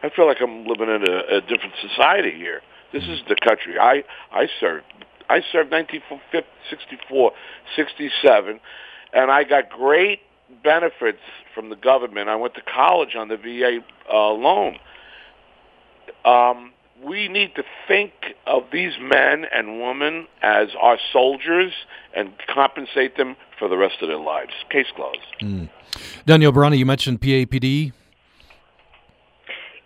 I 0.03 0.09
feel 0.09 0.27
like 0.27 0.37
I'm 0.41 0.65
living 0.65 0.89
in 0.89 1.09
a, 1.09 1.37
a 1.37 1.41
different 1.41 1.73
society 1.81 2.31
here. 2.31 2.61
This 2.91 3.03
is 3.03 3.21
the 3.27 3.37
country 3.41 3.79
I 3.79 4.03
I 4.31 4.47
served. 4.59 4.85
I 5.27 5.41
served 5.51 5.71
1964, 5.71 7.31
67, 7.75 8.59
and 9.13 9.31
I 9.31 9.43
got 9.43 9.71
great 9.71 10.19
benefits 10.63 11.19
from 11.53 11.69
the 11.69 11.75
government. 11.75 12.29
I 12.29 12.35
went 12.35 12.53
to 12.55 12.61
college 12.61 13.15
on 13.15 13.27
the 13.27 13.37
VA 13.37 13.79
uh, 14.11 14.31
loan. 14.31 14.77
Um, 16.23 16.71
we 17.03 17.27
need 17.27 17.55
to 17.55 17.63
think 17.87 18.13
of 18.47 18.63
these 18.71 18.93
men 18.99 19.45
and 19.53 19.81
women 19.81 20.27
as 20.41 20.69
our 20.79 20.97
soldiers 21.11 21.73
and 22.15 22.33
compensate 22.53 23.17
them 23.17 23.35
for 23.59 23.67
the 23.67 23.77
rest 23.77 24.01
of 24.01 24.07
their 24.07 24.17
lives. 24.17 24.51
Case 24.69 24.87
closed. 24.95 25.19
Mm. 25.41 25.69
Danielle 26.25 26.51
Barani, 26.51 26.77
you 26.77 26.85
mentioned 26.85 27.21
PAPD. 27.21 27.91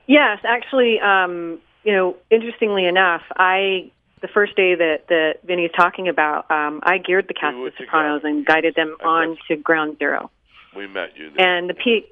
Yes, 0.07 0.39
actually, 0.43 0.99
um, 0.99 1.59
you 1.83 1.93
know, 1.93 2.15
interestingly 2.31 2.85
enough, 2.85 3.21
I 3.35 3.91
the 4.21 4.27
first 4.27 4.55
day 4.55 4.75
that 4.75 5.07
that 5.07 5.35
Vinny's 5.45 5.71
talking 5.75 6.07
about, 6.07 6.49
um, 6.51 6.79
I 6.83 6.97
geared 6.97 7.27
the 7.27 7.33
cast 7.33 7.55
of 7.55 7.73
Sopranos 7.77 8.21
and 8.23 8.45
guided 8.45 8.75
them 8.75 8.97
on 9.03 9.37
to 9.47 9.55
Ground 9.55 9.97
Zero. 9.99 10.31
We 10.75 10.87
met 10.87 11.17
you 11.17 11.31
there. 11.31 11.45
And 11.45 11.69
the 11.69 11.73
P, 11.73 12.05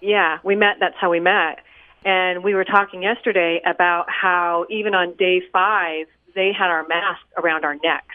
yeah, 0.00 0.38
we 0.44 0.56
met. 0.56 0.76
That's 0.80 0.96
how 1.00 1.10
we 1.10 1.20
met. 1.20 1.60
And 2.04 2.44
we 2.44 2.54
were 2.54 2.64
talking 2.64 3.02
yesterday 3.02 3.60
about 3.64 4.06
how 4.08 4.66
even 4.70 4.94
on 4.94 5.14
day 5.16 5.42
five, 5.52 6.06
they 6.34 6.52
had 6.56 6.68
our 6.68 6.86
masks 6.86 7.24
around 7.36 7.64
our 7.64 7.74
necks. 7.74 8.14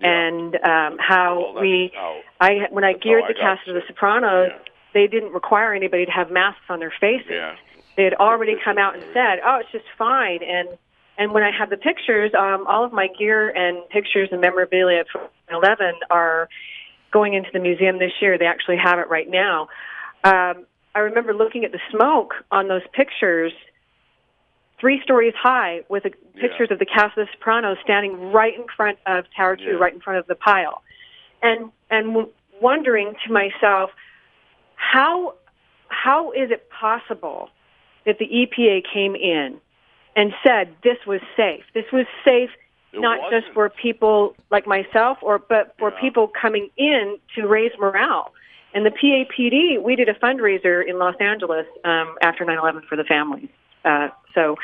Yeah. 0.00 0.08
And 0.28 0.54
um, 0.56 0.98
how 0.98 1.52
Well, 1.54 1.62
we, 1.62 1.90
how- 1.94 2.20
I 2.40 2.68
when 2.70 2.84
I 2.84 2.92
geared 2.92 3.24
I 3.24 3.28
the 3.28 3.34
cast 3.34 3.68
of 3.68 3.74
The 3.74 3.82
Sopranos, 3.88 4.52
they 4.94 5.06
didn't 5.06 5.32
require 5.32 5.74
anybody 5.74 6.06
to 6.06 6.10
have 6.12 6.30
masks 6.30 6.62
on 6.68 6.78
their 6.78 6.92
faces. 7.00 7.26
Yeah. 7.30 7.56
They 7.96 8.04
had 8.04 8.14
already 8.14 8.54
come 8.64 8.78
out 8.78 8.94
and 8.94 9.02
said, 9.12 9.40
"Oh, 9.44 9.58
it's 9.60 9.72
just 9.72 9.84
fine." 9.98 10.40
And 10.42 10.68
and 11.18 11.32
when 11.34 11.42
I 11.42 11.50
have 11.50 11.68
the 11.68 11.76
pictures, 11.76 12.30
um, 12.38 12.64
all 12.68 12.84
of 12.84 12.92
my 12.92 13.08
gear 13.18 13.50
and 13.50 13.86
pictures 13.90 14.28
and 14.30 14.40
memorabilia 14.40 15.04
from 15.10 15.22
11 15.50 15.94
are 16.10 16.48
going 17.12 17.34
into 17.34 17.48
the 17.52 17.58
museum 17.58 17.98
this 17.98 18.12
year. 18.20 18.38
They 18.38 18.46
actually 18.46 18.78
have 18.82 18.98
it 18.98 19.08
right 19.08 19.28
now. 19.28 19.68
Um, 20.24 20.66
I 20.94 21.00
remember 21.00 21.32
looking 21.32 21.64
at 21.64 21.72
the 21.72 21.80
smoke 21.90 22.34
on 22.50 22.68
those 22.68 22.82
pictures, 22.92 23.52
three 24.80 25.00
stories 25.02 25.34
high, 25.40 25.80
with 25.88 26.04
the 26.04 26.10
pictures 26.40 26.68
of 26.70 26.78
the 26.78 26.86
cast 26.86 27.16
of 27.16 27.26
The 27.26 27.32
Sopranos 27.38 27.78
standing 27.84 28.32
right 28.32 28.54
in 28.54 28.64
front 28.76 28.98
of 29.06 29.24
Tower 29.36 29.56
Two, 29.56 29.78
right 29.78 29.94
in 29.94 30.00
front 30.00 30.18
of 30.18 30.26
the 30.26 30.34
pile, 30.34 30.82
and 31.42 31.70
and 31.90 32.08
w- 32.08 32.32
wondering 32.60 33.14
to 33.26 33.32
myself, 33.32 33.90
how 34.74 35.34
how 35.88 36.32
is 36.32 36.50
it 36.50 36.68
possible 36.70 37.48
that 38.06 38.18
the 38.18 38.26
EPA 38.26 38.82
came 38.92 39.14
in 39.14 39.60
and 40.16 40.32
said 40.44 40.74
this 40.82 40.98
was 41.06 41.20
safe? 41.36 41.64
This 41.74 41.84
was 41.92 42.06
safe 42.26 42.50
It 42.92 43.00
not 43.00 43.20
wasn't. 43.20 43.44
just 43.44 43.54
for 43.54 43.68
people 43.68 44.34
like 44.50 44.66
myself, 44.66 45.18
or 45.22 45.38
but 45.38 45.74
for 45.78 45.90
people 45.90 46.28
coming 46.28 46.70
in 46.76 47.18
to 47.34 47.46
raise 47.46 47.72
morale. 47.78 48.32
And 48.74 48.84
the 48.84 48.90
PAPD, 48.90 49.82
we 49.82 49.96
did 49.96 50.08
a 50.08 50.14
fundraiser 50.14 50.86
in 50.86 50.98
Los 50.98 51.16
Angeles 51.20 51.66
um, 51.84 52.16
after 52.22 52.44
9/11 52.44 52.84
for 52.88 52.96
the 52.96 53.04
families. 53.04 53.48
Uh, 53.84 54.08
so, 54.34 54.56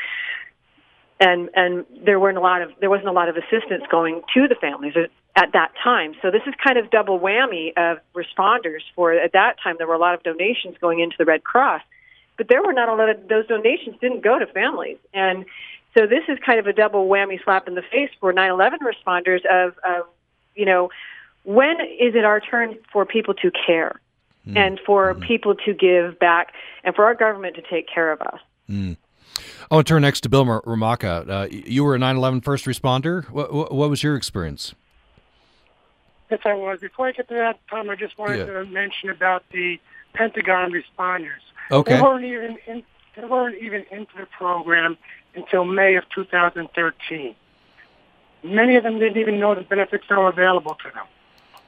and 1.19 1.49
and 1.55 1.85
there 2.03 2.19
weren't 2.19 2.37
a 2.37 2.41
lot 2.41 2.61
of 2.61 2.71
there 2.79 2.89
wasn't 2.89 3.07
a 3.07 3.11
lot 3.11 3.29
of 3.29 3.37
assistance 3.37 3.83
going 3.89 4.21
to 4.33 4.47
the 4.47 4.55
families 4.55 4.93
at, 4.95 5.09
at 5.35 5.53
that 5.53 5.73
time. 5.83 6.13
So 6.21 6.31
this 6.31 6.41
is 6.47 6.53
kind 6.63 6.77
of 6.77 6.89
double 6.89 7.19
whammy 7.19 7.73
of 7.77 7.99
responders. 8.15 8.81
For 8.95 9.13
at 9.13 9.33
that 9.33 9.57
time, 9.63 9.75
there 9.77 9.87
were 9.87 9.95
a 9.95 9.99
lot 9.99 10.13
of 10.13 10.23
donations 10.23 10.75
going 10.79 10.99
into 10.99 11.15
the 11.17 11.25
Red 11.25 11.43
Cross, 11.43 11.81
but 12.37 12.47
there 12.47 12.61
were 12.63 12.73
not 12.73 12.89
a 12.89 12.95
lot 12.95 13.09
of 13.09 13.27
those 13.27 13.47
donations 13.47 13.95
didn't 14.01 14.21
go 14.21 14.37
to 14.39 14.45
families. 14.47 14.97
And 15.13 15.45
so 15.97 16.05
this 16.05 16.23
is 16.27 16.37
kind 16.45 16.59
of 16.59 16.67
a 16.67 16.73
double 16.73 17.07
whammy 17.07 17.43
slap 17.43 17.67
in 17.67 17.75
the 17.75 17.81
face 17.81 18.09
for 18.19 18.33
9/11 18.33 18.77
responders 18.81 19.43
of, 19.45 19.73
of 19.83 20.05
you 20.55 20.65
know 20.65 20.89
when 21.43 21.79
is 21.81 22.15
it 22.15 22.25
our 22.25 22.39
turn 22.39 22.77
for 22.91 23.05
people 23.05 23.33
to 23.35 23.51
care 23.51 23.99
and 24.55 24.79
for 24.85 25.15
people 25.15 25.55
to 25.55 25.73
give 25.73 26.19
back 26.19 26.53
and 26.83 26.93
for 26.93 27.05
our 27.05 27.15
government 27.15 27.55
to 27.55 27.63
take 27.63 27.87
care 27.87 28.11
of 28.11 28.21
us. 28.21 28.39
Mm. 28.69 28.95
I 29.71 29.75
want 29.75 29.87
to 29.87 29.93
turn 29.93 30.03
next 30.03 30.21
to 30.21 30.29
Bill 30.29 30.45
Mar- 30.45 30.61
Romaka. 30.61 31.27
Uh, 31.27 31.47
you 31.49 31.83
were 31.83 31.95
a 31.95 31.97
9/11 31.97 32.43
first 32.43 32.65
responder. 32.65 33.27
What, 33.31 33.51
what, 33.51 33.73
what 33.73 33.89
was 33.89 34.03
your 34.03 34.15
experience? 34.15 34.75
Yes, 36.29 36.41
I 36.45 36.53
was. 36.53 36.79
Before 36.79 37.07
I 37.07 37.11
get 37.11 37.27
to 37.29 37.33
that, 37.35 37.59
Tom, 37.69 37.89
I 37.89 37.95
just 37.95 38.17
wanted 38.17 38.47
Yeah. 38.47 38.53
to 38.53 38.65
mention 38.65 39.09
about 39.09 39.43
the 39.51 39.79
Pentagon 40.13 40.71
responders. 40.71 41.41
Okay. 41.71 41.95
They 41.95 42.01
weren't 42.01 42.25
even 42.25 42.57
in, 42.67 42.83
they 43.15 43.25
weren't 43.25 43.57
even 43.61 43.83
into 43.91 44.11
the 44.17 44.27
program 44.37 44.97
until 45.35 45.65
May 45.65 45.95
of 45.95 46.03
2013. 46.13 47.35
Many 48.43 48.75
of 48.75 48.83
them 48.83 48.99
didn't 48.99 49.17
even 49.17 49.39
know 49.39 49.55
the 49.55 49.61
benefits 49.61 50.05
that 50.09 50.17
were 50.17 50.29
available 50.29 50.75
to 50.83 50.89
them. 50.93 51.05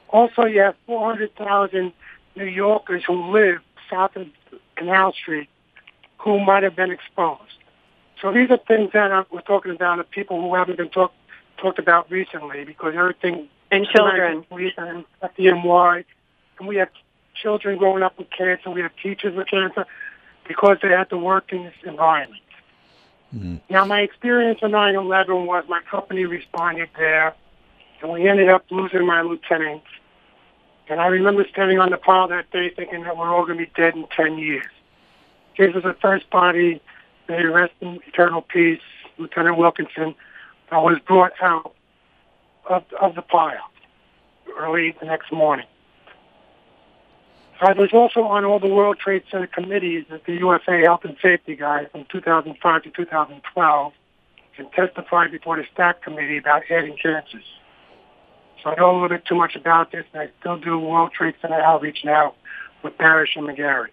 Also, 0.08 0.44
you 0.44 0.60
have 0.60 0.76
400,000 0.86 1.92
New 2.36 2.44
Yorkers 2.44 3.04
who 3.06 3.30
live 3.32 3.58
south 3.90 4.16
of 4.16 4.26
Canal 4.76 5.12
Street 5.12 5.48
who 6.18 6.44
might 6.44 6.62
have 6.62 6.76
been 6.76 6.90
exposed. 6.90 7.42
So 8.20 8.32
these 8.32 8.50
are 8.50 8.58
things 8.58 8.90
that 8.92 9.26
we're 9.32 9.40
talking 9.42 9.72
about 9.72 9.98
of 9.98 10.10
people 10.10 10.40
who 10.40 10.54
haven't 10.54 10.76
been 10.76 10.88
talk, 10.88 11.12
talked 11.58 11.78
about 11.78 12.10
recently 12.10 12.64
because 12.64 12.94
everything 12.96 13.48
And 13.70 13.86
children. 13.86 14.44
we 14.50 14.72
and 14.76 15.04
at 15.22 15.36
the 15.36 15.52
NY, 15.52 16.04
and 16.58 16.68
we 16.68 16.76
have 16.76 16.88
children 17.40 17.78
growing 17.78 18.02
up 18.02 18.18
with 18.18 18.28
cancer. 18.30 18.70
We 18.70 18.80
have 18.80 18.92
teachers 19.02 19.36
with 19.36 19.46
cancer 19.48 19.86
because 20.46 20.78
they 20.82 20.88
had 20.88 21.10
to 21.10 21.18
work 21.18 21.52
in 21.52 21.64
this 21.64 21.74
environment. 21.84 22.40
Mm-hmm. 23.34 23.56
Now, 23.70 23.84
my 23.84 24.00
experience 24.00 24.60
on 24.62 24.70
9/11 24.70 25.46
was 25.46 25.64
my 25.68 25.80
company 25.90 26.24
responded 26.24 26.88
there, 26.96 27.34
and 28.00 28.10
we 28.10 28.28
ended 28.28 28.48
up 28.48 28.64
losing 28.70 29.06
my 29.06 29.22
lieutenant. 29.22 29.82
And 30.88 31.00
I 31.00 31.06
remember 31.08 31.46
standing 31.50 31.78
on 31.78 31.90
the 31.90 31.98
pile 31.98 32.28
that 32.28 32.50
day 32.50 32.70
thinking 32.70 33.02
that 33.04 33.16
we're 33.16 33.28
all 33.28 33.44
going 33.44 33.58
to 33.58 33.66
be 33.66 33.70
dead 33.76 33.94
in 33.94 34.06
10 34.16 34.38
years. 34.38 34.64
This 35.58 35.74
was 35.74 35.82
the 35.84 35.96
first 36.00 36.30
body, 36.30 36.80
he 37.26 37.44
rest 37.44 37.74
in 37.80 38.00
eternal 38.06 38.40
peace, 38.40 38.80
Lieutenant 39.18 39.58
Wilkinson, 39.58 40.14
that 40.70 40.78
was 40.78 40.98
brought 41.06 41.32
out 41.42 41.74
of, 42.70 42.84
of 43.00 43.14
the 43.16 43.22
pile 43.22 43.70
early 44.58 44.96
the 45.00 45.06
next 45.06 45.30
morning. 45.30 45.66
I 47.60 47.72
was 47.72 47.90
also 47.92 48.22
on 48.22 48.44
all 48.44 48.60
the 48.60 48.72
World 48.72 48.98
Trade 48.98 49.24
Center 49.30 49.48
committees 49.48 50.04
as 50.12 50.20
the 50.26 50.34
UFA 50.34 50.82
Health 50.84 51.00
and 51.04 51.16
Safety 51.20 51.56
guy 51.56 51.86
from 51.86 52.06
2005 52.10 52.82
to 52.84 52.90
2012 52.90 53.92
and 54.58 54.72
testified 54.72 55.30
before 55.30 55.56
the 55.56 55.64
STAC 55.74 56.02
committee 56.02 56.38
about 56.38 56.62
adding 56.70 56.96
cancers. 57.00 57.44
So 58.62 58.70
I 58.70 58.74
know 58.76 58.90
a 58.90 58.92
little 58.92 59.08
bit 59.08 59.24
too 59.24 59.36
much 59.36 59.56
about 59.56 59.92
this, 59.92 60.04
and 60.12 60.22
I 60.22 60.30
still 60.40 60.58
do 60.58 60.78
World 60.78 61.12
Trade 61.12 61.34
Center 61.40 61.60
outreach 61.60 61.98
now 62.04 62.34
with 62.82 62.96
Barasch 62.98 63.36
and 63.36 63.46
McGarry. 63.48 63.88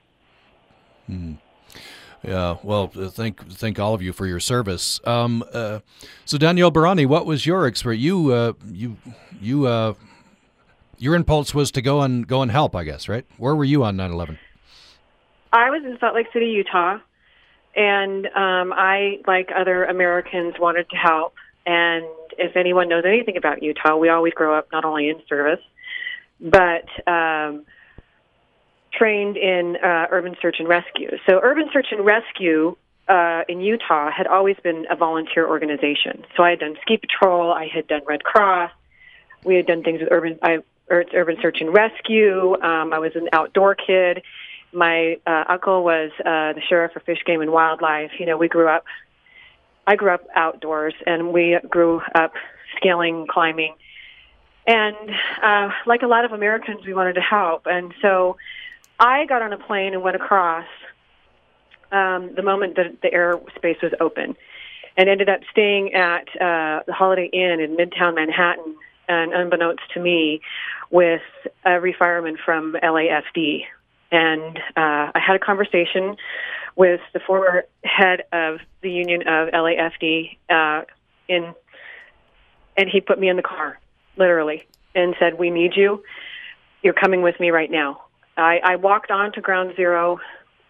Yeah, 2.24 2.58
well, 2.64 2.92
uh, 2.96 3.10
thank 3.10 3.48
thank 3.52 3.80
all 3.80 3.94
of 3.94 4.02
you 4.02 4.12
for 4.12 4.26
your 4.26 4.40
service. 4.40 5.00
Um, 5.06 5.44
uh, 5.54 5.80
so 6.26 6.40
Danielle 6.40 6.72
Barani, 6.72 7.06
what 7.06 7.28
was 7.28 7.46
your 7.46 7.68
experience? 7.68 8.04
You 8.04 8.34
uh, 8.34 8.54
you 8.66 8.98
you 9.40 9.68
uh, 9.68 9.94
your 10.98 11.16
impulse 11.16 11.54
was 11.54 11.72
to 11.72 11.82
go 11.82 12.02
and 12.02 12.28
go 12.28 12.42
and 12.42 12.52
help, 12.52 12.76
I 12.76 12.84
guess, 12.84 13.08
right? 13.08 13.26
Where 13.38 13.56
were 13.56 13.64
you 13.64 13.84
on 13.84 13.98
9/11? 13.98 14.38
I 15.52 15.70
was 15.70 15.84
in 15.86 15.98
Salt 16.00 16.16
Lake 16.16 16.28
City, 16.34 16.48
Utah, 16.48 17.00
and 17.76 18.26
um, 18.28 18.74
I, 18.74 19.20
like 19.26 19.52
other 19.56 19.86
Americans, 19.86 20.56
wanted 20.60 20.90
to 20.90 20.96
help. 20.96 21.34
And 21.66 22.06
if 22.38 22.56
anyone 22.56 22.90
knows 22.90 23.04
anything 23.06 23.38
about 23.38 23.64
Utah, 23.64 23.96
we 23.96 24.10
always 24.10 24.34
grow 24.34 24.58
up 24.58 24.68
not 24.72 24.86
only 24.86 25.10
in 25.10 25.22
service, 25.28 25.64
but 26.40 26.88
um, 27.08 27.66
trained 28.94 29.38
in 29.38 29.78
uh, 29.84 30.08
urban 30.12 30.36
search 30.42 30.58
and 30.60 30.68
rescue. 30.68 31.12
So, 31.28 31.40
urban 31.42 31.70
search 31.72 31.88
and 31.92 32.06
rescue 32.06 32.76
uh, 33.08 33.44
in 33.48 33.62
Utah 33.62 34.12
had 34.12 34.28
always 34.28 34.58
been 34.64 34.86
a 34.90 34.96
volunteer 34.96 35.48
organization. 35.48 36.26
So, 36.36 36.44
I 36.44 36.52
had 36.52 36.60
done 36.60 36.76
ski 36.82 36.98
patrol, 36.98 37.52
I 37.52 37.68
had 37.74 37.88
done 37.88 38.02
Red 38.06 38.24
Cross, 38.24 38.72
we 39.44 39.56
had 39.56 39.68
done 39.68 39.84
things 39.84 40.02
with 40.02 40.10
urban 40.12 40.40
I, 40.42 40.60
urban 40.90 41.38
search 41.42 41.58
and 41.62 41.74
rescue. 41.74 42.54
Um, 42.62 42.94
I 42.94 43.00
was 43.00 43.16
an 43.16 43.30
outdoor 43.34 43.76
kid. 43.76 44.22
My 44.72 45.18
uh, 45.26 45.46
uncle 45.48 45.84
was 45.84 46.12
uh, 46.20 46.54
the 46.54 46.62
sheriff 46.68 46.92
for 46.94 47.00
Fish, 47.00 47.20
Game, 47.26 47.42
and 47.42 47.52
Wildlife. 47.52 48.12
You 48.20 48.26
know, 48.26 48.38
we 48.38 48.48
grew 48.48 48.68
up. 48.68 48.86
I 49.88 49.96
grew 49.96 50.12
up 50.12 50.28
outdoors, 50.36 50.94
and 51.06 51.32
we 51.32 51.60
grew 51.70 52.02
up 52.14 52.34
scaling, 52.78 53.28
climbing, 53.30 53.74
and 54.68 54.96
uh, 55.42 55.70
like 55.86 56.02
a 56.02 56.08
lot 56.08 56.26
of 56.26 56.32
Americans, 56.32 56.86
we 56.86 56.94
wanted 56.94 57.14
to 57.14 57.22
help. 57.22 57.68
And 57.68 57.94
so, 58.02 58.38
I 59.00 59.26
got 59.26 59.42
on 59.42 59.54
a 59.54 59.58
plane 59.58 59.94
and 59.94 60.02
went 60.02 60.16
across 60.16 60.66
um, 61.92 62.34
the 62.36 62.42
moment 62.42 62.76
that 62.76 63.02
the 63.02 63.10
airspace 63.10 63.82
was 63.82 63.94
open. 64.00 64.36
and 64.98 65.10
ended 65.10 65.30
up 65.30 65.42
staying 65.52 65.94
at 65.94 66.28
uh, 66.36 66.84
the 66.86 66.94
Holiday 66.94 67.30
Inn 67.32 67.60
in 67.60 67.76
Midtown 67.76 68.16
Manhattan, 68.16 68.76
and 69.08 69.34
unbeknownst 69.34 69.84
to 69.94 70.00
me, 70.00 70.42
with 70.90 71.22
every 71.66 71.94
fireman 71.98 72.38
from 72.44 72.76
LAFD. 72.82 73.64
And 74.12 74.58
uh, 74.78 75.12
I 75.16 75.20
had 75.26 75.36
a 75.36 75.40
conversation 75.40 76.16
with 76.76 77.02
the 77.14 77.20
former 77.20 77.64
head 77.84 78.24
of 78.32 78.60
the 78.82 78.92
union 78.92 79.22
of 79.22 79.50
LAFD 79.50 80.38
uh, 80.50 80.84
in, 81.28 81.54
and 82.78 82.90
he 82.90 83.02
put 83.02 83.20
me 83.20 83.30
in 83.30 83.36
the 83.36 83.44
car, 83.44 83.80
literally, 84.18 84.68
and 84.94 85.16
said, 85.20 85.40
"We 85.40 85.50
need 85.50 85.74
you. 85.76 86.04
You're 86.84 86.94
coming 86.94 87.22
with 87.22 87.40
me 87.40 87.50
right 87.52 87.72
now." 87.72 88.02
I, 88.38 88.60
I 88.64 88.76
walked 88.76 89.12
on 89.12 89.32
to 89.34 89.42
Ground 89.42 89.74
Zero 89.76 90.20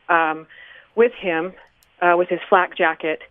um, 0.08 0.48
with 0.96 1.14
him 1.14 1.54
uh, 2.02 2.16
with 2.18 2.30
his 2.30 2.40
flak 2.50 2.78
jacket, 2.78 3.22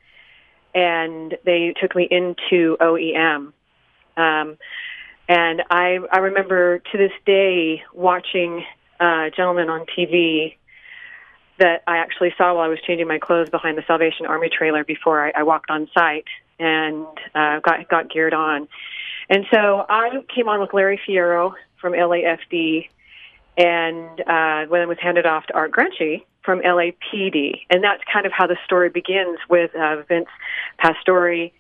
and 0.75 1.37
they 1.45 1.75
took 1.81 1.95
me 1.95 2.09
into 2.11 2.77
OEM. 2.81 3.53
Um, 4.17 4.57
and 5.29 5.63
I, 5.71 5.99
I 6.13 6.19
remember 6.19 6.79
to 6.79 6.99
this 6.99 7.13
day 7.25 7.83
watching 7.93 8.65
a 9.01 9.31
gentleman 9.35 9.71
on 9.71 9.87
TV 9.87 10.57
that 11.59 11.83
I 11.87 11.99
actually 11.99 12.35
saw 12.37 12.55
while 12.55 12.65
I 12.65 12.69
was 12.69 12.79
changing 12.87 13.07
my 13.07 13.19
clothes 13.19 13.49
behind 13.49 13.79
the 13.79 13.85
Salvation 13.87 14.27
Army 14.27 14.49
trailer 14.49 14.85
before 14.85 15.25
I, 15.27 15.33
I 15.37 15.43
walked 15.45 15.71
on 15.71 15.89
site 15.95 16.27
and 16.59 17.07
uh, 17.35 17.61
got 17.61 17.89
got 17.89 18.11
geared 18.11 18.35
on. 18.35 18.69
And 19.31 19.47
so 19.53 19.87
I 19.89 20.11
came 20.35 20.49
on 20.49 20.61
with 20.61 20.75
Larry 20.75 21.01
Fierro 21.07 21.55
from 21.81 21.93
LAFD, 21.93 22.89
and 23.57 24.21
uh, 24.21 24.67
when 24.69 24.83
I 24.83 24.87
was 24.87 24.99
handed 25.01 25.27
off 25.27 25.47
to 25.47 25.55
Art 25.55 25.73
Grenche 25.73 26.23
from 26.43 26.61
LAPD, 26.61 27.61
and 27.71 27.83
that's 27.83 28.03
kind 28.13 28.27
of 28.27 28.33
how 28.33 28.47
the 28.47 28.57
story 28.65 28.91
begins 28.91 29.39
with 29.49 29.75
uh, 29.75 30.03
Vince 30.09 30.29
Pastore. 30.79 31.51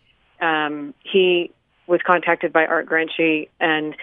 Um, 0.40 0.92
he 1.00 1.52
was 1.86 2.00
contacted 2.06 2.52
by 2.52 2.66
Art 2.66 2.86
Grenche, 2.86 3.48
and 3.60 3.94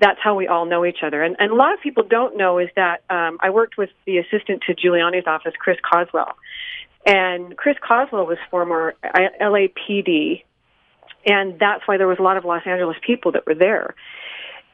that's 0.00 0.18
how 0.22 0.34
we 0.34 0.46
all 0.46 0.64
know 0.64 0.84
each 0.84 1.02
other. 1.02 1.22
And, 1.22 1.36
and 1.38 1.50
a 1.50 1.54
lot 1.54 1.74
of 1.74 1.80
people 1.80 2.04
don't 2.04 2.36
know 2.36 2.58
is 2.58 2.68
that 2.76 3.02
um, 3.10 3.38
I 3.40 3.50
worked 3.50 3.76
with 3.76 3.90
the 4.06 4.18
assistant 4.18 4.62
to 4.66 4.74
Giuliani's 4.74 5.26
office, 5.26 5.54
Chris 5.58 5.78
Coswell. 5.82 6.36
And 7.04 7.56
Chris 7.56 7.76
Coswell 7.86 8.26
was 8.26 8.38
former 8.50 8.94
LAPD, 9.40 10.42
and 11.26 11.58
that's 11.58 11.86
why 11.86 11.96
there 11.96 12.06
was 12.06 12.18
a 12.18 12.22
lot 12.22 12.36
of 12.36 12.44
Los 12.44 12.62
Angeles 12.66 12.96
people 13.04 13.32
that 13.32 13.46
were 13.46 13.54
there. 13.54 13.94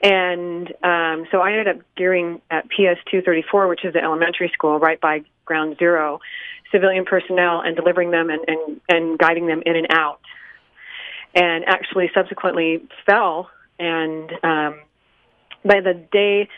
And 0.02 0.68
um, 0.82 1.26
so 1.30 1.40
I 1.40 1.52
ended 1.52 1.68
up 1.68 1.82
gearing 1.96 2.42
at 2.50 2.64
PS 2.68 3.00
234, 3.10 3.68
which 3.68 3.84
is 3.84 3.94
the 3.94 4.02
elementary 4.02 4.50
school 4.52 4.78
right 4.78 5.00
by 5.00 5.22
Ground 5.46 5.76
Zero, 5.78 6.20
civilian 6.70 7.04
personnel 7.04 7.60
and 7.60 7.76
delivering 7.76 8.10
them 8.10 8.28
and, 8.28 8.40
and, 8.46 8.80
and 8.88 9.18
guiding 9.18 9.46
them 9.46 9.62
in 9.64 9.76
and 9.76 9.86
out. 9.90 10.20
And 11.34 11.64
actually, 11.66 12.10
subsequently 12.14 12.82
fell. 13.06 13.50
And 13.78 14.30
um, 14.44 14.80
by 15.64 15.80
the 15.80 15.94
day, 16.12 16.48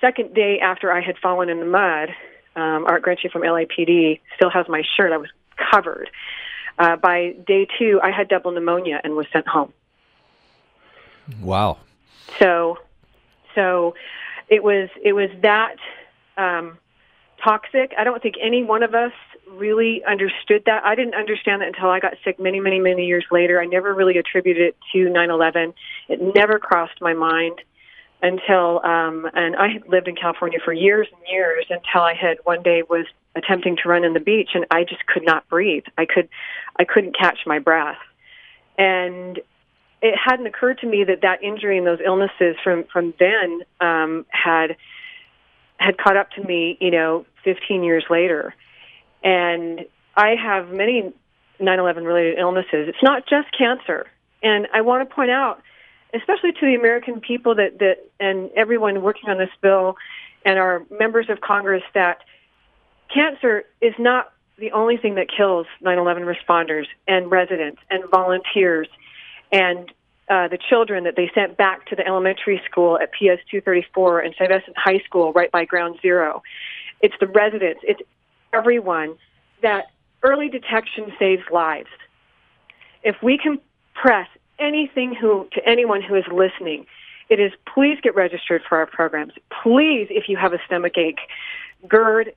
second 0.00 0.34
day 0.34 0.60
after 0.60 0.92
I 0.92 1.00
had 1.00 1.18
fallen 1.18 1.48
in 1.48 1.58
the 1.58 1.66
mud, 1.66 2.10
um, 2.56 2.84
Art 2.86 3.02
Grenche 3.02 3.30
from 3.30 3.42
LAPD 3.42 4.20
still 4.36 4.50
has 4.50 4.66
my 4.68 4.82
shirt. 4.96 5.12
I 5.12 5.16
was 5.16 5.30
covered. 5.72 6.10
Uh, 6.78 6.96
by 6.96 7.34
day 7.46 7.66
two, 7.78 8.00
I 8.02 8.10
had 8.10 8.28
double 8.28 8.50
pneumonia 8.52 9.00
and 9.02 9.14
was 9.14 9.26
sent 9.32 9.46
home. 9.46 9.72
Wow. 11.40 11.78
So, 12.38 12.78
so 13.54 13.94
it 14.48 14.62
was 14.62 14.88
it 15.02 15.12
was 15.12 15.30
that 15.42 15.76
um, 16.36 16.78
toxic. 17.44 17.92
I 17.98 18.04
don't 18.04 18.22
think 18.22 18.36
any 18.42 18.64
one 18.64 18.82
of 18.82 18.94
us 18.94 19.12
really 19.48 20.02
understood 20.04 20.62
that. 20.66 20.84
I 20.84 20.94
didn't 20.94 21.14
understand 21.14 21.62
that 21.62 21.68
until 21.68 21.90
I 21.90 22.00
got 22.00 22.14
sick 22.24 22.40
many, 22.40 22.60
many, 22.60 22.80
many 22.80 23.06
years 23.06 23.24
later. 23.30 23.60
I 23.60 23.66
never 23.66 23.94
really 23.94 24.16
attributed 24.18 24.62
it 24.62 24.76
to 24.92 25.10
9/11. 25.10 25.74
It 26.08 26.20
never 26.34 26.58
crossed 26.58 27.00
my 27.00 27.14
mind 27.14 27.60
until 28.22 28.80
um 28.84 29.28
and 29.34 29.54
I 29.56 29.68
had 29.68 29.86
lived 29.86 30.08
in 30.08 30.16
California 30.16 30.58
for 30.64 30.72
years 30.72 31.06
and 31.12 31.20
years 31.30 31.66
until 31.68 32.00
I 32.00 32.14
had 32.14 32.38
one 32.44 32.62
day 32.62 32.82
was 32.88 33.06
attempting 33.36 33.76
to 33.82 33.88
run 33.88 34.02
in 34.02 34.14
the 34.14 34.20
beach 34.20 34.50
and 34.54 34.64
I 34.70 34.84
just 34.84 35.04
could 35.06 35.24
not 35.24 35.46
breathe. 35.48 35.84
I 35.98 36.06
could 36.06 36.28
I 36.78 36.84
couldn't 36.84 37.16
catch 37.18 37.40
my 37.46 37.58
breath. 37.58 37.98
And 38.78 39.40
it 40.00 40.14
hadn't 40.22 40.46
occurred 40.46 40.78
to 40.78 40.86
me 40.86 41.04
that 41.04 41.20
that 41.20 41.42
injury 41.42 41.76
and 41.76 41.86
those 41.86 42.00
illnesses 42.04 42.56
from 42.64 42.84
from 42.84 43.12
then 43.18 43.60
um 43.80 44.24
had 44.30 44.76
had 45.78 45.98
caught 45.98 46.16
up 46.16 46.30
to 46.32 46.42
me, 46.42 46.78
you 46.80 46.90
know, 46.90 47.26
15 47.44 47.82
years 47.82 48.04
later. 48.08 48.54
And 49.22 49.86
I 50.16 50.34
have 50.36 50.70
many 50.70 51.12
9/11 51.60 52.04
related 52.04 52.38
illnesses. 52.38 52.88
It's 52.88 53.02
not 53.02 53.26
just 53.26 53.48
cancer. 53.56 54.06
And 54.42 54.68
I 54.72 54.82
want 54.82 55.08
to 55.08 55.14
point 55.14 55.30
out 55.30 55.62
especially 56.14 56.52
to 56.52 56.66
the 56.66 56.74
American 56.74 57.20
people 57.20 57.56
that, 57.56 57.78
that 57.80 58.08
and 58.20 58.50
everyone 58.56 59.02
working 59.02 59.28
on 59.28 59.36
this 59.36 59.50
bill 59.60 59.96
and 60.44 60.58
our 60.58 60.82
members 60.90 61.28
of 61.28 61.40
Congress 61.40 61.82
that 61.94 62.18
cancer 63.12 63.64
is 63.80 63.94
not 63.98 64.32
the 64.58 64.70
only 64.70 64.96
thing 64.96 65.16
that 65.16 65.26
kills 65.28 65.66
9/11 65.82 66.24
responders 66.24 66.86
and 67.08 67.30
residents 67.30 67.80
and 67.90 68.04
volunteers 68.10 68.88
and 69.50 69.92
uh, 70.28 70.48
the 70.48 70.58
children 70.58 71.04
that 71.04 71.16
they 71.16 71.30
sent 71.34 71.56
back 71.56 71.86
to 71.86 71.96
the 71.96 72.06
elementary 72.06 72.60
school 72.64 72.98
at 72.98 73.12
PS 73.12 73.42
234 73.50 74.20
and 74.20 74.34
Stuyvesant 74.34 74.76
High 74.76 75.00
School 75.00 75.32
right 75.32 75.50
by 75.50 75.64
Ground 75.64 75.98
Zero. 76.00 76.42
It's 77.00 77.14
the 77.20 77.26
residents. 77.26 77.80
It's 77.82 78.00
everyone 78.52 79.16
that 79.62 79.86
early 80.22 80.48
detection 80.48 81.12
saves 81.18 81.42
lives. 81.52 81.88
If 83.02 83.16
we 83.22 83.36
can 83.36 83.58
press 83.94 84.28
anything 84.58 85.14
who 85.14 85.46
to 85.52 85.68
anyone 85.68 86.00
who 86.00 86.14
is 86.14 86.24
listening, 86.32 86.86
it 87.28 87.40
is 87.40 87.52
please 87.72 87.98
get 88.02 88.14
registered 88.14 88.62
for 88.68 88.78
our 88.78 88.86
programs. 88.86 89.32
Please, 89.62 90.06
if 90.10 90.28
you 90.28 90.36
have 90.36 90.52
a 90.52 90.58
stomach 90.66 90.96
ache, 90.96 91.20
GERD 91.86 92.32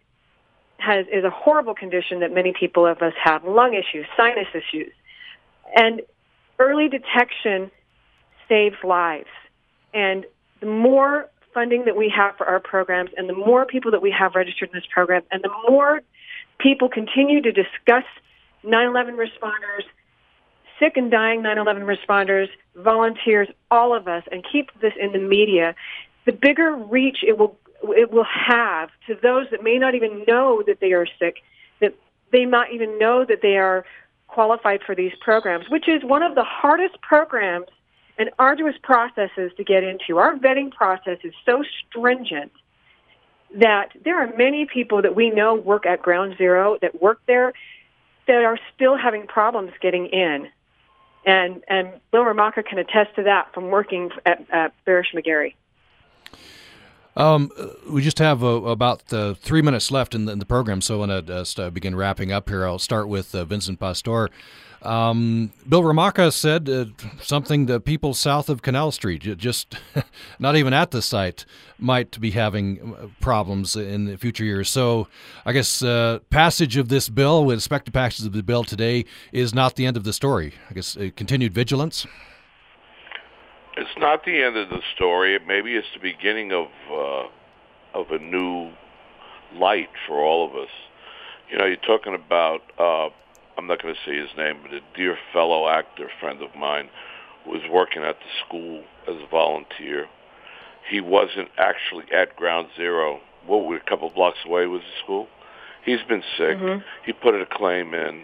has 0.77 1.05
is 1.11 1.23
a 1.23 1.29
horrible 1.29 1.73
condition 1.73 2.19
that 2.19 2.33
many 2.33 2.53
people 2.57 2.85
of 2.85 3.01
us 3.01 3.13
have, 3.23 3.45
lung 3.45 3.73
issues, 3.73 4.05
sinus 4.15 4.47
issues. 4.53 4.91
And 5.75 6.01
early 6.59 6.88
detection 6.89 7.71
saves 8.47 8.77
lives. 8.83 9.29
And 9.93 10.25
the 10.59 10.67
more 10.67 11.29
funding 11.53 11.85
that 11.85 11.95
we 11.95 12.11
have 12.15 12.35
for 12.37 12.45
our 12.45 12.59
programs 12.59 13.11
and 13.17 13.27
the 13.27 13.33
more 13.33 13.65
people 13.65 13.91
that 13.91 14.01
we 14.01 14.11
have 14.11 14.35
registered 14.35 14.69
in 14.69 14.75
this 14.75 14.87
program 14.91 15.23
and 15.31 15.43
the 15.43 15.51
more 15.69 16.01
people 16.59 16.89
continue 16.89 17.41
to 17.41 17.51
discuss 17.51 18.03
9/11 18.63 19.15
responders 19.15 19.83
sick 20.79 20.97
and 20.97 21.09
dying 21.11 21.41
9/11 21.41 21.83
responders, 21.85 22.49
volunteers, 22.75 23.47
all 23.71 23.95
of 23.95 24.07
us, 24.07 24.23
and 24.31 24.45
keep 24.51 24.71
this 24.79 24.93
in 24.99 25.11
the 25.11 25.19
media, 25.19 25.75
the 26.25 26.31
bigger 26.31 26.75
reach 26.75 27.23
it 27.23 27.37
will 27.37 27.57
it 27.95 28.11
will 28.11 28.25
have 28.25 28.89
to 29.05 29.15
those 29.15 29.49
that 29.51 29.63
may 29.63 29.77
not 29.77 29.93
even 29.93 30.23
know 30.27 30.63
that 30.65 30.79
they 30.79 30.93
are 30.93 31.05
sick, 31.19 31.43
that 31.79 31.93
they 32.31 32.45
might 32.45 32.71
even 32.71 32.97
know 32.97 33.23
that 33.23 33.41
they 33.41 33.57
are 33.57 33.85
qualified 34.27 34.81
for 34.83 34.95
these 34.95 35.13
programs, 35.21 35.69
which 35.69 35.87
is 35.87 36.03
one 36.03 36.23
of 36.23 36.35
the 36.35 36.43
hardest 36.43 36.99
programs 37.01 37.67
and 38.18 38.30
arduous 38.39 38.76
processes 38.82 39.51
to 39.57 39.63
get 39.63 39.84
into. 39.84 40.18
Our 40.18 40.36
vetting 40.36 40.72
process 40.72 41.20
is 41.24 41.34
so 41.45 41.63
stringent 41.88 42.51
that 43.55 43.89
there 44.03 44.22
are 44.22 44.36
many 44.36 44.65
people 44.65 45.01
that 45.01 45.15
we 45.15 45.30
know 45.30 45.55
work 45.55 45.86
at 45.86 46.01
Ground 46.01 46.36
Zero 46.38 46.78
that 46.82 47.01
work 47.01 47.22
there 47.28 47.53
that 48.28 48.43
are 48.43 48.59
still 48.76 48.97
having 48.97 49.26
problems 49.28 49.72
getting 49.82 50.07
in. 50.07 50.49
And 51.26 51.63
and 51.68 51.93
Bill 52.11 52.24
Romaka 52.24 52.65
can 52.65 52.78
attest 52.78 53.15
to 53.15 53.24
that 53.24 53.53
from 53.53 53.70
working 53.70 54.09
at, 54.26 54.45
at 54.51 54.74
Barasch 54.86 55.13
McGarry. 55.13 55.53
Um, 57.15 57.51
we 57.89 58.03
just 58.03 58.20
have 58.20 58.43
uh, 58.43 58.47
about 58.47 59.11
uh, 59.11 59.34
three 59.34 59.63
minutes 59.63 59.89
left 59.89 60.13
in 60.13 60.26
the, 60.26 60.32
in 60.32 60.39
the 60.39 60.45
program, 60.45 60.82
so 60.82 61.01
I 61.01 61.07
want 61.07 61.28
to 61.28 61.63
uh, 61.63 61.70
begin 61.72 61.95
wrapping 61.95 62.32
up 62.32 62.47
here. 62.47 62.68
I'll 62.68 62.78
start 62.78 63.07
with 63.07 63.34
uh, 63.34 63.43
Vincent 63.43 63.80
Pastore. 63.80 64.30
Um, 64.82 65.51
Bill 65.67 65.82
Romaka 65.82 66.32
said 66.32 66.69
uh, 66.69 66.86
something 67.21 67.65
that 67.65 67.82
people 67.82 68.13
south 68.13 68.49
of 68.49 68.61
Canal 68.61 68.91
Street, 68.91 69.21
just 69.38 69.75
not 70.39 70.55
even 70.55 70.73
at 70.73 70.91
the 70.91 71.01
site, 71.01 71.45
might 71.80 72.19
be 72.19 72.32
having 72.32 72.95
uh, 72.95 73.07
problems 73.19 73.75
in 73.75 74.05
the 74.05 74.17
future 74.17 74.43
years. 74.43 74.69
So 74.69 75.07
I 75.45 75.51
guess 75.51 75.82
uh, 75.82 76.19
passage 76.30 76.78
of 76.78 76.89
this 76.89 77.09
bill, 77.09 77.43
with 77.43 77.57
expected 77.57 77.93
passage 77.93 78.25
of 78.25 78.34
the 78.34 78.43
bill 78.43 78.63
today, 78.63 79.05
is 79.32 79.53
not 79.53 79.75
the 79.75 79.86
end 79.86 79.97
of 79.97 80.03
the 80.03 80.13
story. 80.13 80.53
I 80.69 80.73
guess 80.73 80.95
uh, 80.95 81.09
continued 81.15 81.53
vigilance. 81.53 82.05
It's 83.78 83.97
not 83.97 84.25
the 84.25 84.43
end 84.43 84.57
of 84.57 84.69
the 84.69 84.82
story. 84.95 85.38
Maybe 85.45 85.75
it's 85.75 85.88
the 85.93 85.99
beginning 85.99 86.51
of 86.51 86.67
uh, 86.91 87.28
of 87.93 88.11
a 88.11 88.19
new 88.19 88.71
light 89.55 89.89
for 90.07 90.23
all 90.23 90.47
of 90.47 90.55
us. 90.55 90.69
You 91.49 91.57
know, 91.57 91.65
you're 91.65 91.78
talking 91.78 92.13
about 92.13 92.61
uh, 92.78 93.09
I'm 93.58 93.68
not 93.68 93.82
going 93.82 93.95
to 93.95 93.99
say 94.10 94.18
his 94.18 94.30
name, 94.38 94.58
but 94.62 94.74
a 94.74 94.82
dear 94.95 95.18
fellow 95.34 95.68
actor 95.68 96.10
friend 96.20 96.41
of 96.41 96.55
mine 96.55 96.89
was 97.45 97.62
working 97.72 98.03
at 98.03 98.18
the 98.20 98.45
school 98.45 98.84
as 99.08 99.16
a 99.16 99.28
volunteer. 99.30 100.05
He 100.89 101.01
wasn't 101.01 101.49
actually 101.58 102.05
at 102.16 102.36
Ground 102.36 102.68
Zero. 102.76 103.20
What, 103.45 103.66
well, 103.66 103.78
a 103.78 103.89
couple 103.89 104.10
blocks 104.10 104.39
away 104.45 104.68
was 104.68 104.82
the 104.82 105.03
school. 105.03 105.28
He's 105.84 106.03
been 106.08 106.24
sick. 106.38 106.58
Mm-hmm. 106.58 106.82
He 107.05 107.14
put 107.14 107.34
a 107.34 107.45
claim 107.45 107.93
in. 107.93 108.24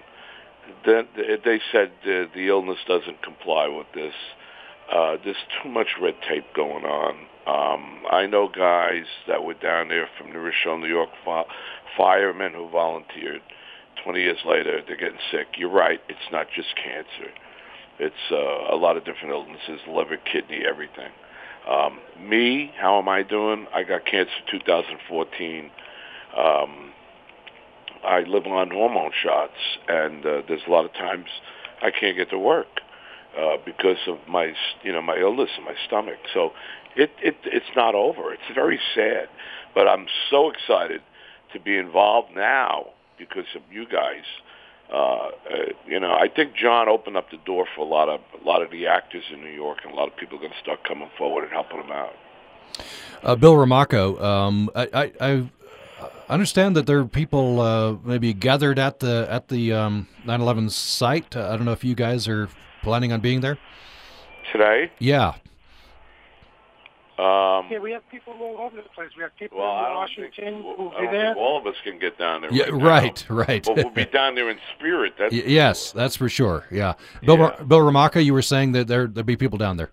then 0.86 1.08
they 1.16 1.62
said 1.72 1.92
uh, 2.04 2.28
the 2.36 2.48
illness 2.50 2.78
doesn't 2.88 3.22
comply 3.24 3.68
with 3.68 3.88
this. 3.96 4.14
Uh, 4.94 5.16
there's 5.24 5.38
too 5.62 5.70
much 5.70 5.88
red 6.02 6.16
tape 6.28 6.46
going 6.54 6.84
on. 6.84 7.16
Um, 7.48 8.04
I 8.12 8.26
know 8.28 8.50
guys 8.50 9.06
that 9.28 9.44
were 9.44 9.54
down 9.54 9.88
there 9.88 10.08
from 10.18 10.32
New 10.32 10.40
Rochelle, 10.40 10.78
New 10.78 10.88
York, 10.88 11.10
fi- 11.26 11.46
firemen 11.98 12.54
who 12.54 12.70
volunteered. 12.70 13.42
20 14.04 14.20
years 14.20 14.39
later, 14.45 14.82
they're 14.86 14.97
getting 14.97 15.20
sick. 15.32 15.47
You're 15.58 15.72
right. 15.72 15.99
It's 16.10 16.32
not 16.32 16.47
just 16.56 16.70
cancer. 16.76 17.32
It's 17.99 18.16
uh, 18.32 18.74
a 18.74 18.78
lot 18.78 18.97
of 18.97 19.06
different 19.06 19.30
illnesses, 19.32 19.80
liver, 19.88 20.18
kidney, 20.18 20.64
everything. 20.68 21.12
Um, 21.70 21.99
me, 22.20 22.72
how 22.78 22.99
am 22.99 23.08
I 23.08 23.24
doing? 23.24 23.68
I 23.74 23.84
got 23.84 24.06
cancer 24.06 24.32
2014. 24.51 25.72
Um, 26.38 26.91
I 28.06 28.22
live 28.22 28.45
on 28.47 28.72
hormone 28.72 29.12
shots, 29.24 29.54
and 29.88 30.26
uh, 30.26 30.41
there's 30.47 30.62
a 30.68 30.72
lot 30.72 30.86
of 30.86 30.93
times 30.93 31.28
I 31.82 31.91
can't 31.91 32.18
get 32.18 32.30
to 32.32 32.39
work 32.39 32.68
uh, 33.39 33.58
because 33.66 33.97
of 34.08 34.18
my, 34.28 34.54
you 34.84 34.91
know, 34.91 35.01
my 35.01 35.18
illness 35.18 35.49
in 35.58 35.64
my 35.64 35.76
stomach. 35.88 36.18
So 36.34 36.51
it, 36.95 37.12
it 37.22 37.38
it's 37.45 37.66
not 37.76 37.95
over. 37.95 38.34
It's 38.34 38.41
very 38.54 38.80
sad, 38.93 39.30
but 39.74 39.88
I'm 39.88 40.08
so 40.30 40.49
excited 40.49 41.01
to 41.54 41.60
be 41.60 41.78
involved 41.78 42.36
now 42.36 42.88
because 43.28 43.47
of 43.55 43.61
you 43.71 43.86
guys. 43.86 44.26
Uh, 44.91 44.95
uh, 44.95 45.30
you 45.88 45.99
know, 45.99 46.11
I 46.11 46.28
think 46.28 46.55
John 46.55 46.88
opened 46.89 47.17
up 47.17 47.32
the 47.32 47.38
door 47.38 47.65
for 47.76 47.82
a 47.82 47.89
lot 47.89 48.09
of 48.09 48.19
a 48.39 48.45
lot 48.45 48.61
of 48.61 48.69
the 48.69 48.88
actors 48.88 49.24
in 49.32 49.41
New 49.41 49.49
York, 49.49 49.80
and 49.84 49.93
a 49.93 49.95
lot 49.95 50.07
of 50.07 50.15
people 50.17 50.38
are 50.38 50.41
going 50.41 50.51
to 50.51 50.59
start 50.59 50.84
coming 50.84 51.09
forward 51.17 51.43
and 51.43 51.51
helping 51.51 51.78
them 51.78 51.91
out. 51.91 52.13
Uh, 53.24 53.36
Bill 53.36 53.53
Romaka, 53.53 54.21
um, 54.21 54.69
I, 54.76 54.88
I, 54.93 55.11
I, 55.21 55.49
understand 56.30 56.76
that 56.76 56.86
there 56.86 56.99
are 56.99 57.05
people 57.05 57.61
uh, 57.61 57.95
maybe 58.03 58.34
gathered 58.34 58.78
at 58.78 58.99
the 58.99 59.26
at 59.30 59.47
the 59.47 59.74
um, 59.74 60.07
9/11 60.26 60.69
site. 60.71 61.36
I 61.36 61.55
don't 61.55 61.65
know 61.65 61.71
if 61.71 61.84
you 61.84 61.95
guys 61.95 62.28
are 62.28 62.49
planning 62.84 63.13
on 63.13 63.21
being 63.21 63.41
there 63.41 63.57
today. 64.51 64.91
Yeah. 64.99 65.36
Um, 67.20 67.68
yeah, 67.70 67.78
we 67.78 67.91
have 67.91 68.01
people 68.09 68.34
all 68.34 68.57
over 68.59 68.76
the 68.76 68.89
place. 68.95 69.09
We 69.16 69.22
have 69.22 69.36
people 69.38 69.59
well, 69.59 69.86
in 69.86 69.93
Washington 69.93 70.64
who'll 70.64 70.91
I 70.97 71.01
be 71.01 71.05
don't 71.05 71.11
there. 71.14 71.34
think 71.36 71.38
all 71.38 71.59
of 71.59 71.68
us 71.68 71.76
can 71.84 71.99
get 71.99 72.18
down 72.18 72.41
there. 72.41 72.51
Yeah, 72.51 72.70
right, 72.72 72.82
right, 72.82 73.26
now. 73.30 73.36
right. 73.47 73.64
But 73.64 73.76
we'll 73.76 73.91
be 73.91 74.05
down 74.05 74.34
there 74.34 74.49
in 74.49 74.57
spirit. 74.76 75.14
That's 75.20 75.32
y- 75.32 75.43
yes, 75.45 75.91
that's 75.91 76.16
for 76.16 76.28
sure. 76.28 76.66
Yeah, 76.72 76.93
Bill 77.24 77.38
Yeah. 77.38 77.64
Bill 77.64 77.80
Romaka, 77.80 78.24
you 78.24 78.34
were 78.34 78.41
saying 78.41 78.72
that 78.72 78.88
there 78.88 79.05
there'll 79.05 79.26
be 79.26 79.36
people 79.36 79.59
down 79.59 79.78
there. 79.78 79.91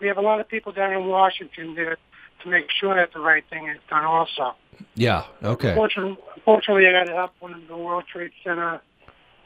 We 0.00 0.08
have 0.08 0.18
a 0.18 0.22
lot 0.22 0.40
of 0.40 0.48
people 0.48 0.72
down 0.72 0.92
in 0.92 1.06
Washington 1.06 1.76
there 1.76 1.96
to 2.42 2.48
make 2.48 2.66
sure 2.80 2.96
that 2.96 3.12
the 3.12 3.20
right 3.20 3.44
thing 3.48 3.68
is 3.68 3.78
done 3.88 4.04
also. 4.04 4.56
Yeah. 4.94 5.24
Okay. 5.44 5.70
Unfortunately, 5.70 6.16
unfortunately 6.36 6.88
I 6.88 6.92
got 6.92 7.04
to 7.04 7.14
help 7.14 7.32
one 7.38 7.54
of 7.54 7.66
the 7.68 7.76
World 7.76 8.04
Trade 8.12 8.32
Center 8.42 8.80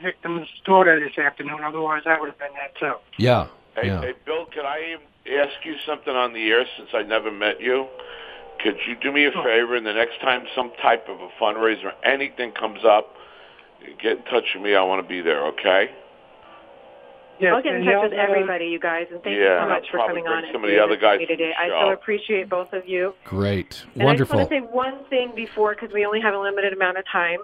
victims' 0.03 0.49
daughter 0.65 0.99
this 0.99 1.19
afternoon. 1.19 1.61
Otherwise, 1.63 2.03
I 2.07 2.19
would 2.19 2.31
have 2.31 2.39
been 2.39 2.53
there 2.55 2.71
too. 2.93 2.99
Yeah. 3.19 3.49
Hey, 3.75 3.89
yeah. 3.89 4.01
hey, 4.01 4.15
Bill, 4.27 4.47
can 4.47 4.67
I 4.67 4.97
ask 5.27 5.65
you 5.65 5.77
something 5.87 6.15
on 6.15 6.33
the 6.33 6.51
air 6.51 6.65
since 6.77 6.91
I 6.95 7.03
never 7.03 7.31
met 7.31 7.61
you? 7.61 7.87
Could 8.63 8.77
you 8.87 8.97
do 8.97 9.13
me 9.13 9.27
a 9.27 9.31
favor 9.31 9.75
and 9.75 9.85
the 9.85 9.93
next 9.93 10.21
time 10.21 10.45
some 10.55 10.73
type 10.81 11.09
of 11.09 11.21
a 11.21 11.29
fundraiser 11.41 11.87
or 11.87 12.05
anything 12.05 12.53
comes 12.53 12.85
up, 12.85 13.15
get 14.01 14.19
in 14.19 14.25
touch 14.25 14.45
with 14.55 14.63
me. 14.63 14.75
I 14.75 14.83
want 14.83 15.03
to 15.03 15.09
be 15.09 15.21
there, 15.21 15.47
okay? 15.49 15.91
Yes, 17.41 17.53
I'll 17.57 17.63
get 17.63 17.75
in 17.75 17.85
touch 17.85 18.11
with 18.11 18.13
everybody, 18.13 18.67
you 18.67 18.79
guys, 18.79 19.07
and 19.11 19.21
thank 19.23 19.37
you 19.37 19.45
so 19.45 19.69
much 19.69 19.85
I'll 19.85 19.91
for 19.91 19.99
probably 19.99 20.23
coming 20.23 20.25
bring 20.25 20.37
on 20.37 20.45
and 20.45 20.53
some 20.53 20.65
of 20.65 20.71
the 20.71 20.79
other 20.79 20.97
guys 20.97 21.19
with 21.19 21.29
me 21.29 21.37
to 21.37 21.43
the 21.43 21.49
today. 21.49 21.55
I 21.59 21.69
show. 21.69 21.89
so 21.89 21.93
appreciate 21.93 22.49
both 22.49 22.73
of 22.73 22.87
you. 22.87 23.15
Great. 23.25 23.85
And 23.95 24.05
Wonderful. 24.05 24.39
I 24.39 24.43
just 24.45 24.53
want 24.53 24.65
to 24.65 24.69
say 24.69 24.75
one 24.75 25.05
thing 25.11 25.33
before, 25.35 25.75
because 25.75 25.93
we 25.93 26.07
only 26.07 26.21
have 26.21 26.35
a 26.35 26.39
limited 26.39 26.73
amount 26.73 26.99
of 26.99 27.05
time. 27.11 27.41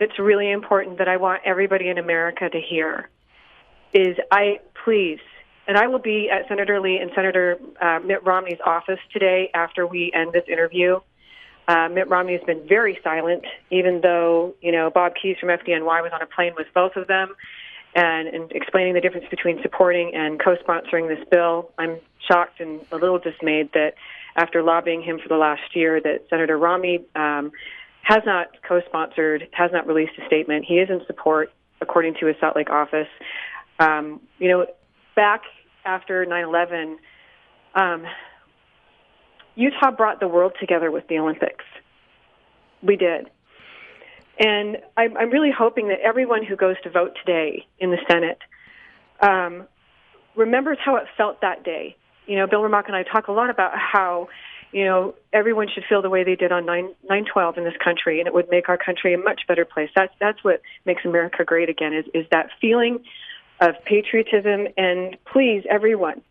That's 0.00 0.18
really 0.18 0.50
important 0.50 0.96
that 0.98 1.08
I 1.08 1.16
want 1.18 1.42
everybody 1.44 1.88
in 1.88 1.98
America 1.98 2.48
to 2.48 2.60
hear. 2.60 3.10
Is 3.92 4.16
I 4.30 4.60
please, 4.84 5.18
and 5.68 5.76
I 5.76 5.86
will 5.86 5.98
be 5.98 6.30
at 6.30 6.48
Senator 6.48 6.80
Lee 6.80 6.98
and 6.98 7.10
Senator 7.14 7.58
uh, 7.80 8.00
Mitt 8.00 8.24
Romney's 8.24 8.58
office 8.64 8.98
today 9.12 9.50
after 9.54 9.86
we 9.86 10.10
end 10.14 10.32
this 10.32 10.44
interview. 10.48 10.98
Uh, 11.68 11.90
Mitt 11.90 12.08
Romney 12.08 12.32
has 12.32 12.42
been 12.44 12.66
very 12.66 12.98
silent, 13.04 13.44
even 13.70 14.00
though 14.00 14.54
you 14.62 14.72
know 14.72 14.90
Bob 14.90 15.12
Keys 15.20 15.36
from 15.38 15.50
FDNY 15.50 16.02
was 16.02 16.10
on 16.14 16.22
a 16.22 16.26
plane 16.26 16.54
with 16.56 16.66
both 16.74 16.96
of 16.96 17.06
them, 17.06 17.36
and, 17.94 18.28
and 18.28 18.50
explaining 18.52 18.94
the 18.94 19.00
difference 19.02 19.26
between 19.28 19.60
supporting 19.60 20.14
and 20.14 20.42
co-sponsoring 20.42 21.06
this 21.06 21.22
bill. 21.30 21.70
I'm 21.78 21.98
shocked 22.26 22.60
and 22.60 22.80
a 22.90 22.96
little 22.96 23.18
dismayed 23.18 23.70
that 23.74 23.94
after 24.36 24.62
lobbying 24.62 25.02
him 25.02 25.18
for 25.18 25.28
the 25.28 25.36
last 25.36 25.76
year, 25.76 26.00
that 26.00 26.24
Senator 26.30 26.56
Romney 26.56 27.04
um, 27.14 27.52
has 28.00 28.22
not 28.24 28.48
co-sponsored, 28.66 29.48
has 29.52 29.70
not 29.70 29.86
released 29.86 30.12
a 30.22 30.24
statement. 30.26 30.64
He 30.66 30.76
is 30.76 30.88
in 30.88 31.02
support, 31.06 31.52
according 31.82 32.14
to 32.20 32.26
his 32.26 32.36
Salt 32.40 32.56
Lake 32.56 32.70
office. 32.70 33.08
Um, 33.78 34.22
you 34.38 34.48
know, 34.48 34.66
back 35.14 35.42
after 35.84 36.24
9/11, 36.24 36.96
um, 37.74 38.04
Utah 39.54 39.90
brought 39.90 40.20
the 40.20 40.28
world 40.28 40.52
together 40.60 40.90
with 40.90 41.06
the 41.08 41.18
Olympics. 41.18 41.64
We 42.82 42.96
did. 42.96 43.28
And 44.38 44.78
I'm, 44.96 45.16
I'm 45.16 45.30
really 45.30 45.50
hoping 45.50 45.88
that 45.88 45.98
everyone 46.00 46.44
who 46.44 46.54
goes 46.54 46.76
to 46.84 46.90
vote 46.90 47.16
today 47.24 47.66
in 47.80 47.90
the 47.90 47.98
Senate 48.08 48.38
um, 49.20 49.66
remembers 50.36 50.78
how 50.84 50.96
it 50.96 51.04
felt 51.16 51.40
that 51.40 51.64
day. 51.64 51.96
You 52.26 52.36
know, 52.36 52.46
Bill 52.46 52.60
Ramach 52.60 52.86
and 52.86 52.94
I 52.94 53.02
talk 53.02 53.26
a 53.26 53.32
lot 53.32 53.50
about 53.50 53.72
how, 53.76 54.28
you 54.70 54.84
know, 54.84 55.14
everyone 55.32 55.66
should 55.74 55.84
feel 55.88 56.02
the 56.02 56.10
way 56.10 56.22
they 56.22 56.36
did 56.36 56.52
on 56.52 56.66
9 56.66 56.94
9/12 57.10 57.58
in 57.58 57.64
this 57.64 57.74
country, 57.82 58.20
and 58.20 58.28
it 58.28 58.34
would 58.34 58.48
make 58.50 58.68
our 58.68 58.76
country 58.76 59.14
a 59.14 59.18
much 59.18 59.42
better 59.48 59.64
place. 59.64 59.90
That's 59.96 60.12
that's 60.20 60.44
what 60.44 60.60
makes 60.84 61.04
America 61.04 61.44
great 61.44 61.68
again. 61.68 61.92
Is 61.94 62.04
is 62.14 62.26
that 62.30 62.50
feeling 62.60 63.02
of 63.60 63.74
patriotism? 63.84 64.68
And 64.76 65.16
please, 65.30 65.64
everyone, 65.68 66.22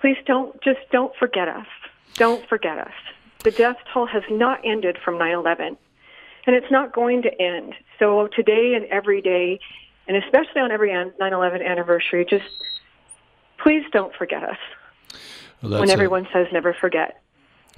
please 0.00 0.16
don't 0.26 0.60
just 0.62 0.80
don't 0.90 1.14
forget 1.16 1.48
us. 1.48 1.66
Don't 2.14 2.46
forget 2.48 2.78
us. 2.78 2.92
The 3.44 3.50
death 3.50 3.76
toll 3.92 4.06
has 4.06 4.22
not 4.30 4.60
ended 4.64 4.98
from 5.04 5.18
9/11 5.18 5.76
and 6.46 6.56
it's 6.56 6.70
not 6.70 6.92
going 6.92 7.22
to 7.22 7.40
end. 7.40 7.74
So 7.98 8.28
today 8.28 8.74
and 8.74 8.86
every 8.86 9.20
day, 9.20 9.60
and 10.06 10.16
especially 10.16 10.62
on 10.62 10.72
every 10.72 10.90
9/11 10.90 11.62
anniversary, 11.62 12.24
just 12.24 12.46
please 13.58 13.84
don't 13.92 14.14
forget 14.14 14.42
us. 14.42 14.56
Well, 15.62 15.80
when 15.80 15.90
a- 15.90 15.92
everyone 15.92 16.26
says 16.32 16.46
never 16.52 16.72
forget. 16.72 17.20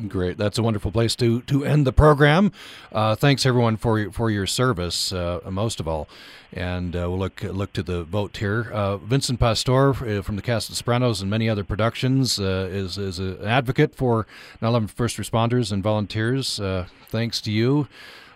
Great. 0.09 0.39
That's 0.39 0.57
a 0.57 0.63
wonderful 0.63 0.93
place 0.93 1.15
to 1.17 1.43
to 1.43 1.65
end 1.65 1.87
the 1.87 1.93
program. 1.93 2.53
Uh, 2.91 3.15
thanks 3.15 3.45
everyone 3.45 3.77
for 3.77 3.99
your, 3.99 4.11
for 4.11 4.31
your 4.31 4.47
service, 4.47 5.13
uh, 5.13 5.41
most 5.51 5.79
of 5.79 5.87
all, 5.87 6.09
and 6.53 6.97
uh, 6.97 7.01
we'll 7.11 7.19
look 7.19 7.43
look 7.43 7.73
to 7.75 7.83
the 7.83 8.05
vote 8.05 8.37
here. 8.39 8.71
Uh, 8.73 8.97
Vincent 8.97 9.39
Pastore 9.41 9.91
uh, 9.91 10.23
from 10.23 10.37
the 10.37 10.43
cast 10.43 10.71
of 10.71 10.77
Sopranos 10.77 11.21
and 11.21 11.31
many 11.31 11.49
other 11.49 11.65
productions 11.65 12.41
uh, 12.41 12.69
is 12.71 12.97
is 12.97 13.19
an 13.19 13.45
advocate 13.45 13.95
for 13.95 14.27
9/11 14.63 14.91
first 14.91 15.19
responders 15.19 15.71
and 15.71 15.83
volunteers. 15.83 16.61
Thanks 17.09 17.41
to 17.43 17.51
you. 17.51 17.89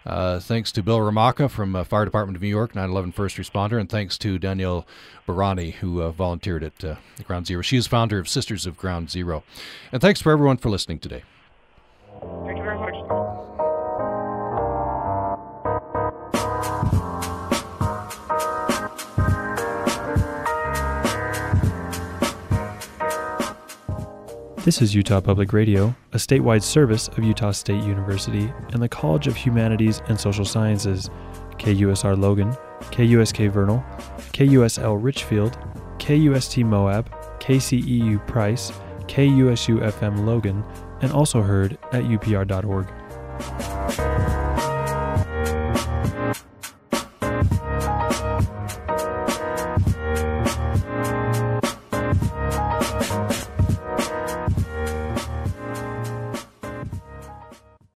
Uh, 0.04 0.38
thanks 0.38 0.70
to 0.72 0.82
Bill 0.82 0.98
Romaka 0.98 1.48
from 1.48 1.74
uh, 1.74 1.82
Fire 1.82 2.04
Department 2.04 2.36
of 2.36 2.42
New 2.42 2.48
York, 2.48 2.74
9/11 2.74 3.14
first 3.14 3.38
responder, 3.38 3.80
and 3.80 3.88
thanks 3.88 4.18
to 4.18 4.38
Danielle 4.38 4.86
Barani 5.26 5.72
who 5.74 6.02
uh, 6.02 6.10
volunteered 6.10 6.62
at 6.62 6.98
Ground 7.24 7.46
Zero. 7.46 7.62
She 7.62 7.78
is 7.78 7.86
founder 7.86 8.18
of 8.18 8.28
Sisters 8.28 8.66
of 8.66 8.76
Ground 8.76 9.10
Zero, 9.10 9.44
and 9.92 10.02
thanks 10.02 10.20
for 10.20 10.30
everyone 10.30 10.58
for 10.58 10.68
listening 10.68 10.98
today. 10.98 11.22
Thank 12.44 12.58
you 12.58 12.64
very 12.64 12.78
much. 12.78 12.94
This 24.64 24.80
is 24.80 24.94
Utah 24.94 25.20
Public 25.20 25.52
Radio, 25.52 25.94
a 26.14 26.16
statewide 26.16 26.62
service 26.62 27.08
of 27.08 27.18
Utah 27.22 27.50
State 27.50 27.84
University 27.84 28.50
and 28.72 28.82
the 28.82 28.88
College 28.88 29.26
of 29.26 29.36
Humanities 29.36 30.00
and 30.08 30.18
Social 30.18 30.46
Sciences, 30.46 31.10
KUSR 31.58 32.18
Logan, 32.18 32.56
KUSK 32.90 33.50
Vernal, 33.50 33.84
KUSL 34.32 34.96
Richfield, 35.02 35.58
KUST 35.98 36.64
Moab, 36.64 37.10
KCEU 37.40 38.26
Price, 38.26 38.72
KUSU 39.06 39.80
FM 39.92 40.24
Logan, 40.24 40.64
and 41.04 41.12
also 41.12 41.42
heard 41.42 41.78
at 41.92 42.02
upr.org. 42.02 43.73